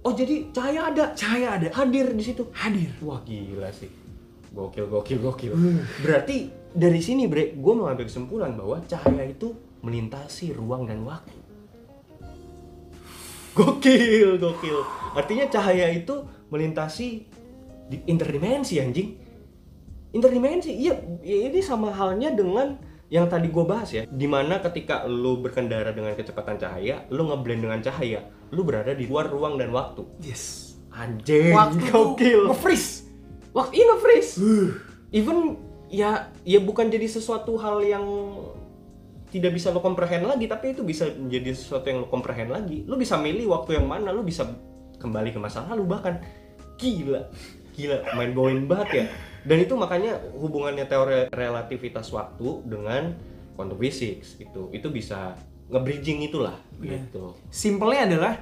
Oh, 0.01 0.11
jadi 0.11 0.49
cahaya 0.49 0.89
ada, 0.89 1.13
Cahaya 1.13 1.61
ada. 1.61 1.69
hadir 1.71 2.09
di 2.11 2.25
situ. 2.25 2.49
Hadir. 2.51 2.89
Wah, 3.05 3.21
gila 3.21 3.69
sih. 3.69 3.93
Gokil, 4.51 4.89
gokil, 4.89 5.19
gokil. 5.21 5.53
Uh. 5.53 5.85
Berarti 6.01 6.49
dari 6.73 6.99
sini, 6.99 7.29
Bre, 7.29 7.53
gue 7.53 7.75
mengambil 7.77 8.09
kesimpulan 8.09 8.57
bahwa 8.57 8.81
cahaya 8.83 9.23
itu 9.23 9.53
melintasi 9.81 10.53
ruang 10.57 10.87
dan 10.89 11.03
waktu. 11.05 11.37
Gokil, 13.57 14.39
gokil. 14.39 14.79
Artinya 15.19 15.51
cahaya 15.51 15.91
itu 15.91 16.23
melintasi 16.49 17.27
di 17.91 17.97
interdimensi 18.07 18.79
anjing. 18.79 19.19
Interdimensi, 20.11 20.71
iya, 20.75 20.95
ya 21.23 21.51
ini 21.51 21.59
sama 21.63 21.91
halnya 21.91 22.35
dengan 22.35 22.79
yang 23.11 23.27
tadi 23.27 23.51
gue 23.51 23.65
bahas 23.67 23.91
ya. 23.91 24.07
Di 24.07 24.27
mana 24.31 24.63
ketika 24.63 25.03
lu 25.07 25.43
berkendara 25.43 25.91
dengan 25.91 26.15
kecepatan 26.15 26.59
cahaya, 26.63 27.03
lu 27.11 27.27
ngeblend 27.27 27.63
dengan 27.67 27.81
cahaya, 27.83 28.23
lu 28.55 28.63
berada 28.63 28.95
di 28.95 29.11
luar 29.11 29.27
ruang 29.27 29.59
dan 29.59 29.75
waktu. 29.75 30.07
Yes. 30.23 30.75
Anjing, 30.91 31.55
Waktu 31.55 31.87
gokil. 31.91 32.51
nge-freeze. 32.51 33.07
Waktu 33.51 33.83
ini 33.83 33.95
freeze. 33.99 34.33
Even 35.11 35.59
ya 35.91 36.31
ya 36.47 36.59
bukan 36.63 36.87
jadi 36.87 37.07
sesuatu 37.11 37.59
hal 37.59 37.83
yang 37.83 38.07
tidak 39.31 39.55
bisa 39.55 39.71
lo 39.71 39.79
comprehend 39.79 40.27
lagi, 40.27 40.45
tapi 40.45 40.75
itu 40.75 40.83
bisa 40.83 41.07
menjadi 41.07 41.55
sesuatu 41.55 41.87
yang 41.87 42.03
lo 42.03 42.09
comprehend 42.09 42.51
lagi. 42.51 42.83
Lo 42.85 42.95
bisa 42.95 43.15
milih 43.15 43.47
waktu 43.49 43.79
yang 43.79 43.87
mana, 43.87 44.11
lo 44.11 44.21
bisa 44.21 44.43
kembali 44.99 45.31
ke 45.31 45.39
masa 45.39 45.65
lalu 45.65 45.87
bahkan 45.87 46.19
gila, 46.77 47.31
gila, 47.73 47.99
main 48.15 48.35
blowing 48.35 48.67
banget 48.67 48.89
ya. 48.91 49.05
Dan 49.41 49.65
itu 49.65 49.73
makanya 49.73 50.21
hubungannya 50.37 50.85
teori 50.85 51.33
relativitas 51.33 52.11
waktu 52.11 52.67
dengan 52.67 53.17
quantum 53.55 53.77
physics 53.77 54.37
itu, 54.37 54.69
itu 54.71 54.89
bisa 54.89 55.33
nge-bridging 55.71 56.27
itulah 56.27 56.59
Iya. 56.77 56.99
gitu. 57.01 57.39
Simpelnya 57.49 58.05
adalah 58.05 58.33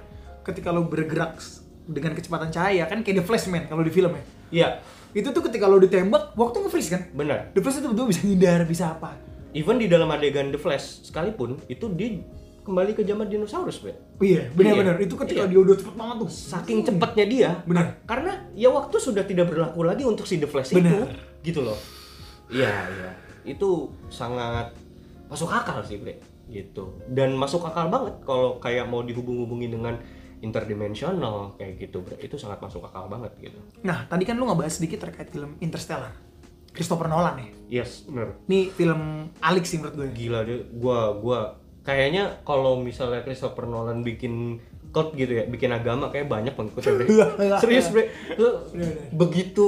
ketika 0.42 0.72
lo 0.72 0.88
bergerak 0.88 1.36
dengan 1.84 2.12
kecepatan 2.12 2.48
cahaya 2.48 2.84
kan 2.84 3.04
kayak 3.04 3.20
The 3.20 3.24
Flash 3.24 3.46
Man 3.46 3.68
kalau 3.68 3.84
di 3.84 3.92
film 3.92 4.12
ya. 4.12 4.24
Iya, 4.48 4.68
Itu 5.08 5.32
tuh 5.32 5.40
ketika 5.40 5.64
lo 5.64 5.76
ditembak, 5.76 6.36
waktu 6.36 6.56
nge-freeze 6.60 6.90
kan? 6.92 7.02
benar. 7.12 7.48
The 7.56 7.60
Flash 7.60 7.80
itu 7.80 7.88
betul 7.88 8.06
bisa 8.08 8.20
ngindar, 8.22 8.60
bisa 8.64 8.84
apa. 8.92 9.16
Even 9.56 9.80
di 9.80 9.88
dalam 9.88 10.12
adegan 10.12 10.52
The 10.52 10.60
Flash 10.60 11.08
sekalipun 11.08 11.56
itu 11.72 11.88
dia 11.96 12.20
kembali 12.68 12.92
ke 12.92 13.00
zaman 13.00 13.32
dinosaurus, 13.32 13.80
Bre. 13.80 13.96
Iya, 14.20 14.52
benar-benar. 14.52 15.00
Itu 15.00 15.16
ketika 15.16 15.48
Iya. 15.48 15.56
dia 15.56 15.60
udah 15.64 15.76
cepet 15.80 15.94
banget 15.96 16.16
tuh. 16.20 16.28
Saking 16.28 16.78
cepatnya 16.84 17.24
dia. 17.24 17.50
Benar. 17.64 18.04
Karena 18.04 18.44
ya 18.52 18.68
waktu 18.68 18.96
sudah 19.00 19.24
tidak 19.24 19.48
berlaku 19.48 19.88
lagi 19.88 20.04
untuk 20.04 20.28
si 20.28 20.36
The 20.36 20.44
Flash 20.44 20.76
itu. 20.76 20.84
Benar. 20.84 21.08
Gitu 21.40 21.64
loh. 21.64 21.80
Iya, 22.52 22.68
iya. 22.92 23.10
Itu 23.48 23.88
sangat 24.12 24.76
masuk 25.32 25.48
akal 25.48 25.80
sih, 25.80 25.96
Bre. 25.96 26.20
Gitu. 26.52 27.00
Dan 27.08 27.40
masuk 27.40 27.64
akal 27.64 27.88
banget 27.88 28.20
kalau 28.28 28.60
kayak 28.60 28.84
mau 28.84 29.00
dihubung-hubungin 29.00 29.72
dengan 29.72 29.96
interdimensional 30.44 31.56
kayak 31.56 31.88
gitu, 31.88 32.04
Bre. 32.04 32.20
Itu 32.20 32.36
sangat 32.36 32.60
masuk 32.60 32.84
akal 32.84 33.08
banget 33.08 33.32
gitu. 33.40 33.56
Nah, 33.80 34.04
tadi 34.12 34.28
kan 34.28 34.36
lu 34.36 34.44
ngebahas 34.44 34.76
sedikit 34.76 35.08
terkait 35.08 35.32
film 35.32 35.56
Interstellar. 35.64 36.12
Christopher 36.78 37.10
Nolan 37.10 37.42
ya. 37.42 37.50
Yes, 37.82 38.06
bener. 38.06 38.38
Ini 38.46 38.70
film 38.70 39.26
alik 39.42 39.66
sih 39.66 39.82
menurut 39.82 39.98
gue. 39.98 40.08
gila 40.14 40.46
dia 40.46 40.62
gua 40.70 41.18
gua 41.18 41.40
kayaknya 41.82 42.38
kalau 42.46 42.78
misalnya 42.78 43.26
Christopher 43.26 43.66
Nolan 43.66 44.06
bikin 44.06 44.62
cult 44.94 45.12
gitu 45.18 45.42
ya 45.42 45.44
bikin 45.44 45.74
agama 45.74 46.08
kayak 46.14 46.30
banyak 46.30 46.54
pengikutnya 46.54 46.92
bre. 46.94 47.06
Serius 47.66 47.90
bre. 47.90 48.14
Lu 48.38 48.62
begitu 49.10 49.66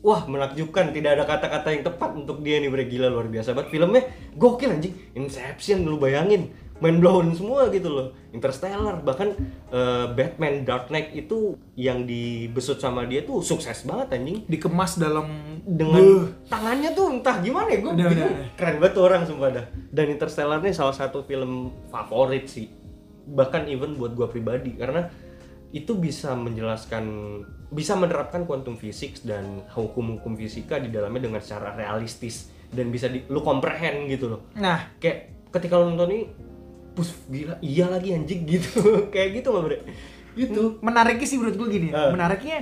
wah 0.00 0.24
menakjubkan 0.24 0.96
tidak 0.96 1.20
ada 1.20 1.24
kata-kata 1.28 1.68
yang 1.76 1.84
tepat 1.84 2.10
untuk 2.16 2.40
dia 2.40 2.56
nih 2.58 2.72
bre. 2.72 2.88
Gila 2.88 3.12
luar 3.12 3.28
biasa 3.28 3.52
banget. 3.52 3.68
Filmnya 3.68 4.02
gokil 4.34 4.72
anjing. 4.72 4.96
Inception 5.12 5.84
lu 5.84 6.00
bayangin 6.00 6.50
main 6.84 7.00
blown 7.00 7.32
semua 7.32 7.72
gitu 7.72 7.88
loh. 7.88 8.12
Interstellar 8.28 9.00
bahkan 9.00 9.32
eh, 9.72 10.06
Batman 10.12 10.68
Dark 10.68 10.92
Knight 10.92 11.16
itu 11.16 11.56
yang 11.80 12.04
dibesut 12.04 12.76
sama 12.76 13.08
dia 13.08 13.24
tuh 13.24 13.40
sukses 13.40 13.88
banget 13.88 14.20
anjing. 14.20 14.44
Dikemas 14.44 15.00
dalam 15.00 15.56
dengan 15.64 15.96
Beuh. 15.96 16.24
tangannya 16.52 16.92
tuh 16.92 17.08
entah 17.08 17.40
gimana 17.40 17.72
ya 17.72 17.78
gue 17.80 17.92
Udah, 17.96 18.06
udah, 18.12 18.26
udah. 18.28 18.48
keren 18.60 18.76
banget 18.84 18.92
tuh 18.92 19.02
orang 19.08 19.22
sumpah 19.24 19.48
dah. 19.48 19.66
Dan 19.88 20.12
Interstellar 20.12 20.60
ini 20.60 20.76
salah 20.76 20.92
satu 20.92 21.24
film 21.24 21.72
favorit 21.88 22.44
sih. 22.52 22.68
Bahkan 23.24 23.72
even 23.72 23.96
buat 23.96 24.12
gue 24.12 24.28
pribadi 24.28 24.76
karena 24.76 25.08
itu 25.72 25.96
bisa 25.96 26.36
menjelaskan 26.36 27.04
bisa 27.72 27.96
menerapkan 27.96 28.44
quantum 28.44 28.76
physics 28.76 29.24
dan 29.24 29.64
hukum-hukum 29.72 30.36
fisika 30.36 30.76
di 30.78 30.92
dalamnya 30.92 31.32
dengan 31.32 31.40
secara 31.40 31.72
realistis. 31.72 32.52
Dan 32.68 32.92
bisa 32.92 33.08
di, 33.08 33.24
lu 33.30 33.40
comprehend 33.40 34.10
gitu 34.10 34.34
loh. 34.34 34.40
Nah, 34.58 34.98
kayak 34.98 35.48
ketika 35.54 35.78
lu 35.78 35.94
nonton 35.94 36.10
ini 36.10 36.22
pus 36.94 37.10
gila 37.26 37.58
iya 37.60 37.86
lagi 37.86 38.10
anjing 38.10 38.46
gitu 38.52 38.70
kayak 39.08 39.42
gitu 39.42 39.50
loh 39.50 39.62
bre 39.62 39.82
gitu 40.34 40.78
menariknya 40.80 41.26
sih 41.26 41.36
menurut 41.36 41.54
gue 41.54 41.68
gini 41.68 41.86
ya. 41.90 41.94
Eh. 42.00 42.10
Menariknya 42.10 42.58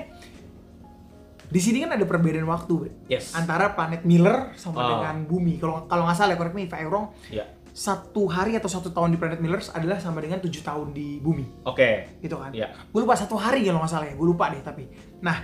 di 1.49 1.61
sini 1.61 1.81
kan 1.81 1.93
ada 1.93 2.05
perbedaan 2.05 2.45
waktu 2.47 2.73
Bre. 2.75 2.91
Yes. 3.07 3.33
antara 3.33 3.73
planet 3.73 4.05
Miller 4.05 4.57
sama 4.57 4.79
Ah. 4.79 4.89
dengan 4.91 5.17
bumi. 5.23 5.57
Kalau 5.57 5.85
kalau 5.85 6.05
nggak 6.05 6.17
salah, 6.17 6.33
ya, 6.33 6.39
correct 6.39 6.53
me 6.53 6.65
if 6.65 6.73
I'm 6.73 6.89
wrong, 6.89 7.13
ya 7.29 7.45
satu 7.69 8.25
hari 8.27 8.53
atau 8.53 8.69
satu 8.69 8.89
tahun 8.89 9.13
di 9.13 9.19
planet 9.19 9.41
Miller 9.41 9.61
adalah 9.67 9.97
sama 9.97 10.21
dengan 10.21 10.37
tujuh 10.39 10.61
tahun 10.61 10.93
di 10.93 11.17
bumi, 11.19 11.65
oke 11.65 12.21
gitu 12.21 12.37
kan? 12.37 12.53
Iya. 12.53 12.69
Gue 12.87 13.01
lupa 13.01 13.17
satu 13.17 13.33
hari 13.35 13.65
kalau 13.65 13.81
nggak 13.81 13.89
salah 13.91 14.05
ya, 14.05 14.13
gue 14.13 14.27
lupa 14.27 14.49
deh 14.49 14.61
tapi. 14.61 14.85
Nah, 15.19 15.41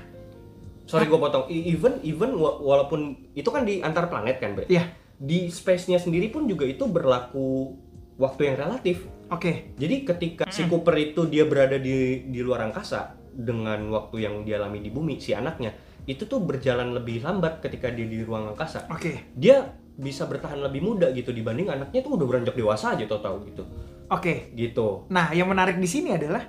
sorry 0.84 1.04
gue 1.04 1.16
potong 1.16 1.48
I- 1.48 1.72
even 1.72 1.96
even 2.02 2.32
wa- 2.34 2.56
walaupun 2.58 3.00
itu 3.32 3.48
kan 3.48 3.64
di 3.64 3.80
antar 3.80 4.08
planet 4.08 4.36
kan 4.36 4.52
bre 4.52 4.64
iya, 4.66 4.88
di 5.14 5.48
space-nya 5.48 5.96
sendiri 5.96 6.28
pun 6.28 6.44
juga 6.44 6.64
itu 6.64 6.84
berlaku 6.84 7.72
waktu 8.18 8.52
yang 8.52 8.56
relatif. 8.58 9.06
oke, 9.30 9.78
Jadi 9.78 9.96
ketika 10.04 10.44
si 10.50 10.66
Cooper 10.66 10.98
itu 10.98 11.30
dia 11.30 11.46
berada 11.46 11.78
di 11.78 12.26
di 12.26 12.40
luar 12.42 12.66
angkasa 12.68 13.14
dengan 13.32 13.78
waktu 13.94 14.26
yang 14.26 14.34
dialami 14.42 14.82
di 14.82 14.90
bumi 14.90 15.22
si 15.22 15.30
anaknya 15.30 15.70
itu 16.08 16.26
tuh 16.26 16.42
berjalan 16.42 16.96
lebih 16.96 17.22
lambat 17.22 17.62
ketika 17.62 17.92
dia 17.94 18.08
di 18.08 18.24
ruang 18.26 18.50
angkasa. 18.56 18.90
oke, 18.90 19.32
Dia 19.38 19.62
bisa 19.98 20.26
bertahan 20.26 20.58
lebih 20.58 20.82
muda 20.82 21.10
gitu 21.14 21.30
dibanding 21.30 21.70
anaknya 21.70 22.00
tuh 22.02 22.18
udah 22.18 22.26
beranjak 22.26 22.54
dewasa 22.58 22.98
aja 22.98 23.06
tau 23.06 23.22
tahu 23.22 23.36
gitu. 23.46 23.62
oke. 24.10 24.34
Gitu. 24.56 24.86
Nah, 25.12 25.30
yang 25.36 25.46
menarik 25.46 25.78
di 25.78 25.86
sini 25.86 26.16
adalah 26.16 26.42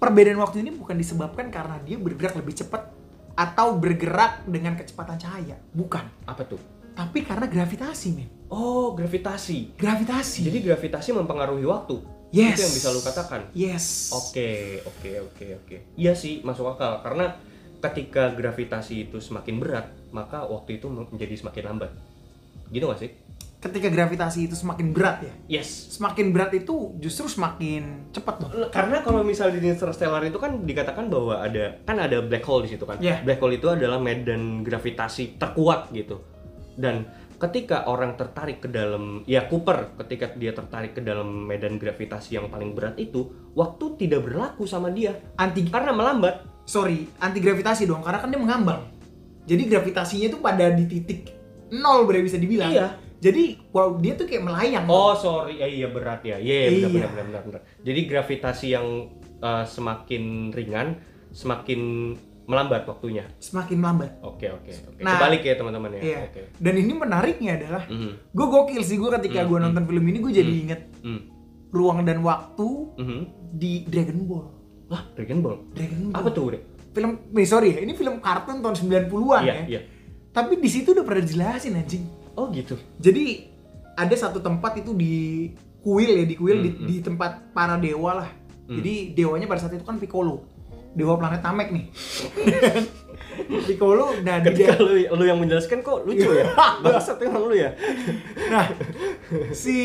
perbedaan 0.00 0.40
waktu 0.40 0.64
ini 0.64 0.72
bukan 0.72 0.96
disebabkan 0.96 1.52
karena 1.52 1.76
dia 1.84 2.00
bergerak 2.00 2.40
lebih 2.40 2.56
cepat 2.56 2.88
atau 3.36 3.76
bergerak 3.76 4.48
dengan 4.48 4.74
kecepatan 4.74 5.20
cahaya, 5.20 5.56
bukan. 5.76 6.02
Apa 6.24 6.42
tuh? 6.48 6.60
Tapi 6.96 7.20
karena 7.24 7.46
gravitasi, 7.46 8.08
men. 8.16 8.39
Oh, 8.50 8.92
gravitasi. 8.92 9.78
Gravitasi. 9.78 10.42
Jadi 10.42 10.58
gravitasi 10.60 11.14
mempengaruhi 11.14 11.62
waktu. 11.64 12.02
yes. 12.30 12.58
Itu 12.58 12.62
yang 12.66 12.74
bisa 12.74 12.88
lu 12.90 13.00
katakan. 13.00 13.40
Yes. 13.54 14.10
Oke, 14.10 14.82
oke, 14.82 15.10
oke, 15.30 15.46
oke. 15.62 15.76
Iya 15.94 16.14
sih, 16.14 16.42
masuk 16.42 16.66
akal. 16.68 16.98
Karena 17.00 17.38
ketika 17.78 18.34
gravitasi 18.34 19.08
itu 19.08 19.22
semakin 19.22 19.56
berat, 19.56 19.86
maka 20.10 20.42
waktu 20.44 20.82
itu 20.82 20.90
menjadi 20.90 21.34
semakin 21.38 21.62
lambat. 21.64 21.90
Gitu 22.68 22.84
gak 22.86 23.00
sih? 23.00 23.10
Ketika 23.60 23.92
gravitasi 23.92 24.48
itu 24.48 24.56
semakin 24.56 24.96
berat 24.96 25.20
ya, 25.20 25.60
Yes. 25.60 25.92
semakin 25.92 26.32
berat 26.32 26.48
itu 26.56 26.96
justru 26.96 27.28
semakin 27.28 28.08
cepat 28.08 28.40
dong. 28.40 28.52
Karena 28.72 29.04
kalau 29.04 29.20
misal 29.20 29.52
di 29.52 29.60
Interstellar 29.60 30.24
itu 30.24 30.40
kan 30.40 30.64
dikatakan 30.64 31.12
bahwa 31.12 31.44
ada 31.44 31.76
kan 31.84 32.00
ada 32.00 32.24
black 32.24 32.40
hole 32.40 32.64
di 32.64 32.72
situ 32.72 32.88
kan. 32.88 32.96
Iya. 32.98 33.20
Black 33.20 33.36
hole 33.36 33.60
itu 33.60 33.68
adalah 33.68 34.00
medan 34.00 34.64
gravitasi 34.64 35.36
terkuat 35.36 35.92
gitu. 35.92 36.24
Dan 36.72 37.04
ketika 37.40 37.88
orang 37.88 38.20
tertarik 38.20 38.60
ke 38.60 38.68
dalam 38.68 39.24
ya 39.24 39.48
Cooper 39.48 39.96
ketika 40.04 40.28
dia 40.36 40.52
tertarik 40.52 40.92
ke 40.92 41.00
dalam 41.00 41.48
medan 41.48 41.80
gravitasi 41.80 42.36
yang 42.36 42.52
paling 42.52 42.76
berat 42.76 43.00
itu, 43.00 43.32
waktu 43.56 43.96
tidak 43.96 44.28
berlaku 44.28 44.68
sama 44.68 44.92
dia 44.92 45.16
Anti 45.40 45.64
karena 45.66 45.96
melambat. 45.96 46.44
sorry, 46.70 47.02
anti 47.18 47.42
gravitasi 47.42 47.82
dong, 47.82 47.98
karena 47.98 48.22
kan 48.22 48.30
dia 48.30 48.38
mengambang. 48.38 48.86
Jadi 49.42 49.62
gravitasinya 49.66 50.30
itu 50.30 50.38
pada 50.38 50.70
di 50.70 50.86
titik 50.86 51.26
nol 51.74 52.06
bre 52.06 52.22
bisa 52.22 52.38
dibilang. 52.38 52.70
Iya. 52.70 52.94
Jadi 53.18 53.58
wow, 53.74 53.98
dia 53.98 54.14
tuh 54.14 54.30
kayak 54.30 54.44
melayang. 54.46 54.86
Oh 54.86 55.12
sorry, 55.18 55.58
ya, 55.58 55.66
iya 55.66 55.90
berat 55.90 56.22
ya, 56.22 56.38
iya 56.38 56.70
Iya. 56.70 56.86
benar, 56.86 56.88
benar 56.88 57.08
benar 57.10 57.24
benar 57.26 57.42
benar. 57.42 57.60
Jadi 57.82 58.00
gravitasi 58.06 58.66
yang 58.70 58.86
uh, 59.42 59.64
semakin 59.66 60.54
ringan, 60.54 61.02
semakin 61.34 62.14
melambat 62.50 62.82
waktunya. 62.84 63.24
Semakin 63.38 63.78
melambat. 63.78 64.18
Oke 64.20 64.50
oke 64.50 64.70
oke. 64.90 64.98
Nah, 64.98 65.14
Kebalik 65.16 65.42
ya 65.42 65.54
teman-teman 65.54 65.90
ya. 65.94 66.00
Iya. 66.02 66.18
Oke. 66.26 66.40
Dan 66.58 66.74
ini 66.76 66.92
menariknya 66.92 67.50
adalah 67.54 67.82
Mhm. 67.86 68.10
gue 68.28 68.46
gokil 68.48 68.82
sih 68.82 68.98
gue 68.98 69.10
ketika 69.14 69.40
Hmm, 69.40 69.48
gue 69.48 69.56
hmm. 69.56 69.66
nonton 69.70 69.84
film 69.86 70.04
ini 70.04 70.18
gue 70.18 70.32
jadi 70.34 70.50
Hmm. 70.50 70.62
inget 70.66 70.80
Hmm. 71.00 71.20
ruang 71.70 72.02
dan 72.02 72.18
waktu 72.20 72.68
Mhm. 72.98 73.20
di 73.52 73.72
Dragon 73.86 74.18
Ball. 74.26 74.46
Wah, 74.90 75.02
Dragon 75.14 75.38
Ball. 75.38 75.56
Dragon 75.70 75.98
Ball. 76.04 76.14
Apa 76.16 76.28
tuh, 76.28 76.42
Bre? 76.44 76.58
Film, 76.90 77.10
nih 77.30 77.46
sorry 77.46 77.68
ya, 77.70 77.80
ini 77.80 77.94
film 77.94 78.18
kartun 78.18 78.58
tahun 78.58 78.74
90-an 78.74 79.42
Iya, 79.46 79.54
ya. 79.54 79.64
iya. 79.68 79.80
Tapi 80.28 80.58
di 80.58 80.66
situ 80.66 80.90
udah 80.90 81.06
pernah 81.06 81.22
dijelasin 81.22 81.78
anjing. 81.78 82.02
Oh, 82.34 82.50
gitu. 82.50 82.74
Jadi 82.98 83.46
ada 83.94 84.14
satu 84.18 84.42
tempat 84.42 84.74
itu 84.76 84.90
di 84.90 85.46
kuil 85.78 86.10
ya, 86.12 86.24
di 86.24 86.34
kuil 86.34 86.58
Hmm, 86.58 86.66
di, 86.66 86.70
hmm. 86.72 86.86
di 86.86 86.96
tempat 86.98 87.54
para 87.54 87.78
dewa 87.78 88.18
lah. 88.18 88.30
Hmm. 88.66 88.78
Jadi 88.78 89.14
dewanya 89.14 89.46
pada 89.46 89.62
saat 89.62 89.72
itu 89.72 89.82
kan 89.82 89.98
Piccolo. 89.98 90.49
Dewa 90.90 91.14
planet 91.16 91.42
Namek 91.42 91.68
nih. 91.70 91.84
Piccolo 93.40 94.14
nah 94.26 94.42
di 94.42 94.52
Ketika 94.52 94.76
lu, 94.82 94.94
lu 95.00 95.24
yang 95.24 95.38
menjelaskan 95.38 95.80
kok 95.80 96.02
lucu 96.04 96.28
ya? 96.34 96.50
Bangsat 96.84 97.22
emang 97.22 97.46
lu 97.46 97.54
ya? 97.56 97.72
Nah, 98.50 98.66
si 99.54 99.76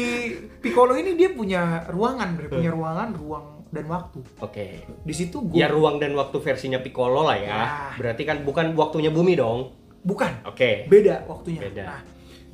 Piccolo 0.60 0.98
ini 0.98 1.14
dia 1.14 1.32
punya 1.32 1.86
ruangan, 1.88 2.36
bre. 2.36 2.50
punya 2.50 2.74
ruangan, 2.74 3.10
ruang 3.16 3.46
dan 3.70 3.86
waktu. 3.86 4.20
Oke. 4.42 4.84
Di 5.06 5.14
situ 5.14 5.46
gue 5.46 5.62
Ya 5.62 5.70
ruang 5.70 6.02
dan 6.02 6.18
waktu 6.18 6.38
versinya 6.42 6.82
Piccolo 6.82 7.22
lah 7.26 7.38
ya. 7.38 7.48
Ya. 7.48 7.64
Berarti 7.96 8.24
kan 8.26 8.42
bukan 8.44 8.74
waktunya 8.74 9.14
bumi 9.14 9.38
dong. 9.38 9.72
bukan 10.06 10.46
Oke. 10.46 10.86
beda 10.86 11.26
waktunya. 11.26 11.66
Beda. 11.66 11.84
Nah, 11.90 12.02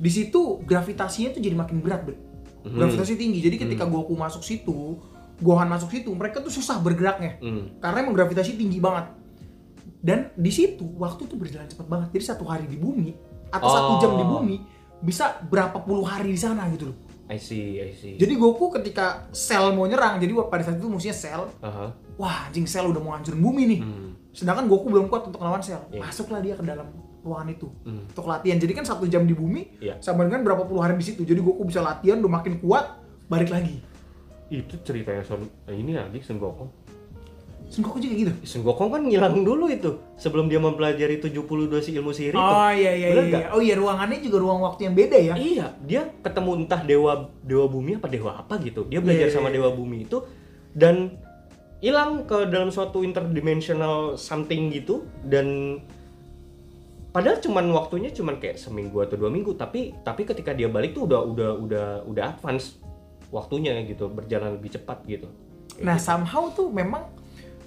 di 0.00 0.08
situ 0.08 0.64
gravitasinya 0.64 1.36
tuh 1.36 1.40
jadi 1.44 1.52
makin 1.52 1.84
berat, 1.84 2.08
bre. 2.08 2.16
Mhm. 2.64 2.78
Gravitasi 2.80 3.20
tinggi. 3.20 3.44
Jadi 3.44 3.56
ketika 3.60 3.84
Goku 3.84 4.16
masuk 4.16 4.40
situ, 4.40 4.96
Gohan 5.42 5.66
masuk 5.66 5.90
situ, 5.90 6.14
mereka 6.14 6.38
tuh 6.38 6.48
susah 6.48 6.78
bergeraknya. 6.78 7.42
Hmm. 7.42 7.76
Karena 7.82 8.06
emang 8.06 8.14
gravitasi 8.14 8.54
tinggi 8.54 8.78
banget. 8.78 9.10
Dan 9.98 10.30
di 10.34 10.50
situ 10.50 10.86
waktu 10.96 11.26
tuh 11.26 11.34
berjalan 11.34 11.66
cepat 11.66 11.86
banget. 11.86 12.08
Jadi 12.14 12.24
satu 12.24 12.44
hari 12.46 12.66
di 12.66 12.78
bumi 12.78 13.14
atau 13.50 13.68
satu 13.68 13.90
Oh. 13.94 14.00
jam 14.00 14.12
di 14.14 14.24
bumi 14.24 14.56
bisa 14.98 15.42
berapa 15.44 15.78
puluh 15.78 16.02
hari 16.02 16.30
di 16.30 16.40
sana 16.40 16.66
gitu 16.70 16.90
loh. 16.90 16.98
I 17.26 17.38
see, 17.38 17.78
I 17.78 17.90
see. 17.94 18.18
Jadi 18.18 18.34
Goku 18.34 18.68
ketika 18.72 19.30
sel 19.30 19.72
mau 19.72 19.86
nyerang, 19.86 20.18
jadi 20.18 20.30
pada 20.46 20.62
saat 20.62 20.76
itu 20.76 20.86
musuhnya 20.86 21.14
sel, 21.14 21.48
Aha. 21.58 21.94
wah 22.14 22.50
anjing 22.50 22.66
sel 22.66 22.86
udah 22.86 22.98
mau 22.98 23.14
hancurin 23.14 23.40
bumi 23.40 23.62
nih. 23.66 23.80
Hmm. 23.80 24.10
Sedangkan 24.30 24.66
Goku 24.66 24.90
belum 24.90 25.06
kuat 25.06 25.30
untuk 25.30 25.38
melawan 25.38 25.62
sel. 25.62 25.80
Iya. 25.88 26.02
Masuklah 26.02 26.42
dia 26.42 26.54
ke 26.54 26.62
dalam 26.62 26.90
ruangan 27.22 27.48
itu 27.48 27.70
Hmm. 27.86 28.04
untuk 28.04 28.26
latihan. 28.26 28.58
Jadi 28.58 28.72
kan 28.74 28.84
satu 28.84 29.06
jam 29.06 29.22
di 29.22 29.32
bumi 29.32 29.78
Iya. 29.78 30.02
sama 30.02 30.26
dengan 30.26 30.42
berapa 30.42 30.66
puluh 30.66 30.82
hari 30.82 30.98
di 30.98 31.06
situ. 31.06 31.22
Jadi 31.22 31.38
Goku 31.38 31.62
bisa 31.62 31.78
latihan 31.78 32.18
udah 32.18 32.32
makin 32.36 32.58
kuat, 32.58 32.98
balik 33.26 33.48
lagi. 33.48 33.80
Itu 34.52 34.76
ceritanya 34.84 35.24
Son 35.24 35.48
ini 35.72 35.96
lagi 35.96 36.20
Son 36.20 36.36
Gokong. 36.36 36.68
Sun 37.72 37.88
Goku 37.88 38.04
juga 38.04 38.12
gitu. 38.20 38.32
Son 38.44 38.60
Gokong 38.60 38.92
kan 38.92 39.02
ngilang 39.08 39.40
dulu 39.40 39.72
itu 39.72 39.96
sebelum 40.20 40.52
dia 40.52 40.60
mempelajari 40.60 41.16
72 41.24 41.40
si 41.80 41.96
ilmu 41.96 42.12
sihir 42.12 42.36
itu. 42.36 42.38
Oh 42.38 42.68
iya 42.68 42.92
iya 42.92 43.06
Bener 43.16 43.24
iya. 43.24 43.32
nggak? 43.32 43.44
Oh 43.56 43.60
iya 43.64 43.74
ruangannya 43.80 44.20
juga 44.20 44.36
ruang 44.44 44.60
waktu 44.60 44.92
yang 44.92 44.94
beda 44.94 45.16
ya. 45.16 45.34
Iya, 45.40 45.66
dia 45.88 46.02
ketemu 46.20 46.50
entah 46.68 46.84
dewa 46.84 47.32
dewa 47.40 47.64
bumi 47.72 47.96
apa 47.96 48.12
dewa 48.12 48.36
apa 48.36 48.60
gitu. 48.60 48.84
Dia 48.92 49.00
belajar 49.00 49.24
Iya, 49.24 49.32
iya, 49.32 49.36
sama 49.40 49.48
iya. 49.48 49.56
dewa 49.56 49.72
bumi 49.72 50.04
itu 50.04 50.20
dan 50.76 51.16
hilang 51.80 52.28
ke 52.28 52.44
dalam 52.52 52.68
suatu 52.68 53.00
interdimensional 53.02 54.20
something 54.20 54.68
gitu 54.68 55.08
dan 55.26 55.80
padahal 57.10 57.40
cuman 57.40 57.72
waktunya 57.72 58.12
cuman 58.12 58.36
kayak 58.36 58.60
seminggu 58.60 59.00
atau 59.02 59.16
dua 59.16 59.28
minggu 59.28 59.52
tapi 59.58 59.96
tapi 60.00 60.22
ketika 60.24 60.54
dia 60.54 60.70
balik 60.70 60.94
tuh 60.94 61.10
udah 61.10 61.20
udah 61.24 61.50
udah 61.58 61.86
udah 62.06 62.24
advance 62.36 62.78
waktunya 63.32 63.72
gitu 63.82 64.06
berjalan 64.06 64.54
lebih 64.54 64.70
cepat 64.70 65.02
gitu. 65.04 65.26
Kayak 65.72 65.82
Nah 65.82 65.96
gitu. 65.96 66.04
somehow 66.04 66.52
tuh 66.52 66.68
memang 66.68 67.08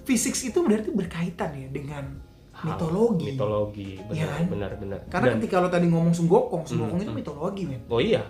fisik 0.06 0.32
itu 0.32 0.62
berarti 0.62 0.94
berkaitan 0.94 1.50
ya 1.52 1.68
dengan 1.68 2.06
Hal- 2.54 2.72
mitologi. 2.72 3.24
mitologi 3.28 3.90
benar 4.00 4.14
Iya 4.14 4.26
kan? 4.30 4.44
benar 4.46 4.70
benar. 4.78 4.98
Karena 5.10 5.26
Dan- 5.28 5.34
ketika 5.36 5.54
lo 5.58 5.68
tadi 5.68 5.86
ngomong 5.86 6.14
Sun 6.14 6.24
Gokong, 6.24 6.62
Sun 6.64 6.78
Hmm, 6.78 6.82
Gokong 6.86 7.00
itu 7.02 7.10
hmm. 7.10 7.18
mitologi 7.18 7.62
men. 7.66 7.80
Oh 7.90 7.98
iya. 7.98 8.22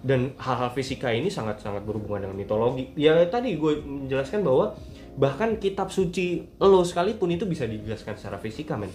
Dan 0.00 0.32
hal-hal 0.38 0.72
fisika 0.72 1.12
ini 1.12 1.28
sangat-sangat 1.28 1.84
berhubungan 1.84 2.24
dengan 2.24 2.38
mitologi. 2.38 2.88
Ya 2.96 3.20
tadi 3.26 3.58
gue 3.58 3.82
menjelaskan 3.82 4.40
bahwa 4.40 4.72
bahkan 5.12 5.60
kitab 5.60 5.92
suci 5.92 6.46
lo 6.56 6.80
sekalipun 6.80 7.28
itu 7.28 7.44
bisa 7.44 7.66
dijelaskan 7.66 8.16
secara 8.16 8.40
fisika, 8.40 8.80
men. 8.80 8.88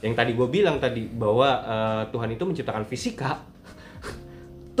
Yang 0.00 0.14
tadi 0.16 0.32
gue 0.32 0.48
bilang 0.48 0.80
tadi 0.80 1.04
bahwa 1.04 1.48
eh, 1.60 2.02
Tuhan 2.08 2.30
itu 2.30 2.44
menciptakan 2.46 2.88
fisika. 2.88 3.49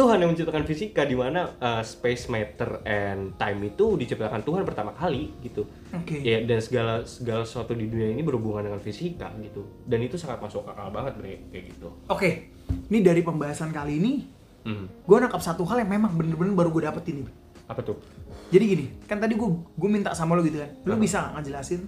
Tuhan 0.00 0.16
yang 0.16 0.32
menciptakan 0.32 0.64
fisika 0.64 1.04
di 1.04 1.12
mana 1.12 1.52
eh, 1.60 1.84
space, 1.84 2.32
matter, 2.32 2.80
and 2.88 3.36
time 3.36 3.60
itu 3.68 4.00
diciptakan 4.00 4.40
Tuhan 4.40 4.64
pertama 4.64 4.96
kali 4.96 5.28
gitu. 5.44 5.68
Oke. 5.92 6.24
Ya 6.24 6.40
dan 6.40 6.64
segala 6.64 7.04
segala 7.04 7.44
sesuatu 7.44 7.76
di 7.76 7.84
dunia 7.84 8.08
ini 8.08 8.24
berhubungan 8.24 8.64
dengan 8.64 8.80
fisika 8.80 9.28
gitu. 9.44 9.84
Dan 9.84 10.00
itu 10.00 10.16
sangat 10.16 10.40
masuk 10.40 10.64
akal 10.64 10.88
banget, 10.88 11.12
Bre, 11.20 11.36
kayak 11.52 11.64
gitu. 11.76 11.92
Oke. 12.08 12.48
Ini 12.88 12.98
dari 13.04 13.20
pembahasan 13.20 13.68
kali 13.70 14.00
ini, 14.00 14.12
Hmm. 14.60 14.92
gue 14.92 15.16
nangkap 15.16 15.40
satu 15.40 15.64
hal 15.64 15.80
yang 15.80 15.88
memang 15.88 16.12
bener-bener 16.12 16.52
baru 16.52 16.68
gue 16.68 16.84
dapet 16.84 17.04
ini. 17.08 17.24
Apa 17.64 17.80
tuh? 17.80 17.96
Jadi 18.52 18.64
gini, 18.66 18.84
kan 19.08 19.16
tadi 19.16 19.32
gue 19.32 19.48
gue 19.56 19.88
minta 19.88 20.12
sama 20.12 20.36
lo 20.36 20.44
gitu 20.44 20.60
kan, 20.60 20.68
lo 20.84 20.94
Apa? 20.94 21.00
bisa 21.00 21.32
ngejelasin 21.32 21.80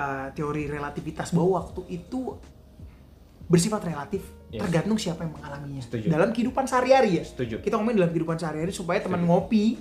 uh, 0.00 0.32
teori 0.32 0.64
relativitas 0.64 1.36
bahwa 1.36 1.60
waktu 1.60 1.84
itu 1.92 2.40
bersifat 3.46 3.84
relatif, 3.84 4.24
Yes. 4.46 4.62
tergantung 4.62 4.94
siapa 4.94 5.20
yang 5.20 5.32
mengalaminya. 5.32 5.82
Setuju. 5.82 6.06
Dalam 6.06 6.30
kehidupan 6.30 6.64
sehari-hari 6.64 7.18
ya. 7.18 7.24
Setuju. 7.26 7.58
Kita 7.60 7.74
ngomongin 7.76 7.98
dalam 7.98 8.10
kehidupan 8.10 8.36
sehari-hari 8.36 8.70
supaya 8.70 9.02
teman 9.02 9.22
ngopi 9.22 9.74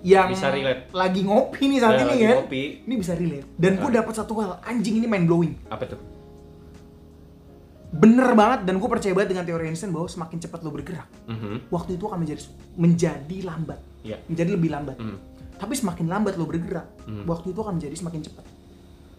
yang 0.00 0.28
Bisa 0.28 0.48
relate. 0.48 0.92
lagi 0.92 1.20
ngopi 1.20 1.62
nih 1.66 1.78
saat 1.78 1.94
Nah, 1.96 2.02
ini 2.04 2.14
kan, 2.22 2.36
ngopi. 2.38 2.62
ini 2.84 2.94
bisa 2.94 3.12
relate. 3.12 3.46
Dan 3.56 3.72
gue 3.74 3.90
dapat 3.90 4.14
satu 4.14 4.32
hal, 4.38 4.62
anjing 4.62 4.96
ini 4.96 5.06
mind 5.06 5.26
blowing. 5.26 5.54
Apa 5.66 5.84
tuh? 5.88 6.00
Bener 7.90 8.26
banget 8.34 8.66
dan 8.66 8.74
gue 8.76 8.88
percaya 8.90 9.14
banget 9.14 9.30
dengan 9.32 9.46
teori 9.46 9.64
Einstein 9.66 9.90
bahwa 9.90 10.06
semakin 10.06 10.38
cepat 10.40 10.60
lo 10.60 10.70
bergerak, 10.70 11.06
Mhm. 11.26 11.70
waktu 11.70 11.94
itu 11.94 12.04
akan 12.04 12.18
menjadi 12.20 12.42
menjadi 12.74 13.38
lambat, 13.46 13.80
Iya. 14.02 14.18
menjadi 14.26 14.50
lebih 14.50 14.70
lambat. 14.70 14.96
Hmm. 14.98 15.18
Tapi 15.54 15.74
semakin 15.74 16.06
lambat 16.06 16.34
lo 16.34 16.44
bergerak, 16.44 16.86
Hmm. 17.06 17.22
waktu 17.24 17.54
itu 17.54 17.60
akan 17.62 17.78
menjadi 17.78 17.94
semakin 17.94 18.20
cepat. 18.20 18.44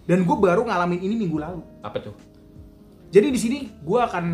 Dan 0.03 0.21
gue 0.21 0.37
baru 0.37 0.67
ngalamin 0.67 0.99
ini 0.99 1.15
minggu 1.17 1.39
lalu. 1.39 1.63
Apa 1.81 2.03
tuh? 2.03 2.15
Jadi 3.09 3.31
di 3.31 3.39
sini 3.39 3.57
gue 3.73 3.95
akan 3.97 4.25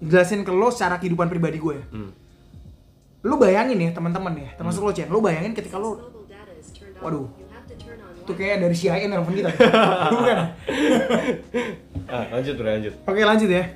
jelasin 0.00 0.44
ke 0.44 0.52
lo 0.52 0.68
secara 0.68 0.96
kehidupan 0.96 1.28
pribadi 1.28 1.56
gue 1.56 1.74
ya. 1.76 1.84
Hmm. 1.90 2.10
Lo 3.22 3.36
bayangin 3.36 3.80
ya 3.80 3.90
teman-teman 3.90 4.34
ya, 4.38 4.48
termasuk 4.54 4.82
lo 4.82 4.92
Chen. 4.92 5.08
Lo 5.08 5.18
bayangin 5.18 5.52
ketika 5.52 5.76
lo 5.76 5.98
Waduh. 6.96 7.28
Tuh 8.26 8.34
kayak 8.34 8.58
dari 8.58 8.74
CIA 8.74 9.06
nelfon 9.06 9.36
kita. 9.36 9.50
Bukan. 10.14 10.38
Ah, 12.06 12.22
lanjut 12.30 12.54
bro, 12.54 12.70
lanjut. 12.70 12.94
Oke 13.02 13.18
lanjut 13.18 13.50
ya. 13.50 13.66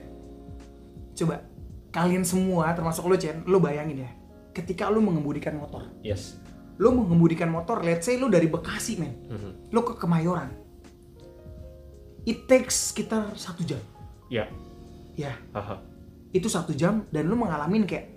Coba 1.19 1.43
kalian 1.91 2.23
semua 2.23 2.71
termasuk 2.73 3.11
lo 3.11 3.19
Chen, 3.19 3.43
lo 3.43 3.59
bayangin 3.59 4.07
ya. 4.07 4.11
Ketika 4.55 4.87
lo 4.87 5.03
mengemudikan 5.03 5.59
motor, 5.59 5.91
Yes. 5.99 6.39
lo 6.79 6.95
mengemudikan 6.95 7.51
motor, 7.51 7.83
let's 7.83 8.07
say 8.07 8.23
lo 8.23 8.31
dari 8.31 8.47
Bekasi 8.47 9.03
men, 9.03 9.19
Mhm. 9.27 9.51
lo 9.75 9.83
ke 9.83 9.99
Kemayoran. 9.99 10.55
It 12.23 12.47
takes 12.47 12.95
sekitar 12.95 13.35
satu 13.35 13.67
jam. 13.67 13.83
Ya. 14.31 14.47
Ya, 15.19 15.35
Aha. 15.51 15.83
Itu 16.31 16.47
satu 16.47 16.71
jam 16.73 17.05
dan 17.11 17.27
lu 17.27 17.35
mengalami 17.35 17.83
kayak 17.83 18.15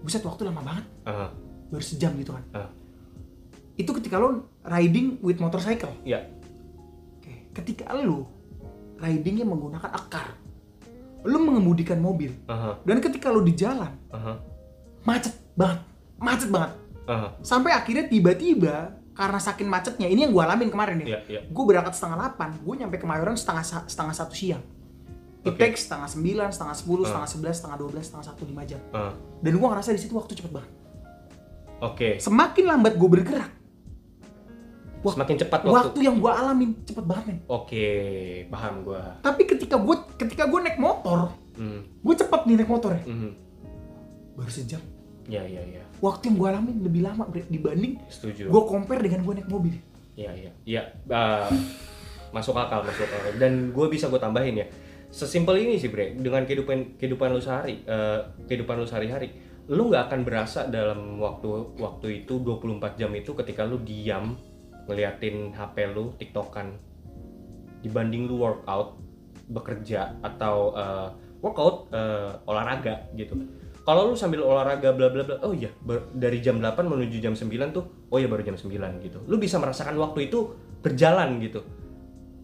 buset 0.00 0.22
waktu 0.22 0.48
lama 0.48 0.62
banget 0.62 0.84
Aha. 1.04 1.28
baru 1.68 1.84
sejam 1.84 2.14
gitu 2.16 2.32
kan 2.32 2.44
Ah. 2.54 2.70
itu 3.74 3.90
ketika 3.92 4.16
lu 4.16 4.46
riding 4.64 5.20
with 5.20 5.38
motorcycle 5.38 5.92
Ya. 6.02 6.24
Oke. 7.18 7.52
ketika 7.52 7.92
lu 7.94 8.24
ridingnya 8.96 9.44
menggunakan 9.44 9.90
akar 9.90 10.34
lu 11.22 11.38
mengemudikan 11.42 11.98
mobil 11.98 12.32
Aha. 12.46 12.78
dan 12.82 12.98
ketika 12.98 13.28
lu 13.28 13.42
di 13.42 13.52
jalan 13.52 13.92
Aha. 14.08 14.38
macet 15.04 15.34
banget 15.52 15.80
macet 16.16 16.48
banget 16.48 16.72
Aha. 17.06 17.28
sampai 17.42 17.74
akhirnya 17.74 18.06
tiba-tiba 18.06 18.96
karena 19.12 19.36
saking 19.36 19.66
macetnya 19.66 20.06
ini 20.06 20.24
yang 20.24 20.32
gue 20.32 20.38
alamin 20.40 20.70
kemarin 20.70 21.02
ya 21.02 21.06
Iya, 21.08 21.20
iya. 21.28 21.40
gue 21.44 21.64
berangkat 21.66 21.90
setengah 21.92 22.38
8 22.38 22.62
gue 22.62 22.74
nyampe 22.78 22.96
Kemayoran 22.96 23.34
setengah 23.34 23.66
setengah 23.90 24.14
satu 24.14 24.30
siang 24.30 24.62
it 25.48 25.56
takes 25.56 25.80
setengah 25.82 26.08
9, 26.08 26.48
setengah 26.48 26.74
10, 26.74 27.00
Ah. 27.00 27.06
setengah 27.06 27.28
11, 27.28 27.54
setengah 27.54 27.78
12, 27.78 28.04
setengah 28.04 28.26
1, 28.26 28.42
5 28.44 28.62
jam 28.64 28.80
Ah, 28.90 29.12
dan 29.38 29.52
gue 29.52 29.68
ngerasa 29.68 29.90
di 29.90 30.00
situ 30.00 30.14
waktu 30.14 30.32
cepet 30.34 30.50
banget 30.50 30.72
Oke. 31.80 32.08
semakin 32.18 32.64
lambat 32.66 32.94
gue 32.94 33.08
bergerak 33.08 33.50
Wak- 34.98 35.14
Semakin 35.14 35.36
cepat 35.38 35.60
waktu, 35.62 35.74
waktu. 35.94 35.98
yang 36.02 36.18
gue 36.18 36.26
alamin 36.28 36.70
cepet 36.82 37.04
banget 37.04 37.24
men 37.28 37.38
Oke, 37.46 37.86
paham 38.48 38.82
gua. 38.82 39.14
tapi 39.20 39.46
ketika 39.46 39.76
gue 39.76 39.94
ketika 40.16 40.44
gue 40.44 40.58
naik 40.60 40.74
motor 40.76 41.30
Hmm. 41.54 41.86
gue 41.96 42.14
cepet 42.16 42.40
nih 42.44 42.56
naik 42.56 42.66
motor 42.68 42.90
ya 42.92 43.02
mhm. 43.04 43.30
baru 44.34 44.50
sejam 44.50 44.82
Ya, 45.24 45.44
ya, 45.44 45.60
ya. 45.60 45.84
waktu 45.98 46.28
yang 46.28 46.36
gue 46.36 46.48
alamin 46.48 46.76
lebih 46.80 47.02
lama 47.02 47.24
Bre, 47.24 47.44
dibanding 47.44 48.00
Setuju. 48.06 48.48
gue 48.48 48.62
compare 48.64 48.98
dengan 48.98 49.22
gue 49.22 49.34
naik 49.36 49.46
mobil 49.46 49.76
Iya, 50.14 50.34
iya. 50.34 50.50
Iya, 50.64 50.82
eh, 51.06 51.46
masuk 52.28 52.50
akal, 52.52 52.82
masuk 52.82 53.06
akal. 53.06 53.38
Dan 53.38 53.70
gue 53.70 53.86
bisa 53.86 54.10
gue 54.10 54.18
tambahin 54.18 54.50
ya. 54.56 54.66
Sesimpel 55.08 55.64
ini 55.64 55.80
sih, 55.80 55.88
Bre. 55.88 56.12
Dengan 56.12 56.44
kehidupan 56.44 57.00
kehidupan 57.00 57.32
lu 57.32 57.40
sehari, 57.40 57.80
eh, 57.88 58.20
kehidupan 58.44 58.76
lu 58.76 58.84
sehari-hari, 58.84 59.32
lu 59.72 59.88
nggak 59.88 60.12
akan 60.12 60.20
berasa 60.24 60.68
dalam 60.68 61.16
waktu 61.16 61.48
waktu 61.80 62.24
itu 62.24 62.40
24 62.44 63.00
jam 63.00 63.12
itu 63.16 63.32
ketika 63.32 63.64
lu 63.64 63.80
diam 63.80 64.36
ngeliatin 64.84 65.56
HP 65.56 65.76
lu 65.96 66.12
tiktokan. 66.20 66.76
Dibanding 67.80 68.28
lu 68.28 68.36
workout 68.36 69.00
bekerja 69.48 70.20
atau 70.20 70.76
eh, 70.76 71.08
workout 71.40 71.88
eh, 71.88 72.32
olahraga 72.44 73.08
gitu. 73.16 73.32
Kalau 73.88 74.12
lu 74.12 74.14
sambil 74.20 74.44
olahraga 74.44 74.92
bla 74.92 75.08
bla 75.08 75.24
bla 75.24 75.40
oh 75.40 75.56
iya 75.56 75.72
dari 76.12 76.44
jam 76.44 76.60
8 76.60 76.76
menuju 76.84 77.24
jam 77.24 77.32
9 77.32 77.48
tuh 77.72 78.12
oh 78.12 78.20
iya 78.20 78.28
baru 78.28 78.44
jam 78.44 78.60
9 78.60 78.68
gitu. 79.00 79.24
Lu 79.24 79.40
bisa 79.40 79.56
merasakan 79.56 79.96
waktu 79.96 80.28
itu 80.28 80.52
berjalan 80.84 81.40
gitu. 81.40 81.64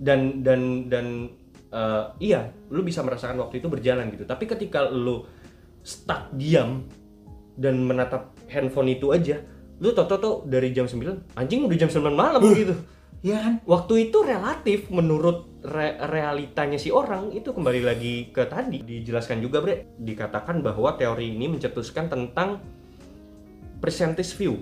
Dan 0.01 0.41
dan 0.41 0.89
dan 0.89 1.29
eh, 1.75 2.05
iya 2.23 2.55
lu 2.71 2.87
bisa 2.87 3.03
merasakan 3.03 3.43
waktu 3.43 3.59
itu 3.59 3.67
berjalan 3.67 4.15
gitu. 4.15 4.23
Tapi 4.23 4.47
ketika 4.47 4.87
lu 4.87 5.27
stuck 5.83 6.31
diam 6.39 6.87
dan 7.59 7.83
menatap 7.83 8.35
handphone 8.49 8.95
itu 8.95 9.11
aja 9.11 9.43
lu 9.83 9.91
toto 9.91 10.17
tuh 10.23 10.35
dari 10.47 10.71
jam 10.71 10.87
9 10.87 11.35
anjing 11.35 11.67
udah 11.67 11.79
jam 11.79 11.91
9 11.91 12.15
malam 12.15 12.43
gitu. 12.55 12.75
Iya 13.25 13.41
kan? 13.41 13.55
Waktu 13.65 14.13
itu 14.13 14.21
relatif 14.21 14.93
menurut 14.93 15.49
re- 15.65 15.97
realitanya 16.13 16.77
si 16.77 16.93
orang 16.93 17.33
itu 17.33 17.57
kembali 17.57 17.81
lagi 17.81 18.29
ke 18.29 18.45
tadi. 18.45 18.85
Dijelaskan 18.85 19.41
juga 19.41 19.65
bre 19.65 19.97
dikatakan 19.97 20.61
bahwa 20.61 20.93
teori 21.01 21.33
ini 21.33 21.49
mencetuskan 21.49 22.13
tentang 22.13 22.61
percentage 23.81 24.37
view. 24.37 24.61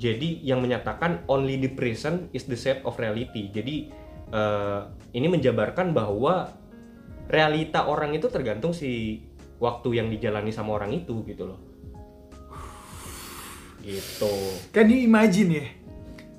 Jadi 0.00 0.40
yang 0.40 0.64
menyatakan 0.64 1.28
only 1.28 1.60
the 1.60 1.68
present 1.68 2.32
is 2.32 2.48
the 2.48 2.56
set 2.56 2.80
of 2.88 2.96
reality. 2.96 3.52
Jadi 3.52 3.92
eh, 4.28 4.80
ini 5.12 5.26
menjabarkan 5.26 5.90
bahwa 5.90 6.52
realita 7.26 7.88
orang 7.88 8.12
itu 8.12 8.28
tergantung 8.28 8.70
si 8.70 9.22
waktu 9.58 9.96
yang 9.96 10.06
dijalani 10.06 10.50
sama 10.50 10.74
orang 10.74 10.92
itu 10.92 11.22
gitu 11.24 11.48
loh 11.48 11.60
gitu 13.82 14.30
Kan 14.70 14.86
you 14.88 15.02
imagine 15.02 15.50
ya, 15.52 15.66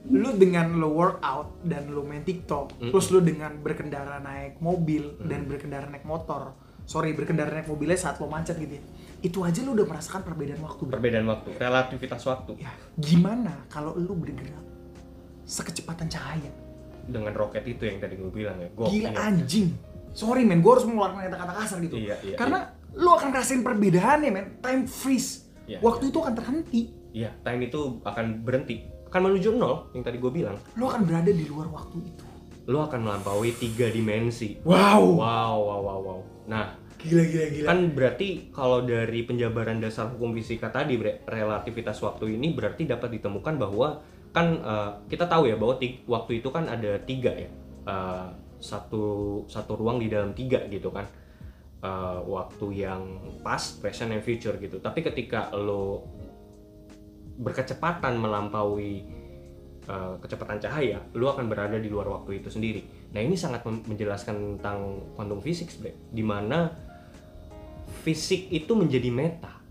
lu 0.07 0.31
dengan 0.35 0.79
lo 0.79 0.91
workout 0.91 1.59
dan 1.63 1.91
lo 1.91 2.03
main 2.03 2.23
TikTok, 2.23 2.79
Mm. 2.79 2.91
terus 2.91 3.11
lu 3.11 3.19
dengan 3.19 3.51
berkendara 3.59 4.19
naik 4.19 4.59
mobil 4.59 5.19
Mm. 5.19 5.27
dan 5.27 5.41
berkendara 5.43 5.87
naik 5.87 6.07
motor, 6.07 6.55
sorry 6.83 7.11
berkendara 7.11 7.51
naik 7.51 7.67
mobilnya 7.67 7.99
saat 7.99 8.19
lo 8.19 8.31
macet 8.31 8.55
gitu 8.55 8.79
ya, 8.79 8.83
itu 9.19 9.37
aja 9.43 9.59
lu 9.59 9.75
udah 9.75 9.87
merasakan 9.87 10.23
perbedaan 10.23 10.63
waktu. 10.63 10.83
Perbedaan 10.87 11.27
waktu 11.27 11.49
relativitas 11.55 12.23
waktu 12.23 12.59
Ya, 12.59 12.71
gimana 12.95 13.67
kalau 13.67 13.91
lu 13.95 14.15
bergerak 14.15 14.63
sekecepatan 15.43 16.07
cahaya? 16.07 16.51
Dengan 17.03 17.33
roket 17.35 17.63
itu 17.67 17.83
yang 17.83 17.99
tadi 17.99 18.15
gue 18.15 18.31
bilang 18.31 18.57
ya 18.57 18.69
gokil 18.71 19.07
Gila 19.07 19.11
anjing. 19.19 19.67
Sorry 20.13 20.45
men, 20.45 20.61
gue 20.61 20.71
harus 20.71 20.85
mengeluarkan 20.85 21.25
kata-kata 21.25 21.53
kasar 21.57 21.77
gitu. 21.81 21.97
Iya, 21.97 22.15
iya, 22.21 22.37
Karena 22.37 22.69
lu 22.93 23.09
akan 23.09 23.29
rasain 23.33 23.65
perbedaannya 23.65 24.29
men, 24.29 24.45
time 24.61 24.85
freeze. 24.85 25.49
Iya, 25.65 25.81
Waktu 25.81 26.13
itu 26.13 26.17
akan 26.21 26.33
terhenti. 26.37 26.81
Iya, 27.13 27.33
time 27.41 27.65
itu 27.65 27.97
akan 28.05 28.45
berhenti. 28.45 28.85
Akan 29.09 29.25
menuju 29.25 29.57
nol, 29.57 29.89
yang 29.97 30.05
tadi 30.05 30.17
gue 30.21 30.29
bilang. 30.29 30.57
Lu 30.77 30.85
akan 30.85 31.01
berada 31.05 31.31
di 31.33 31.45
luar 31.45 31.69
waktu 31.69 31.97
itu. 32.03 32.25
Lo 32.69 32.85
akan 32.85 32.99
melampaui 33.01 33.57
tiga 33.57 33.89
dimensi. 33.89 34.61
Wow. 34.61 35.17
Wow, 35.17 35.55
wow, 35.59 35.79
wow, 35.81 35.99
wow. 35.99 36.19
Nah, 36.45 36.77
Gila 37.03 37.23
gila 37.27 37.45
gila. 37.51 37.65
kan 37.67 37.79
berarti 37.91 38.27
kalau 38.55 38.79
dari 38.87 39.27
penjabaran 39.27 39.81
dasar 39.83 40.07
hukum 40.07 40.31
fisika 40.31 40.71
tadi, 40.71 40.95
bre, 40.95 41.19
relativitas 41.27 41.99
waktu 41.99 42.39
ini 42.39 42.55
berarti 42.55 42.87
dapat 42.87 43.19
ditemukan 43.19 43.59
bahwa 43.59 43.99
kan 44.33 44.47
eh, 44.59 44.91
kita 45.13 45.29
tahu 45.29 45.47
ya 45.47 45.55
bahwa 45.55 45.77
waktu 46.09 46.31
itu 46.41 46.49
kan 46.49 46.65
ada 46.67 46.97
tiga 47.05 47.31
ya, 47.31 47.49
Eh, 47.83 48.27
satu 48.63 49.43
satu 49.43 49.75
ruang 49.75 49.99
di 49.99 50.07
dalam 50.07 50.31
tiga 50.31 50.63
gitu 50.71 50.89
kan. 50.89 51.05
Eh, 51.83 52.19
waktu 52.25 52.65
yang 52.87 53.03
past, 53.43 53.83
present, 53.83 54.11
and 54.15 54.23
future 54.23 54.55
gitu. 54.57 54.79
Tapi 54.79 55.03
ketika 55.03 55.51
lo 55.53 56.07
berkecepatan 57.33 58.21
melampaui 58.21 59.01
uh, 59.87 60.15
kecepatan 60.21 60.61
cahaya, 60.61 61.01
lu 61.17 61.27
akan 61.27 61.49
berada 61.49 61.77
di 61.79 61.89
luar 61.89 62.07
waktu 62.09 62.43
itu 62.43 62.49
sendiri. 62.53 62.81
Nah 63.13 63.21
ini 63.21 63.33
sangat 63.33 63.65
menjelaskan 63.65 64.59
tentang 64.59 65.01
quantum 65.17 65.39
physics, 65.41 65.79
di 66.13 66.23
mana 66.23 66.71
fisik 68.05 68.51
itu 68.51 68.73
menjadi 68.77 69.09
meta. 69.09 69.62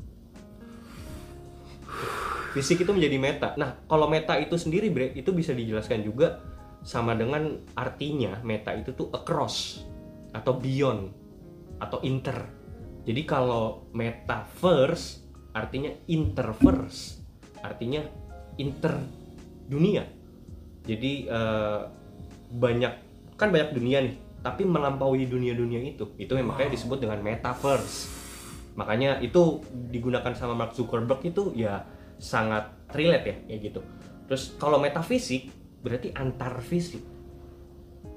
Fisik 2.52 2.84
itu 2.84 2.92
menjadi 2.92 3.16
meta. 3.16 3.48
Nah 3.56 3.80
kalau 3.88 4.06
meta 4.12 4.36
itu 4.36 4.60
sendiri, 4.60 4.92
bre, 4.92 5.16
itu 5.16 5.32
bisa 5.32 5.56
dijelaskan 5.56 6.04
juga 6.04 6.44
sama 6.84 7.16
dengan 7.16 7.62
artinya 7.72 8.42
meta 8.44 8.74
itu 8.74 8.92
tuh 8.92 9.08
across 9.14 9.86
atau 10.36 10.60
beyond 10.60 11.08
atau 11.80 11.98
inter. 12.04 12.44
Jadi 13.02 13.22
kalau 13.24 13.88
metaverse 13.96 15.24
artinya 15.56 15.90
interverse, 16.06 17.18
artinya 17.64 18.04
inter 18.60 19.00
dunia. 19.66 20.04
Jadi 20.84 21.12
eh, 21.26 21.80
banyak 22.52 22.94
kan 23.40 23.48
banyak 23.48 23.74
dunia 23.74 23.98
nih, 24.04 24.14
tapi 24.44 24.62
melampaui 24.68 25.24
dunia-dunia 25.26 25.80
itu. 25.82 26.14
Itu 26.20 26.36
yang 26.36 26.52
makanya 26.52 26.76
disebut 26.76 27.00
dengan 27.00 27.18
metaverse. 27.24 28.20
Makanya 28.76 29.20
itu 29.20 29.60
digunakan 29.92 30.32
sama 30.32 30.56
Mark 30.56 30.72
Zuckerberg 30.76 31.20
itu 31.26 31.52
ya 31.56 31.84
sangat 32.22 32.70
relate 32.94 33.26
ya 33.26 33.36
kayak 33.50 33.60
gitu. 33.66 33.80
Terus 34.30 34.54
kalau 34.54 34.78
metafisik 34.78 35.50
berarti 35.82 36.14
antar 36.14 36.62
fisik. 36.62 37.02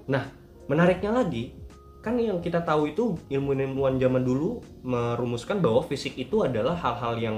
Nah, 0.06 0.30
menariknya 0.70 1.10
lagi, 1.10 1.58
kan 2.06 2.22
yang 2.22 2.38
kita 2.38 2.62
tahu 2.62 2.94
itu 2.94 3.18
ilmu-ilmuwan 3.34 3.98
zaman 3.98 4.22
dulu 4.22 4.62
merumuskan 4.86 5.58
bahwa 5.58 5.82
fisik 5.82 6.14
itu 6.22 6.46
adalah 6.46 6.78
hal-hal 6.78 7.18
yang 7.18 7.38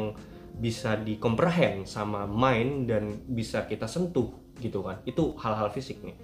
bisa 0.60 1.00
dikomprehend 1.00 1.88
sama 1.88 2.28
mind 2.28 2.92
dan 2.92 3.16
bisa 3.32 3.64
kita 3.64 3.88
sentuh 3.88 4.28
gitu 4.60 4.84
kan. 4.84 5.00
Itu 5.08 5.40
hal-hal 5.40 5.72
fisik 5.72 6.04
nih. 6.04 6.18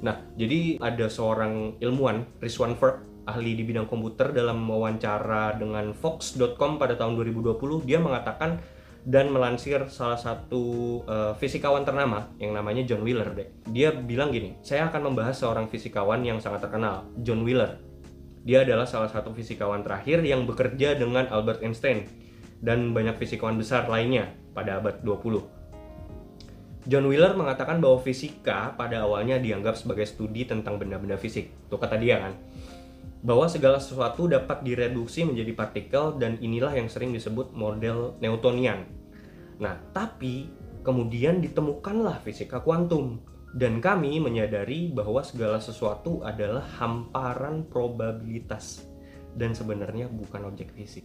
Nah, 0.00 0.16
jadi 0.40 0.80
ada 0.80 1.12
seorang 1.12 1.76
ilmuwan, 1.80 2.24
Rizwan 2.40 2.72
Ferk, 2.80 3.04
ahli 3.26 3.58
di 3.58 3.66
bidang 3.66 3.90
komputer 3.90 4.30
dalam 4.32 4.62
wawancara 4.64 5.58
dengan 5.58 5.92
Fox.com 5.92 6.78
pada 6.78 6.94
tahun 6.94 7.18
2020, 7.20 7.84
dia 7.84 7.98
mengatakan 7.98 8.62
dan 9.06 9.30
melansir 9.30 9.86
salah 9.86 10.18
satu 10.18 10.98
eh, 11.06 11.32
fisikawan 11.38 11.86
ternama 11.86 12.26
yang 12.42 12.50
namanya 12.58 12.82
John 12.82 13.06
Wheeler 13.06 13.30
deh. 13.38 13.48
Dia 13.70 13.94
bilang 13.94 14.34
gini, 14.34 14.58
saya 14.66 14.90
akan 14.90 15.14
membahas 15.14 15.38
seorang 15.38 15.70
fisikawan 15.70 16.26
yang 16.26 16.42
sangat 16.42 16.66
terkenal, 16.66 17.06
John 17.22 17.46
Wheeler. 17.46 17.78
Dia 18.42 18.66
adalah 18.66 18.86
salah 18.86 19.06
satu 19.06 19.30
fisikawan 19.30 19.86
terakhir 19.86 20.26
yang 20.26 20.42
bekerja 20.42 20.98
dengan 20.98 21.30
Albert 21.30 21.62
Einstein 21.62 22.06
dan 22.58 22.90
banyak 22.90 23.14
fisikawan 23.14 23.54
besar 23.54 23.86
lainnya 23.86 24.34
pada 24.50 24.82
abad 24.82 24.98
20. 25.06 25.56
John 26.86 27.06
Wheeler 27.10 27.34
mengatakan 27.34 27.82
bahwa 27.82 27.98
fisika 27.98 28.74
pada 28.78 29.02
awalnya 29.02 29.42
dianggap 29.42 29.74
sebagai 29.74 30.06
studi 30.06 30.46
tentang 30.46 30.78
benda-benda 30.78 31.18
fisik. 31.18 31.50
Itu 31.66 31.78
kata 31.78 31.98
dia 31.98 32.22
kan. 32.22 32.38
Bahwa 33.26 33.50
segala 33.50 33.76
sesuatu 33.76 34.30
dapat 34.30 34.62
direduksi 34.62 35.26
menjadi 35.26 35.50
partikel 35.52 36.14
dan 36.14 36.38
inilah 36.38 36.70
yang 36.70 36.86
sering 36.86 37.10
disebut 37.10 37.50
model 37.50 38.14
Newtonian. 38.22 38.86
Nah, 39.58 39.82
tapi 39.90 40.46
kemudian 40.80 41.42
ditemukanlah 41.42 42.22
fisika 42.22 42.62
kuantum 42.62 43.18
dan 43.50 43.82
kami 43.82 44.22
menyadari 44.22 44.86
bahwa 44.88 45.18
segala 45.20 45.58
sesuatu 45.58 46.22
adalah 46.22 46.62
hamparan 46.78 47.66
probabilitas 47.66 48.86
dan 49.34 49.50
sebenarnya 49.50 50.06
bukan 50.06 50.46
objek 50.46 50.70
fisik. 50.70 51.02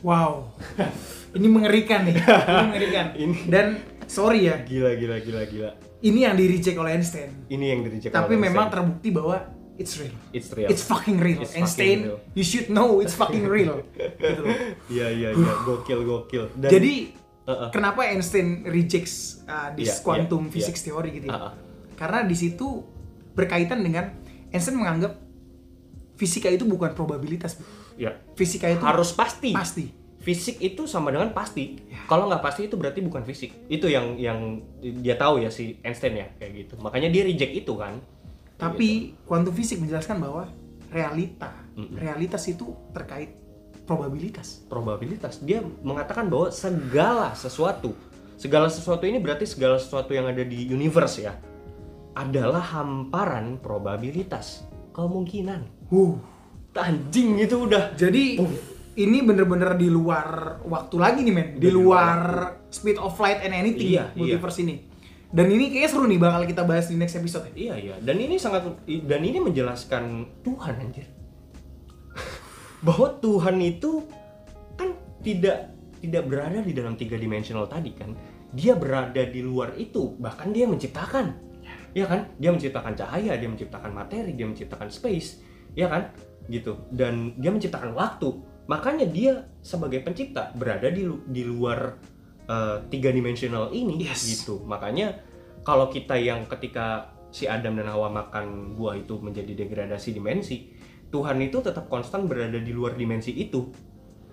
Wow, 0.00 0.50
ini 1.36 1.46
mengerikan 1.46 2.02
nih, 2.02 2.16
ini 2.16 2.64
mengerikan. 2.64 3.06
Ini- 3.22 3.44
Dan 3.46 3.66
sorry 4.06 4.48
ya, 4.48 4.58
Gila 4.58 4.96
gila 4.96 5.20
gila 5.20 5.42
gila. 5.44 5.70
ini 6.00 6.26
yang 6.26 6.34
di 6.34 6.48
reject 6.48 6.74
oleh 6.74 6.96
Einstein. 6.96 7.46
Ini 7.46 7.66
yang 7.68 7.80
direject 7.82 8.10
Tapi 8.10 8.34
oleh 8.34 8.50
memang 8.50 8.66
Einstein. 8.66 8.74
terbukti 8.82 9.08
bahwa 9.12 9.36
it's 9.82 9.94
real. 9.98 10.14
it's 10.30 10.48
real. 10.54 10.68
It's 10.70 10.84
fucking 10.86 11.18
real. 11.18 11.42
It's 11.42 11.52
fucking 11.52 11.66
Einstein, 11.66 11.98
real. 12.06 12.18
you 12.38 12.44
should 12.46 12.70
know 12.70 13.02
it's 13.02 13.18
fucking 13.18 13.44
real. 13.44 13.82
gitu. 14.22 14.42
Iya 14.88 15.06
iya 15.10 15.28
iya, 15.34 15.52
gokil 15.66 16.06
gokil. 16.06 16.44
Dan 16.54 16.70
Jadi 16.70 16.94
Uh-uh. 17.42 17.74
kenapa 17.74 18.06
Einstein 18.06 18.62
rejects 18.62 19.42
uh, 19.50 19.74
this 19.74 19.90
Iya, 19.90 20.06
quantum 20.06 20.46
iya, 20.46 20.52
physics 20.54 20.86
theory 20.86 21.18
gitu 21.18 21.26
ya. 21.26 21.34
Uh-uh. 21.34 21.52
Karena 21.98 22.22
di 22.22 22.38
situ 22.38 22.86
berkaitan 23.34 23.82
dengan 23.82 24.14
Einstein 24.54 24.78
menganggap 24.78 25.18
fisika 26.14 26.46
itu 26.46 26.62
bukan 26.62 26.94
probabilitas. 26.94 27.58
Ya. 27.98 28.14
Fisika 28.38 28.70
itu 28.70 28.84
Harus 28.84 29.10
pasti. 29.10 29.50
pasti. 29.50 29.90
Fisik 30.22 30.62
itu 30.62 30.86
sama 30.86 31.10
dengan 31.10 31.34
pasti. 31.34 31.82
Ya. 31.90 32.06
Kalau 32.06 32.30
nggak 32.30 32.42
pasti 32.46 32.70
itu 32.70 32.78
berarti 32.78 33.02
bukan 33.02 33.26
fisik. 33.26 33.66
Itu 33.66 33.90
yang 33.90 34.14
yang 34.14 34.62
dia 35.02 35.18
tahu 35.18 35.42
ya 35.42 35.50
si 35.50 35.82
Einstein 35.82 36.14
ya 36.14 36.30
kayak 36.38 36.52
gitu. 36.62 36.74
Makanya 36.78 37.10
dia 37.10 37.26
reject 37.26 37.52
itu 37.58 37.74
kan. 37.74 37.98
Tapi 38.62 38.88
gitu. 39.10 39.26
quantum 39.26 39.50
physics 39.50 39.82
menjelaskan 39.82 40.22
bahwa 40.22 40.46
realita, 40.92 41.50
Mm-mm. 41.74 41.98
realitas 41.98 42.46
itu 42.46 42.70
terkait 42.94 43.34
probabilitas. 43.82 44.62
probabilitas 44.70 45.42
dia 45.42 45.58
mengatakan 45.82 46.30
bahwa 46.30 46.54
segala 46.54 47.34
sesuatu 47.34 47.98
segala 48.38 48.70
sesuatu 48.70 49.02
ini 49.02 49.18
berarti 49.18 49.42
segala 49.42 49.74
sesuatu 49.78 50.14
yang 50.14 50.30
ada 50.30 50.46
di 50.46 50.70
universe 50.70 51.18
ya 51.18 51.34
adalah 52.14 52.62
hamparan 52.62 53.58
probabilitas 53.58 54.62
kemungkinan 54.94 55.66
Uh. 55.90 56.16
anjing 56.72 57.36
itu 57.36 57.68
udah 57.68 57.92
Jadi 57.98 58.40
ini 58.96 59.18
bener-bener 59.24 59.76
di 59.76 59.88
luar 59.92 60.60
waktu 60.64 60.96
lagi 60.96 61.20
nih 61.24 61.34
men, 61.34 61.48
di 61.60 61.68
luar 61.68 62.20
speed 62.72 62.96
of 63.00 63.12
light 63.20 63.44
and 63.44 63.52
anything 63.52 63.92
Iya, 63.92 64.12
multiverse 64.16 64.60
ini. 64.64 64.91
Dan 65.32 65.48
ini 65.48 65.72
kayaknya 65.72 65.88
seru 65.88 66.04
nih 66.04 66.20
bakal 66.20 66.44
kita 66.44 66.62
bahas 66.68 66.92
di 66.92 66.96
next 67.00 67.16
episode. 67.16 67.48
Ya. 67.56 67.72
iya 67.72 67.74
iya. 67.80 67.96
Dan 68.04 68.20
ini 68.20 68.36
sangat 68.36 68.68
dan 68.84 69.20
ini 69.24 69.40
menjelaskan 69.40 70.28
Tuhan 70.44 70.74
anjir. 70.76 71.08
Bahwa 72.86 73.16
Tuhan 73.16 73.56
itu 73.64 74.04
kan 74.76 74.92
tidak 75.24 75.72
tidak 76.04 76.22
berada 76.28 76.60
di 76.60 76.76
dalam 76.76 77.00
tiga 77.00 77.16
dimensional 77.16 77.64
tadi 77.64 77.96
kan? 77.96 78.12
Dia 78.52 78.76
berada 78.76 79.24
di 79.24 79.40
luar 79.40 79.72
itu. 79.80 80.20
Bahkan 80.20 80.52
dia 80.52 80.68
menciptakan. 80.68 81.32
Ya 81.96 82.04
kan? 82.04 82.28
Dia 82.36 82.52
menciptakan 82.52 82.92
cahaya 82.92 83.32
dia 83.32 83.48
menciptakan 83.48 83.88
materi 83.88 84.36
dia 84.36 84.44
menciptakan 84.44 84.92
space. 84.92 85.40
Ya 85.72 85.88
kan? 85.88 86.12
Gitu. 86.52 86.76
Dan 86.92 87.40
dia 87.40 87.48
menciptakan 87.48 87.96
waktu. 87.96 88.36
Makanya 88.68 89.08
dia 89.08 89.48
sebagai 89.64 90.04
pencipta 90.04 90.52
berada 90.52 90.92
di 90.92 91.08
di 91.08 91.42
luar 91.48 91.96
uh, 92.48 92.82
tiga 92.88 93.10
dimensional 93.12 93.70
ini 93.74 94.06
Yes. 94.06 94.24
gitu. 94.26 94.62
Makanya 94.64 95.20
kalau 95.62 95.90
kita 95.90 96.18
yang 96.18 96.46
ketika 96.46 97.14
si 97.32 97.48
Adam 97.48 97.78
dan 97.78 97.88
Hawa 97.88 98.12
makan 98.12 98.76
buah 98.76 98.98
itu 98.98 99.16
menjadi 99.18 99.56
degradasi 99.56 100.12
dimensi 100.12 100.68
Tuhan 101.12 101.36
itu 101.44 101.60
tetap 101.60 101.92
konstan 101.92 102.24
berada 102.24 102.56
di 102.56 102.72
luar 102.72 102.96
dimensi 102.96 103.36
itu 103.36 103.68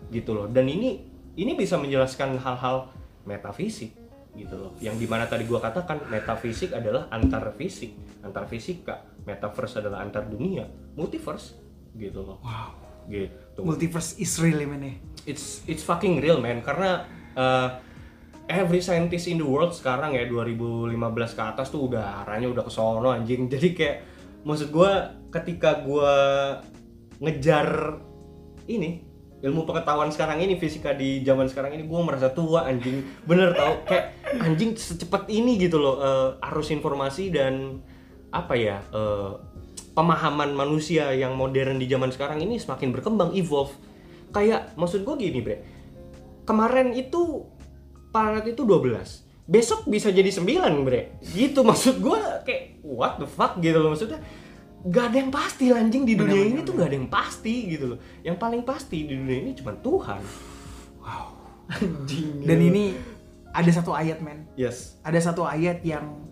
gitu 0.09 0.31
loh. 0.31 0.47
Dan 0.47 0.71
ini 0.71 1.03
ini 1.35 1.51
bisa 1.55 1.75
menjelaskan 1.75 2.39
hal-hal 2.39 2.91
metafisik 3.27 3.91
gitu 4.31 4.55
loh. 4.55 4.71
Yang 4.79 5.03
di 5.03 5.07
mana 5.11 5.27
tadi 5.27 5.43
gua 5.43 5.59
katakan 5.59 6.07
metafisik 6.07 6.71
adalah 6.71 7.11
antar 7.11 7.51
fisik 7.55 7.91
antar 8.23 8.47
fisika 8.47 9.03
metaverse 9.27 9.79
adalah 9.83 10.01
antar 10.01 10.25
dunia. 10.25 10.65
Multiverse 10.95 11.59
gitu 11.95 12.23
loh. 12.23 12.39
Wow. 12.41 12.71
gitu. 13.09 13.65
Multiverse 13.65 14.21
is 14.21 14.37
real 14.37 14.61
ya. 14.61 14.69
it's 15.25 15.65
it's 15.65 15.81
fucking 15.83 16.21
real 16.21 16.37
man. 16.39 16.61
Karena 16.61 17.03
uh, 17.33 17.67
every 18.49 18.81
scientist 18.81 19.29
in 19.29 19.37
the 19.37 19.45
world 19.45 19.71
sekarang 19.71 20.17
ya 20.17 20.25
2015 20.25 20.97
ke 21.37 21.41
atas 21.45 21.69
tuh 21.69 21.85
udah 21.85 22.25
arahnya 22.25 22.49
udah 22.49 22.65
ke 22.65 22.71
sono 22.73 23.13
anjing. 23.13 23.45
Jadi 23.53 23.77
kayak 23.77 23.97
maksud 24.41 24.73
gua 24.73 25.13
ketika 25.29 25.85
gua 25.85 26.11
ngejar 27.21 28.01
ini 28.65 29.05
ilmu 29.39 29.63
pengetahuan 29.63 30.11
sekarang 30.11 30.43
ini 30.43 30.59
fisika 30.59 30.91
di 30.91 31.23
zaman 31.23 31.47
sekarang 31.47 31.77
ini 31.77 31.85
gua 31.85 32.01
merasa 32.01 32.33
tua 32.33 32.65
anjing. 32.65 33.05
Bener 33.29 33.53
tau? 33.53 33.85
Kayak 33.85 34.17
anjing 34.41 34.73
secepat 34.73 35.29
ini 35.29 35.61
gitu 35.61 35.77
loh 35.77 36.01
uh, 36.01 36.47
arus 36.49 36.73
informasi 36.73 37.29
dan 37.29 37.79
apa 38.33 38.53
ya 38.57 38.81
uh, 38.93 39.41
pemahaman 39.93 40.53
manusia 40.53 41.13
yang 41.13 41.37
modern 41.37 41.77
di 41.81 41.85
zaman 41.89 42.09
sekarang 42.09 42.41
ini 42.41 42.57
semakin 42.57 42.89
berkembang 42.89 43.31
evolve. 43.37 43.71
Kayak 44.33 44.73
maksud 44.73 45.05
gue 45.05 45.15
gini 45.17 45.41
bre. 45.41 45.57
Kemarin 46.45 46.97
itu 46.97 47.45
planet 48.09 48.45
itu 48.53 48.61
12 48.65 49.29
besok 49.49 49.89
bisa 49.89 50.13
jadi 50.13 50.29
9 50.29 50.85
bre. 50.85 51.17
Gitu 51.25 51.59
maksud 51.69 51.97
gue 51.97 52.19
kayak 52.45 52.85
what 52.85 53.17
the 53.17 53.25
fuck 53.25 53.57
gitu 53.57 53.81
loh 53.81 53.97
maksudnya. 53.97 54.21
Gak 54.79 55.11
ada 55.11 55.17
yang 55.19 55.31
pasti 55.33 55.75
anjing 55.75 56.07
di 56.07 56.15
dunia 56.15 56.39
ini 56.39 56.63
benar, 56.63 56.67
tuh 56.71 56.73
gak 56.79 56.87
ada 56.87 56.95
yang 56.95 57.09
pasti 57.11 57.55
gitu 57.67 57.85
loh. 57.91 57.99
Yang 58.23 58.37
paling 58.39 58.61
pasti 58.63 59.03
di 59.03 59.13
dunia 59.17 59.37
ini 59.43 59.51
cuma 59.57 59.75
Tuhan. 59.75 60.21
Wow. 61.03 61.25
anjing 61.67 62.27
Dan 62.47 62.59
ini 62.63 62.95
ada 63.49 63.71
satu 63.73 63.91
ayat 63.91 64.21
men. 64.21 64.45
yes. 64.55 65.01
Ada 65.03 65.33
satu 65.33 65.43
ayat 65.43 65.83
yang 65.83 66.23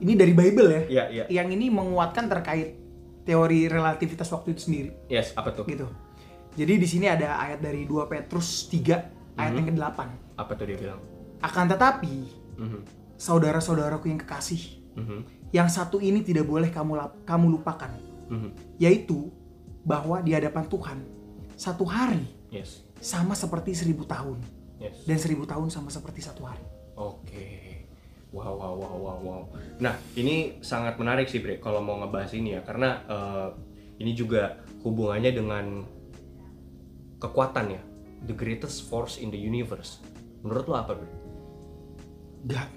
ini 0.00 0.18
dari 0.18 0.32
Bible 0.34 0.66
ya. 0.66 0.82
ya 0.88 1.04
ya 1.12 1.24
Yang 1.30 1.48
ini 1.60 1.66
menguatkan 1.70 2.26
terkait 2.26 2.74
teori 3.22 3.70
relativitas 3.70 4.26
waktu 4.34 4.56
itu 4.56 4.60
sendiri. 4.66 4.90
Yes 5.06 5.36
apa 5.38 5.54
tuh? 5.54 5.68
Gitu. 5.68 5.86
Jadi 6.56 6.74
di 6.80 6.88
sini 6.88 7.06
ada 7.06 7.36
ayat 7.38 7.60
dari 7.60 7.84
2 7.84 8.08
Petrus 8.08 8.66
3 8.72 9.15
ayat 9.36 9.52
yang 9.54 9.66
ke-8. 9.70 10.00
apa 10.36 10.52
tuh 10.52 10.64
dia 10.66 10.76
bilang 10.76 11.00
Akan 11.38 11.68
tetapi 11.68 12.14
Mhm, 12.56 12.80
saudara-saudaraku 13.20 14.08
yang 14.08 14.16
kekasih, 14.16 14.80
mhm, 14.96 15.20
yang 15.52 15.68
satu 15.68 16.00
ini 16.00 16.24
tidak 16.24 16.48
boleh 16.48 16.72
kamu 16.72 16.96
lap- 16.96 17.20
kamu 17.28 17.60
lupakan, 17.60 17.92
mhm. 18.32 18.80
yaitu 18.80 19.28
bahwa 19.84 20.24
di 20.24 20.32
hadapan 20.32 20.64
Tuhan 20.64 20.98
satu 21.52 21.84
hari 21.84 22.24
yes 22.48 22.80
sama 22.96 23.36
seperti 23.36 23.76
seribu 23.76 24.08
tahun 24.08 24.40
yes 24.80 25.04
dan 25.04 25.20
seribu 25.20 25.44
tahun 25.44 25.68
sama 25.68 25.92
seperti 25.92 26.24
satu 26.24 26.48
hari. 26.48 26.64
Oke. 26.96 27.76
Wow, 28.32 28.56
wow, 28.56 28.74
wow, 28.76 28.96
wow, 29.00 29.18
wow. 29.22 29.42
Nah, 29.80 29.96
ini 30.12 30.60
sangat 30.60 30.96
menarik 31.00 31.24
sih, 31.24 31.40
Bre, 31.40 31.56
kalau 31.56 31.80
mau 31.80 31.96
ngebahas 32.00 32.32
ini 32.32 32.52
ya, 32.52 32.60
karena 32.60 33.00
eh, 33.06 33.48
ini 34.00 34.12
juga 34.12 34.60
hubungannya 34.84 35.32
dengan 35.32 35.64
kekuatan 37.16 37.66
ya, 37.72 37.82
the 38.26 38.34
greatest 38.34 38.90
force 38.90 39.16
in 39.22 39.30
the 39.30 39.38
universe. 39.38 40.02
Menurut 40.42 40.66
lo 40.66 40.74
apa, 40.76 40.92
Bre? 40.98 41.10
God. 42.46 42.70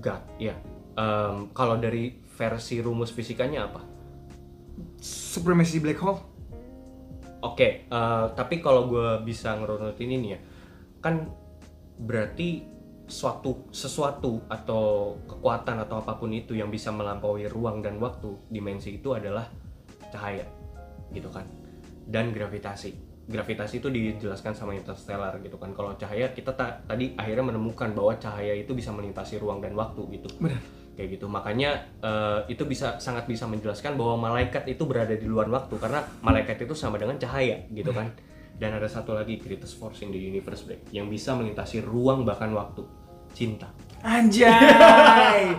God, 0.00 0.22
ya. 0.40 0.56
Em, 0.96 1.52
kalau 1.52 1.76
dari 1.76 2.16
versi 2.36 2.80
rumus 2.80 3.12
fisikanya 3.12 3.68
apa? 3.68 3.80
Supremacy 5.00 5.80
black 5.80 6.00
hole. 6.00 6.20
Oke, 7.42 7.88
eh, 7.90 8.26
tapi 8.32 8.64
kalau 8.64 8.88
gue 8.88 9.20
bisa 9.26 9.52
ngerunutin 9.58 10.10
ini 10.14 10.28
ya, 10.32 10.40
kan 11.02 11.26
berarti 11.98 12.64
suatu 13.04 13.68
sesuatu 13.74 14.46
atau 14.48 15.18
kekuatan 15.28 15.84
atau 15.84 16.00
apa 16.00 16.16
pun 16.16 16.32
itu 16.32 16.56
yang 16.56 16.72
bisa 16.72 16.88
melampaui 16.94 17.44
ruang 17.50 17.84
dan 17.84 18.00
waktu 18.00 18.30
dimensi 18.48 18.96
itu 18.96 19.12
adalah 19.12 19.44
cahaya, 20.08 20.46
gitu 21.12 21.28
kan, 21.28 21.44
dan 22.08 22.32
gravitasi. 22.32 23.11
Gravitasi 23.22 23.78
itu 23.78 23.86
dijelaskan 23.86 24.50
sama 24.50 24.72
interstellar 24.72 25.38
gitu 25.38 25.54
kan. 25.54 25.70
Kalau 25.72 25.94
cahaya 25.94 26.30
kita 26.30 26.52
ta- 26.52 26.82
tadi 26.82 27.14
akhirnya 27.14 27.54
menemukan 27.54 27.90
bahwa 27.90 28.14
cahaya 28.16 28.50
itu 28.52 28.72
bisa 28.72 28.90
melintasi 28.90 29.38
ruang 29.38 29.62
dan 29.62 29.72
waktu 29.72 30.02
gitu 30.12 30.26
Benar. 30.42 30.58
kayak 30.92 31.08
gitu 31.14 31.24
makanya 31.24 31.70
eh, 31.98 32.50
itu 32.50 32.66
bisa 32.66 32.98
sangat 32.98 33.24
bisa 33.24 33.46
menjelaskan 33.46 33.94
bahwa 33.94 34.28
malaikat 34.28 34.66
itu 34.66 34.84
berada 34.84 35.14
di 35.14 35.24
luar 35.24 35.46
waktu 35.48 35.78
karena 35.78 36.02
malaikat 36.20 36.60
itu 36.60 36.74
sama 36.74 36.98
dengan 36.98 37.16
cahaya 37.16 37.62
gitu 37.70 37.90
kan 37.90 38.10
dan 38.58 38.76
ada 38.76 38.84
satu 38.84 39.16
lagi 39.16 39.40
greatest 39.40 39.80
force 39.80 40.04
in 40.04 40.12
the 40.12 40.20
universe 40.20 40.62
Bre, 40.62 40.84
yang 40.92 41.08
bisa 41.08 41.32
melintasi 41.32 41.80
ruang 41.80 42.22
bahkan 42.22 42.52
waktu 42.52 42.84
cinta 43.32 43.70
Anjay. 44.02 45.54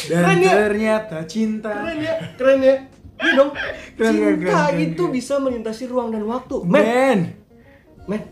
Dan 0.00 0.20
Keren 0.24 0.38
ya? 0.40 0.52
ternyata 0.56 1.18
cinta. 1.24 1.70
keren 1.70 1.98
ya 2.00 2.14
keren 2.34 2.60
ya 2.60 2.76
Iya 3.20 3.32
dong 3.36 3.50
Keren, 3.94 4.10
cinta 4.10 4.24
keren, 4.24 4.36
keren, 4.36 4.52
keren, 4.66 4.74
itu 4.82 5.02
keren. 5.02 5.12
bisa 5.12 5.34
melintasi 5.36 5.82
ruang 5.86 6.08
dan 6.08 6.24
waktu 6.24 6.54
men 6.62 6.80
Men. 6.80 7.18
men 8.06 8.22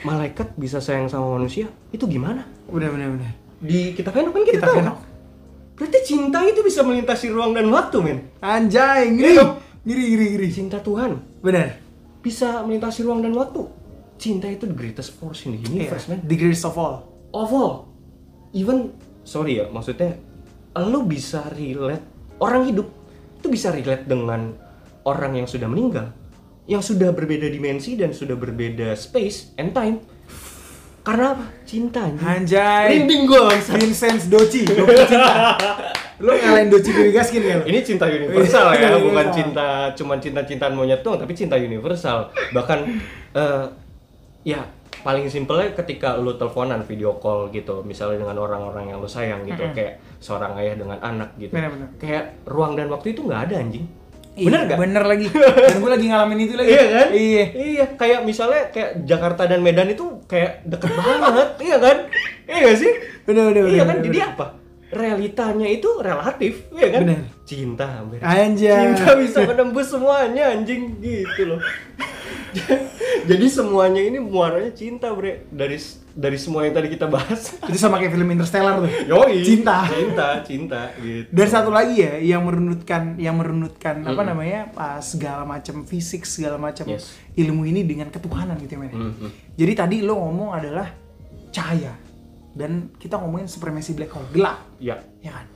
malaikat 0.00 0.54
bisa 0.54 0.78
sayang 0.78 1.06
sama 1.06 1.34
manusia 1.34 1.66
itu 1.88 2.04
gimana 2.04 2.48
Benar 2.66 2.90
benar 2.90 3.08
benar. 3.12 3.32
di 3.58 3.92
kita 3.92 4.08
kan 4.08 4.24
kan 4.26 4.42
kita, 4.42 4.56
Kita 4.56 4.64
tahu 4.64 4.76
fenok. 4.78 4.98
berarti 5.74 5.98
cinta 6.02 6.38
itu 6.42 6.60
bisa 6.60 6.80
melintasi 6.80 7.26
ruang 7.28 7.52
dan 7.52 7.66
waktu 7.68 7.96
men 7.98 8.18
Anjay, 8.38 9.10
ngiri. 9.10 9.34
Iya. 9.34 9.44
Ngiri 9.80 10.02
ngiri 10.06 10.26
ngiri. 10.32 10.48
cinta 10.48 10.78
Tuhan 10.78 11.18
Benar. 11.38 11.76
bisa 12.18 12.60
melintasi 12.60 13.00
ruang 13.02 13.20
dan 13.20 13.32
waktu. 13.32 13.62
Cinta 14.16 14.46
itu 14.46 14.64
the 14.64 14.74
greatest 14.74 15.14
force 15.14 15.46
in 15.46 15.54
the 15.54 15.62
universe, 15.62 16.04
Iya. 16.04 16.10
man. 16.10 16.26
The 16.26 16.34
greatest 16.34 16.66
of 16.66 16.74
all. 16.74 17.06
Of 17.30 17.48
all. 17.48 17.86
Even, 18.50 18.90
sorry 19.22 19.56
ya, 19.56 19.70
maksudnya, 19.70 20.18
lo 20.74 21.06
bisa 21.06 21.46
relate, 21.48 22.02
orang 22.36 22.66
hidup 22.66 22.90
itu 23.38 23.46
bisa 23.46 23.70
relate 23.70 24.04
dengan 24.04 24.52
orang 25.06 25.38
yang 25.38 25.46
sudah 25.46 25.70
meninggal. 25.70 26.10
Yang 26.68 26.92
sudah 26.94 27.14
berbeda 27.14 27.48
dimensi 27.48 27.96
dan 27.96 28.12
sudah 28.12 28.36
berbeda 28.36 28.92
space 28.98 29.54
and 29.56 29.72
time. 29.72 30.02
Karena 31.06 31.32
apa? 31.32 31.46
Cinta, 31.64 32.04
anjing. 32.04 32.20
Anjay. 32.20 32.86
Rinding 33.00 33.22
bangsa. 33.24 33.72
Vincent 33.80 34.20
Doci, 34.28 34.68
dokter 34.68 35.08
cinta. 35.08 35.56
Lo 36.20 36.34
ngalahin 36.34 36.68
Doci 36.68 36.90
Kuigaskin 36.92 37.42
ya 37.46 37.54
lo? 37.62 37.64
Ini 37.64 37.78
cinta 37.80 38.10
universal 38.10 38.74
ya, 38.74 38.92
Iya, 38.92 38.98
bukan 39.00 39.26
cinta 39.32 39.66
cuman 39.94 40.18
cinta-cintaan 40.18 40.74
monyet 40.74 41.00
doang, 41.00 41.16
tapi 41.22 41.32
cinta 41.32 41.56
universal. 41.56 42.28
Bahkan 42.52 42.78
eh, 43.38 43.64
ya 44.44 44.66
paling 44.98 45.26
simpelnya 45.26 45.70
ketika 45.72 46.14
lu 46.14 46.34
teleponan 46.34 46.82
video 46.82 47.16
call 47.16 47.48
gitu 47.48 47.80
misalnya 47.82 48.22
dengan 48.22 48.36
orang-orang 48.36 48.90
yang 48.90 48.98
lu 48.98 49.06
sayang 49.06 49.42
gitu 49.42 49.62
kayak 49.72 49.98
seorang 50.18 50.58
ayah 50.58 50.74
dengan 50.74 50.98
anak 50.98 51.34
gitu 51.36 51.54
Benar-benar. 51.54 51.88
kayak 51.96 52.24
ruang 52.44 52.74
dan 52.74 52.88
waktu 52.88 53.12
itu 53.12 53.22
nggak 53.22 53.42
ada 53.48 53.56
anjing 53.58 53.86
Iya, 54.38 54.46
bener 54.46 54.62
gak? 54.70 54.78
Bener 54.78 55.02
lagi. 55.02 55.26
Dan 55.66 55.76
gue 55.82 55.90
lagi 55.90 56.06
ngalamin 56.06 56.38
itu 56.38 56.54
lagi. 56.54 56.70
Iya 56.70 56.84
kan? 56.86 57.06
Iya. 57.10 57.44
Iya, 57.58 57.84
kayak 57.98 58.20
misalnya 58.22 58.62
kayak 58.70 58.90
Jakarta 59.02 59.50
dan 59.50 59.66
Medan 59.66 59.90
itu 59.90 60.22
kayak 60.30 60.62
deket 60.62 60.94
banget, 60.94 61.48
iya 61.58 61.76
kan? 61.82 61.96
Iya 62.46 62.58
gak 62.62 62.76
sih? 62.78 62.92
Bener, 63.26 63.50
bener, 63.50 63.66
Iya 63.66 63.66
bener, 63.66 63.78
kan? 63.82 63.86
bener, 63.90 64.04
Jadi 64.06 64.18
bener. 64.22 64.30
apa? 64.30 64.46
Realitanya 64.88 65.66
itu 65.66 65.88
relatif, 65.98 66.54
iya 66.70 66.88
kan? 66.88 67.00
Bener. 67.02 67.20
Cinta 67.42 67.84
hampir. 67.98 68.18
Anjay. 68.22 68.78
Cinta 68.94 69.10
bisa 69.18 69.38
menembus 69.42 69.86
semuanya 69.90 70.54
anjing 70.54 70.82
gitu 71.02 71.42
loh. 71.44 71.60
Jadi 73.28 73.46
semuanya 73.46 74.00
ini 74.00 74.16
muaranya 74.16 74.72
cinta, 74.72 75.12
Bre. 75.12 75.44
Dari 75.48 75.76
dari 76.12 76.34
semua 76.34 76.64
yang 76.64 76.74
tadi 76.74 76.88
kita 76.88 77.06
bahas. 77.06 77.54
Itu 77.62 77.76
sama 77.76 77.98
kayak 77.98 78.10
film 78.10 78.28
Interstellar 78.28 78.80
tuh. 78.80 78.90
Yoi. 79.06 79.44
Cinta. 79.44 79.84
Cinta, 79.86 80.28
cinta 80.42 80.80
gitu. 80.96 81.28
Dan 81.30 81.46
satu 81.46 81.68
lagi 81.68 82.00
ya 82.00 82.18
yang 82.18 82.42
merunutkan 82.42 83.14
yang 83.16 83.36
merunutkan 83.36 84.02
apa 84.02 84.22
namanya 84.24 84.72
ah, 84.74 84.98
segala 84.98 85.44
macam 85.44 85.84
fisik 85.84 86.24
segala 86.24 86.56
macam 86.56 86.88
Yes. 86.88 87.12
ilmu 87.34 87.62
ini 87.64 87.84
dengan 87.84 88.08
ketuhanan 88.08 88.56
gitu 88.58 88.74
ya 88.74 88.80
men. 88.80 88.90
Mhm. 88.90 89.28
Jadi 89.54 89.72
tadi 89.74 89.96
lo 90.00 90.16
ngomong 90.16 90.50
adalah 90.52 90.88
cahaya 91.48 91.94
dan 92.52 92.90
kita 92.96 93.14
ngomongin 93.14 93.46
supremasi 93.46 93.92
black 93.92 94.10
hole 94.10 94.26
gelap 94.30 94.58
Ya, 94.76 94.98
ya 95.20 95.30
kan. 95.32 95.46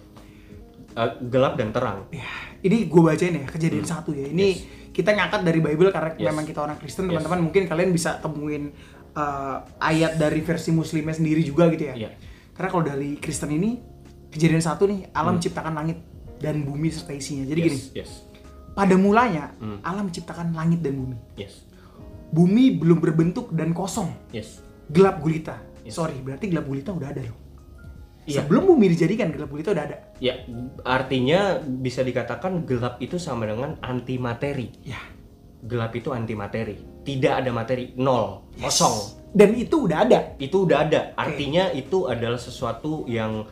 eh, 0.94 1.10
gelap 1.26 1.56
dan 1.56 1.72
terang. 1.72 2.04
Ya, 2.12 2.28
ini 2.60 2.84
gue 2.84 3.02
bacain 3.02 3.34
ya 3.34 3.44
kejadian 3.44 3.82
satu 3.82 4.12
ya. 4.12 4.28
Ini 4.28 4.48
kita 4.92 5.10
ngangkat 5.10 5.40
dari 5.42 5.58
Bible 5.58 5.88
karena 5.88 6.12
Hmm. 6.12 6.20
Yes. 6.20 6.28
memang 6.28 6.44
kita 6.44 6.60
orang 6.60 6.76
Kristen, 6.76 7.04
Yes. 7.04 7.16
teman-teman 7.16 7.40
mungkin 7.42 7.62
kalian 7.64 7.90
bisa 7.90 8.16
temuin 8.16 8.72
uh, 9.12 9.56
ayat 9.78 10.16
dari 10.16 10.40
versi 10.40 10.70
Muslimnya 10.70 11.12
sendiri 11.12 11.40
juga 11.40 11.68
gitu 11.68 11.84
ya. 11.84 11.94
Iya. 11.96 12.10
Karena 12.52 12.68
kalau 12.68 12.84
dari 12.86 13.16
Kristen 13.16 13.50
ini 13.50 13.80
kejadian 14.28 14.60
satu 14.60 14.84
nih, 14.84 15.08
alam 15.10 15.36
ciptakan 15.36 15.72
langit 15.74 16.00
dan 16.38 16.60
bumi 16.62 16.88
serta 16.88 17.12
isinya. 17.12 17.44
Jadi 17.44 17.60
gini, 17.62 17.78
Hmm. 17.78 17.92
yes, 17.94 18.08
yes, 18.08 18.12
pada 18.72 18.94
mulanya 18.94 19.52
Hmm. 19.56 19.80
alam 19.82 20.06
menciptakan 20.06 20.52
langit 20.52 20.80
dan 20.80 20.94
bumi. 20.94 21.16
yes, 21.36 21.64
Bumi 22.28 22.72
belum 22.72 22.96
berbentuk 22.98 23.52
dan 23.52 23.72
kosong, 23.72 24.08
yes. 24.30 24.64
gelap 24.88 25.20
gulita. 25.20 25.60
Yes. 25.82 25.92
Sorry, 25.92 26.16
berarti 26.16 26.48
gelap 26.48 26.64
gulita 26.64 26.88
udah 26.88 27.10
ada 27.10 27.20
loh. 27.20 27.36
Iya. 28.22 28.46
Sebelum 28.46 28.70
bumi 28.70 28.86
dijadikan 28.86 29.34
gelap 29.34 29.50
gulita 29.50 29.74
udah 29.74 29.82
ada. 29.82 29.96
Ya, 30.22 30.46
artinya 30.86 31.58
bisa 31.58 32.06
dikatakan 32.06 32.62
gelap 32.62 33.02
itu 33.02 33.18
sama 33.18 33.50
dengan 33.50 33.74
anti 33.82 34.14
materi. 34.14 34.70
Ya. 34.86 35.02
Gelap 35.62 35.90
itu 35.94 36.14
anti 36.14 36.34
materi. 36.34 36.78
Tidak 37.02 37.34
ada 37.42 37.50
materi, 37.50 37.94
nol, 37.98 38.46
kosong. 38.62 39.26
Dan 39.34 39.58
itu 39.58 39.90
udah 39.90 40.06
ada. 40.06 40.18
Itu 40.38 40.66
udah 40.66 40.86
ada. 40.86 41.00
Artinya 41.18 41.74
itu 41.74 42.06
adalah 42.06 42.38
sesuatu 42.38 43.06
yang 43.10 43.42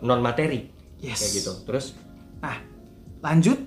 non 0.00 0.18
materi. 0.18 0.66
Yes. 0.98 1.20
Kayak 1.20 1.32
gitu. 1.38 1.52
Terus 1.68 1.86
Nah, 2.42 2.58
lanjut. 3.22 3.58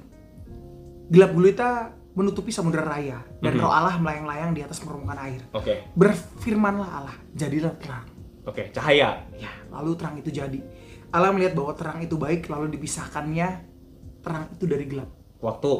Gelap 1.08 1.32
gulita 1.32 1.70
menutupi 2.14 2.52
samudera 2.52 2.84
raya 2.84 3.22
dan 3.40 3.56
Mhm. 3.56 3.62
roh 3.62 3.72
Allah 3.72 3.96
melayang-layang 3.96 4.52
di 4.52 4.66
atas 4.66 4.82
permukaan 4.82 5.22
air. 5.22 5.42
oke. 5.54 5.94
Berfirmanlah 5.96 6.90
Allah, 6.90 7.16
jadilah 7.32 7.72
terang. 7.78 8.17
Oke, 8.48 8.72
cahaya. 8.72 9.28
Ya, 9.36 9.52
lalu 9.70 10.00
terang 10.00 10.16
itu 10.16 10.32
jadi. 10.32 10.60
Allah 11.12 11.36
melihat 11.36 11.54
bahwa 11.56 11.76
terang 11.76 12.00
itu 12.00 12.16
baik, 12.16 12.48
lalu 12.48 12.72
dipisahkannya 12.80 13.48
terang 14.24 14.48
itu 14.56 14.64
dari 14.64 14.88
gelap. 14.88 15.12
Waktu. 15.44 15.74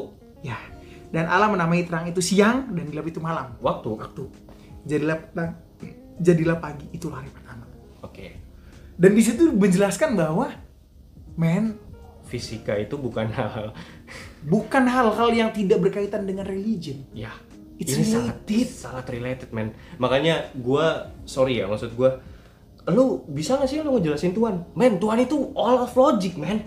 Ya, 0.44 0.60
dan 1.08 1.26
Allah 1.26 1.48
menamai 1.48 1.88
terang 1.88 2.04
itu 2.06 2.20
siang 2.20 2.68
dan 2.76 2.92
gelap 2.92 3.08
itu 3.08 3.18
malam. 3.18 3.56
Waktu. 3.64 3.88
Waktu. 3.96 4.24
Jadilah 4.84 5.16
petang, 5.16 5.56
jadilah 6.20 6.58
pagi, 6.60 6.86
itulah 6.92 7.24
hari 7.24 7.32
pertama. 7.32 7.64
Oke. 8.04 8.36
Dan 8.98 9.16
di 9.16 9.22
situ 9.24 9.48
menjelaskan 9.52 10.12
bahwa 10.12 10.52
men 11.38 11.78
Fisika 12.28 12.76
itu 12.76 13.00
bukan 13.00 13.32
hal 13.32 13.72
bukan 14.44 14.84
hal-hal 14.84 15.30
yang 15.32 15.48
tidak 15.48 15.80
berkaitan 15.80 16.28
dengan 16.28 16.44
religion. 16.44 17.00
ya 17.16 17.32
It's 17.80 17.94
ini 17.94 18.04
sangat 18.04 18.36
related. 18.44 18.68
sangat 18.68 19.06
related 19.08 19.48
man 19.54 19.72
makanya 19.96 20.50
gua 20.58 21.08
sorry 21.24 21.62
ya 21.62 21.70
maksud 21.70 21.94
gua 21.96 22.20
lu 22.88 23.24
bisa 23.28 23.60
gak 23.60 23.68
sih 23.68 23.84
lu 23.84 23.96
ngejelasin 23.96 24.32
Tuhan? 24.32 24.64
Men 24.72 24.96
Tuhan 24.96 25.20
itu 25.22 25.52
all 25.52 25.84
of 25.84 25.92
logic 25.92 26.40
man 26.40 26.64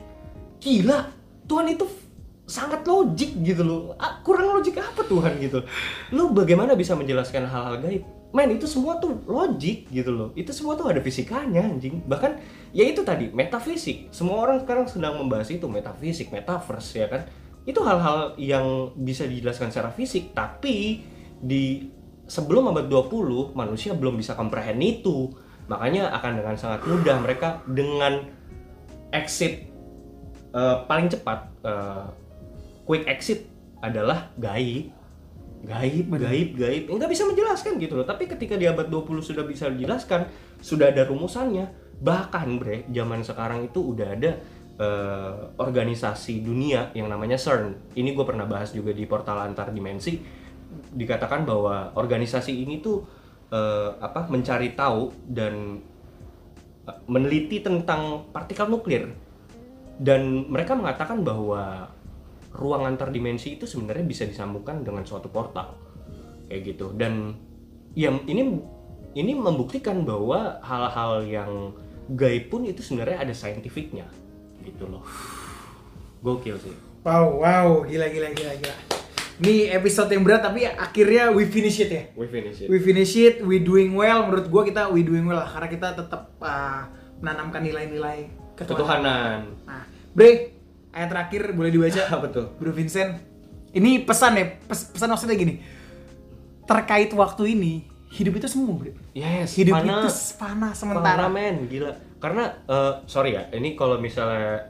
gila 0.61 1.09
Tuhan 1.49 1.73
itu 1.73 1.85
sangat 2.45 2.83
logik 2.83 3.41
gitu 3.41 3.63
loh. 3.63 3.81
Kurang 4.21 4.59
logik 4.59 4.77
apa 4.77 5.01
Tuhan 5.07 5.39
gitu? 5.39 5.63
Lu 6.11 6.35
bagaimana 6.35 6.75
bisa 6.75 6.93
menjelaskan 6.99 7.47
hal-hal 7.47 7.79
gaib? 7.79 8.03
Men 8.31 8.47
itu 8.55 8.63
semua 8.63 8.95
tuh 8.99 9.19
logik 9.27 9.91
gitu 9.91 10.11
loh. 10.11 10.29
Itu 10.35 10.55
semua 10.55 10.79
tuh 10.79 10.87
ada 10.87 11.03
fisikanya 11.03 11.67
anjing. 11.67 12.03
Bahkan 12.07 12.31
ya 12.71 12.87
itu 12.87 13.03
tadi 13.03 13.27
metafisik. 13.31 14.11
Semua 14.15 14.43
orang 14.43 14.63
sekarang 14.63 14.87
sedang 14.87 15.19
membahas 15.19 15.51
itu 15.51 15.67
metafisik 15.67 16.31
metaverse 16.31 16.91
ya 16.95 17.07
kan? 17.11 17.27
Itu 17.67 17.83
hal-hal 17.83 18.39
yang 18.39 18.95
bisa 18.95 19.27
dijelaskan 19.27 19.71
secara 19.71 19.91
fisik 19.91 20.31
tapi 20.31 21.03
di 21.41 21.87
sebelum 22.27 22.71
abad 22.71 22.87
20 22.87 23.51
manusia 23.51 23.91
belum 23.91 24.15
bisa 24.15 24.39
comprehend 24.39 24.79
itu 24.79 25.35
makanya 25.69 26.13
akan 26.15 26.41
dengan 26.41 26.55
sangat 26.57 26.81
mudah 26.85 27.17
mereka 27.21 27.59
dengan 27.67 28.25
exit 29.11 29.67
eh, 30.55 30.77
paling 30.87 31.07
cepat 31.11 31.39
eh, 31.65 32.05
quick 32.87 33.05
exit 33.07 33.47
adalah 33.81 34.31
gaib. 34.37 34.93
Gaib 35.61 36.07
gaib 36.09 36.49
gaib. 36.57 36.83
Nggak 36.89 37.09
bisa 37.11 37.23
menjelaskan 37.29 37.77
gitu 37.77 37.93
loh. 37.97 38.05
Tapi 38.05 38.25
ketika 38.25 38.57
di 38.57 38.65
abad 38.65 38.89
20 38.89 39.21
sudah 39.21 39.45
bisa 39.45 39.69
dijelaskan 39.69 40.25
sudah 40.61 40.89
ada 40.89 41.05
rumusannya. 41.05 41.69
Bahkan 42.01 42.47
bre 42.57 42.89
zaman 42.89 43.21
sekarang 43.21 43.69
itu 43.69 43.79
udah 43.93 44.07
ada 44.09 44.31
eh, 44.81 45.33
organisasi 45.61 46.41
dunia 46.41 46.89
yang 46.97 47.09
namanya 47.09 47.37
CERN. 47.37 47.93
Ini 47.93 48.09
gue 48.17 48.25
pernah 48.25 48.49
bahas 48.49 48.73
juga 48.73 48.89
di 48.89 49.05
portal 49.05 49.37
antar 49.45 49.69
dimensi 49.69 50.41
dikatakan 50.71 51.43
bahwa 51.43 51.91
organisasi 51.99 52.63
ini 52.63 52.79
tuh 52.79 53.03
eh, 53.51 53.89
apa 53.99 54.31
mencari 54.31 54.73
tahu 54.73 55.11
dan 55.27 55.83
eh, 56.87 56.99
meneliti 57.05 57.59
tentang 57.59 58.31
partikel 58.31 58.71
nuklir. 58.71 59.11
Dan 60.01 60.49
mereka 60.49 60.73
mengatakan 60.73 61.21
bahwa 61.21 61.93
ruang 62.57 62.89
antar 62.89 63.13
dimensi 63.13 63.53
itu 63.59 63.69
sebenarnya 63.69 64.01
bisa 64.07 64.23
disambungkan 64.25 64.81
dengan 64.81 65.05
suatu 65.05 65.29
portal. 65.29 65.77
Kayak 66.49 66.61
gitu. 66.73 66.95
Dan 66.97 67.37
ya 67.93 68.09
ini 68.25 68.57
ini 69.13 69.31
membuktikan 69.35 70.07
bahwa 70.07 70.57
hal-hal 70.63 71.27
yang 71.27 71.75
gaib 72.15 72.49
pun 72.49 72.65
itu 72.65 72.81
sebenarnya 72.81 73.29
ada 73.29 73.35
saintifiknya. 73.35 74.07
Gitu 74.63 74.89
loh. 74.89 75.05
Gokil 76.25 76.57
sih. 76.57 76.75
Wow, 77.01 77.41
wow, 77.41 77.69
gila 77.85 78.09
gila 78.09 78.29
gila 78.33 78.53
gila. 78.61 79.00
Ini 79.39 79.71
episode 79.71 80.09
yang 80.09 80.21
berat 80.21 80.41
tapi 80.41 80.65
akhirnya 80.65 81.31
we 81.31 81.45
finish 81.45 81.79
it 81.79 81.89
ya. 81.89 82.03
we 82.13 82.25
finish 82.25 82.59
it 82.59 82.67
We 82.67 82.77
finish 82.77 83.13
it, 83.15 83.35
we 83.39 83.57
doing 83.57 83.93
well. 83.93 84.25
Menurut 84.25 84.51
gua 84.51 84.61
kita 84.61 84.89
we 84.89 85.01
doing 85.01 85.23
well 85.23 85.37
lah 85.37 85.47
karena 85.47 85.69
kita 85.69 85.87
tetap 85.95 86.35
uh, 86.37 86.83
menanamkan 87.17 87.61
nilai-nilai 87.61 88.27
ketuhanan. 88.53 89.47
Nah, 89.63 89.83
Bre, 90.11 90.51
ayat 90.91 91.07
terakhir 91.07 91.53
boleh 91.53 91.69
dibaca. 91.69 92.01
apa 92.17 92.27
tuh 92.27 92.51
Bro 92.57 92.71
Vincent. 92.71 93.17
Ini 93.71 94.03
pesan 94.03 94.35
ya, 94.35 94.45
pes- 94.61 94.91
pesan 94.91 95.07
maksudnya 95.07 95.33
gini. 95.33 95.63
Terkait 96.61 97.07
waktu 97.11 97.55
ini, 97.55 97.73
hidup 98.11 98.35
itu 98.35 98.47
semu, 98.47 98.75
Bre. 98.75 98.91
yes 99.11 99.55
Hidup 99.55 99.79
mana- 99.79 100.03
itu 100.03 100.09
fana 100.35 100.69
sementara. 100.71 101.25
Parah, 101.25 101.31
men 101.31 101.65
gila 101.65 101.91
karena 102.21 102.53
eh, 102.63 102.93
sorry 103.05 103.33
ya 103.33 103.49
ini 103.49 103.73
kalau 103.73 103.97
misalnya 103.97 104.69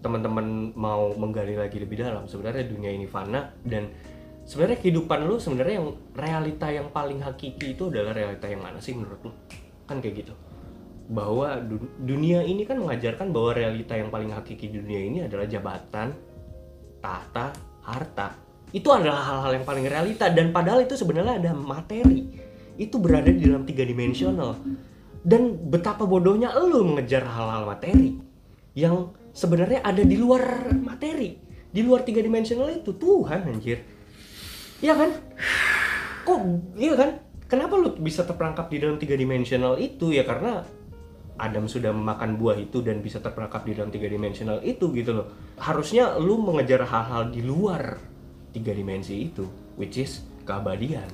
teman-teman 0.00 0.72
mau 0.76 1.12
menggali 1.16 1.56
lagi 1.56 1.76
lebih 1.80 2.00
dalam. 2.00 2.24
Sebenarnya 2.24 2.64
dunia 2.68 2.90
ini 2.92 3.04
fana 3.04 3.52
dan 3.64 3.92
sebenarnya 4.48 4.80
kehidupan 4.80 5.28
lu 5.28 5.36
sebenarnya 5.36 5.74
yang 5.80 5.88
realita 6.16 6.66
yang 6.72 6.88
paling 6.90 7.20
hakiki 7.20 7.76
itu 7.76 7.92
adalah 7.92 8.16
realita 8.16 8.48
yang 8.48 8.64
mana 8.64 8.80
sih 8.80 8.96
menurut 8.96 9.20
lu? 9.22 9.32
Kan 9.84 10.00
kayak 10.00 10.24
gitu. 10.24 10.34
Bahwa 11.10 11.60
du- 11.60 11.92
dunia 12.00 12.40
ini 12.42 12.64
kan 12.64 12.80
mengajarkan 12.80 13.30
bahwa 13.30 13.50
realita 13.52 13.94
yang 13.94 14.08
paling 14.08 14.32
hakiki 14.32 14.72
dunia 14.72 15.00
ini 15.04 15.18
adalah 15.28 15.44
jabatan 15.44 16.16
tahta 17.04 17.52
harta. 17.84 18.28
Itu 18.70 18.94
adalah 18.94 19.20
hal-hal 19.26 19.60
yang 19.60 19.66
paling 19.66 19.84
realita 19.84 20.30
dan 20.30 20.54
padahal 20.54 20.86
itu 20.86 20.94
sebenarnya 20.94 21.42
ada 21.42 21.50
materi. 21.52 22.30
Itu 22.80 23.02
berada 23.02 23.28
di 23.28 23.44
dalam 23.44 23.68
tiga 23.68 23.84
dimensional. 23.84 24.56
Dan 25.20 25.68
betapa 25.68 26.08
bodohnya 26.08 26.54
lu 26.56 26.80
mengejar 26.86 27.28
hal-hal 27.28 27.68
materi 27.68 28.16
yang 28.72 29.12
sebenarnya 29.32 29.80
ada 29.82 30.02
di 30.02 30.16
luar 30.18 30.74
materi. 30.76 31.36
Di 31.70 31.80
luar 31.86 32.02
tiga 32.02 32.18
dimensional 32.18 32.66
itu 32.70 32.94
Tuhan 32.98 33.46
anjir. 33.46 33.78
Iya 34.82 34.94
kan? 34.96 35.10
Kok 36.26 36.38
iya 36.80 36.94
kan? 36.98 37.10
Kenapa 37.50 37.74
lu 37.78 37.94
bisa 37.98 38.22
terperangkap 38.26 38.70
di 38.70 38.78
dalam 38.78 38.98
tiga 38.98 39.14
dimensional 39.14 39.78
itu? 39.78 40.10
Ya 40.10 40.22
karena 40.26 40.66
Adam 41.40 41.64
sudah 41.66 41.90
memakan 41.90 42.36
buah 42.36 42.60
itu 42.60 42.84
dan 42.84 43.00
bisa 43.00 43.18
terperangkap 43.18 43.64
di 43.64 43.72
dalam 43.72 43.88
tiga 43.88 44.06
dimensional 44.06 44.60
itu 44.60 44.92
gitu 44.92 45.16
loh. 45.16 45.26
Harusnya 45.56 46.18
lu 46.20 46.36
mengejar 46.42 46.84
hal-hal 46.84 47.32
di 47.32 47.40
luar 47.40 47.96
tiga 48.50 48.74
dimensi 48.74 49.30
itu 49.30 49.46
which 49.78 49.96
is 49.96 50.26
keabadian. 50.44 51.06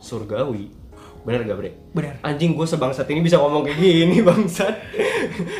Surgawi. 0.00 0.72
Bener 1.20 1.44
gak 1.44 1.56
bre? 1.60 1.70
Benar. 1.92 2.14
Anjing 2.24 2.56
gue 2.56 2.64
sebangsat 2.64 3.04
ini 3.12 3.20
bisa 3.20 3.36
ngomong 3.36 3.68
kayak 3.68 3.76
gini 3.76 4.22
bangsat. 4.28 4.74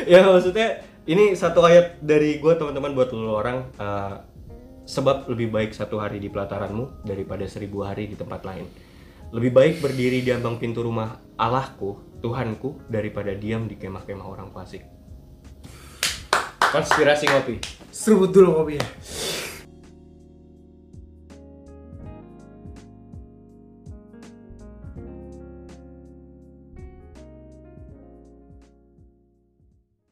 ya 0.09 0.25
maksudnya 0.25 0.81
ini 1.09 1.33
satu 1.33 1.65
ayat 1.65 1.97
dari 2.03 2.37
gue 2.37 2.53
teman-teman 2.53 2.93
buat 2.93 3.09
lu 3.13 3.31
orang. 3.31 3.65
eh, 3.79 4.15
sebab 4.81 5.29
lebih 5.31 5.53
baik 5.53 5.71
satu 5.71 6.01
hari 6.01 6.19
di 6.19 6.27
pelataranmu 6.27 7.05
daripada 7.07 7.45
seribu 7.47 7.85
hari 7.85 8.11
di 8.11 8.19
tempat 8.19 8.43
lain. 8.43 8.67
Lebih 9.31 9.51
baik 9.55 9.75
berdiri 9.79 10.19
di 10.19 10.35
ambang 10.35 10.59
pintu 10.59 10.83
rumah 10.83 11.15
Allahku, 11.39 12.19
Tuhanku, 12.19 12.91
daripada 12.91 13.31
diam 13.31 13.71
di 13.71 13.79
kemah-kemah 13.79 14.27
orang 14.27 14.51
fasik. 14.51 14.83
Konspirasi 16.59 17.31
ngopi. 17.31 17.55
Seruput 17.87 18.35
dulu 18.35 18.63
kopi 18.63 18.75
ya. 18.75 18.87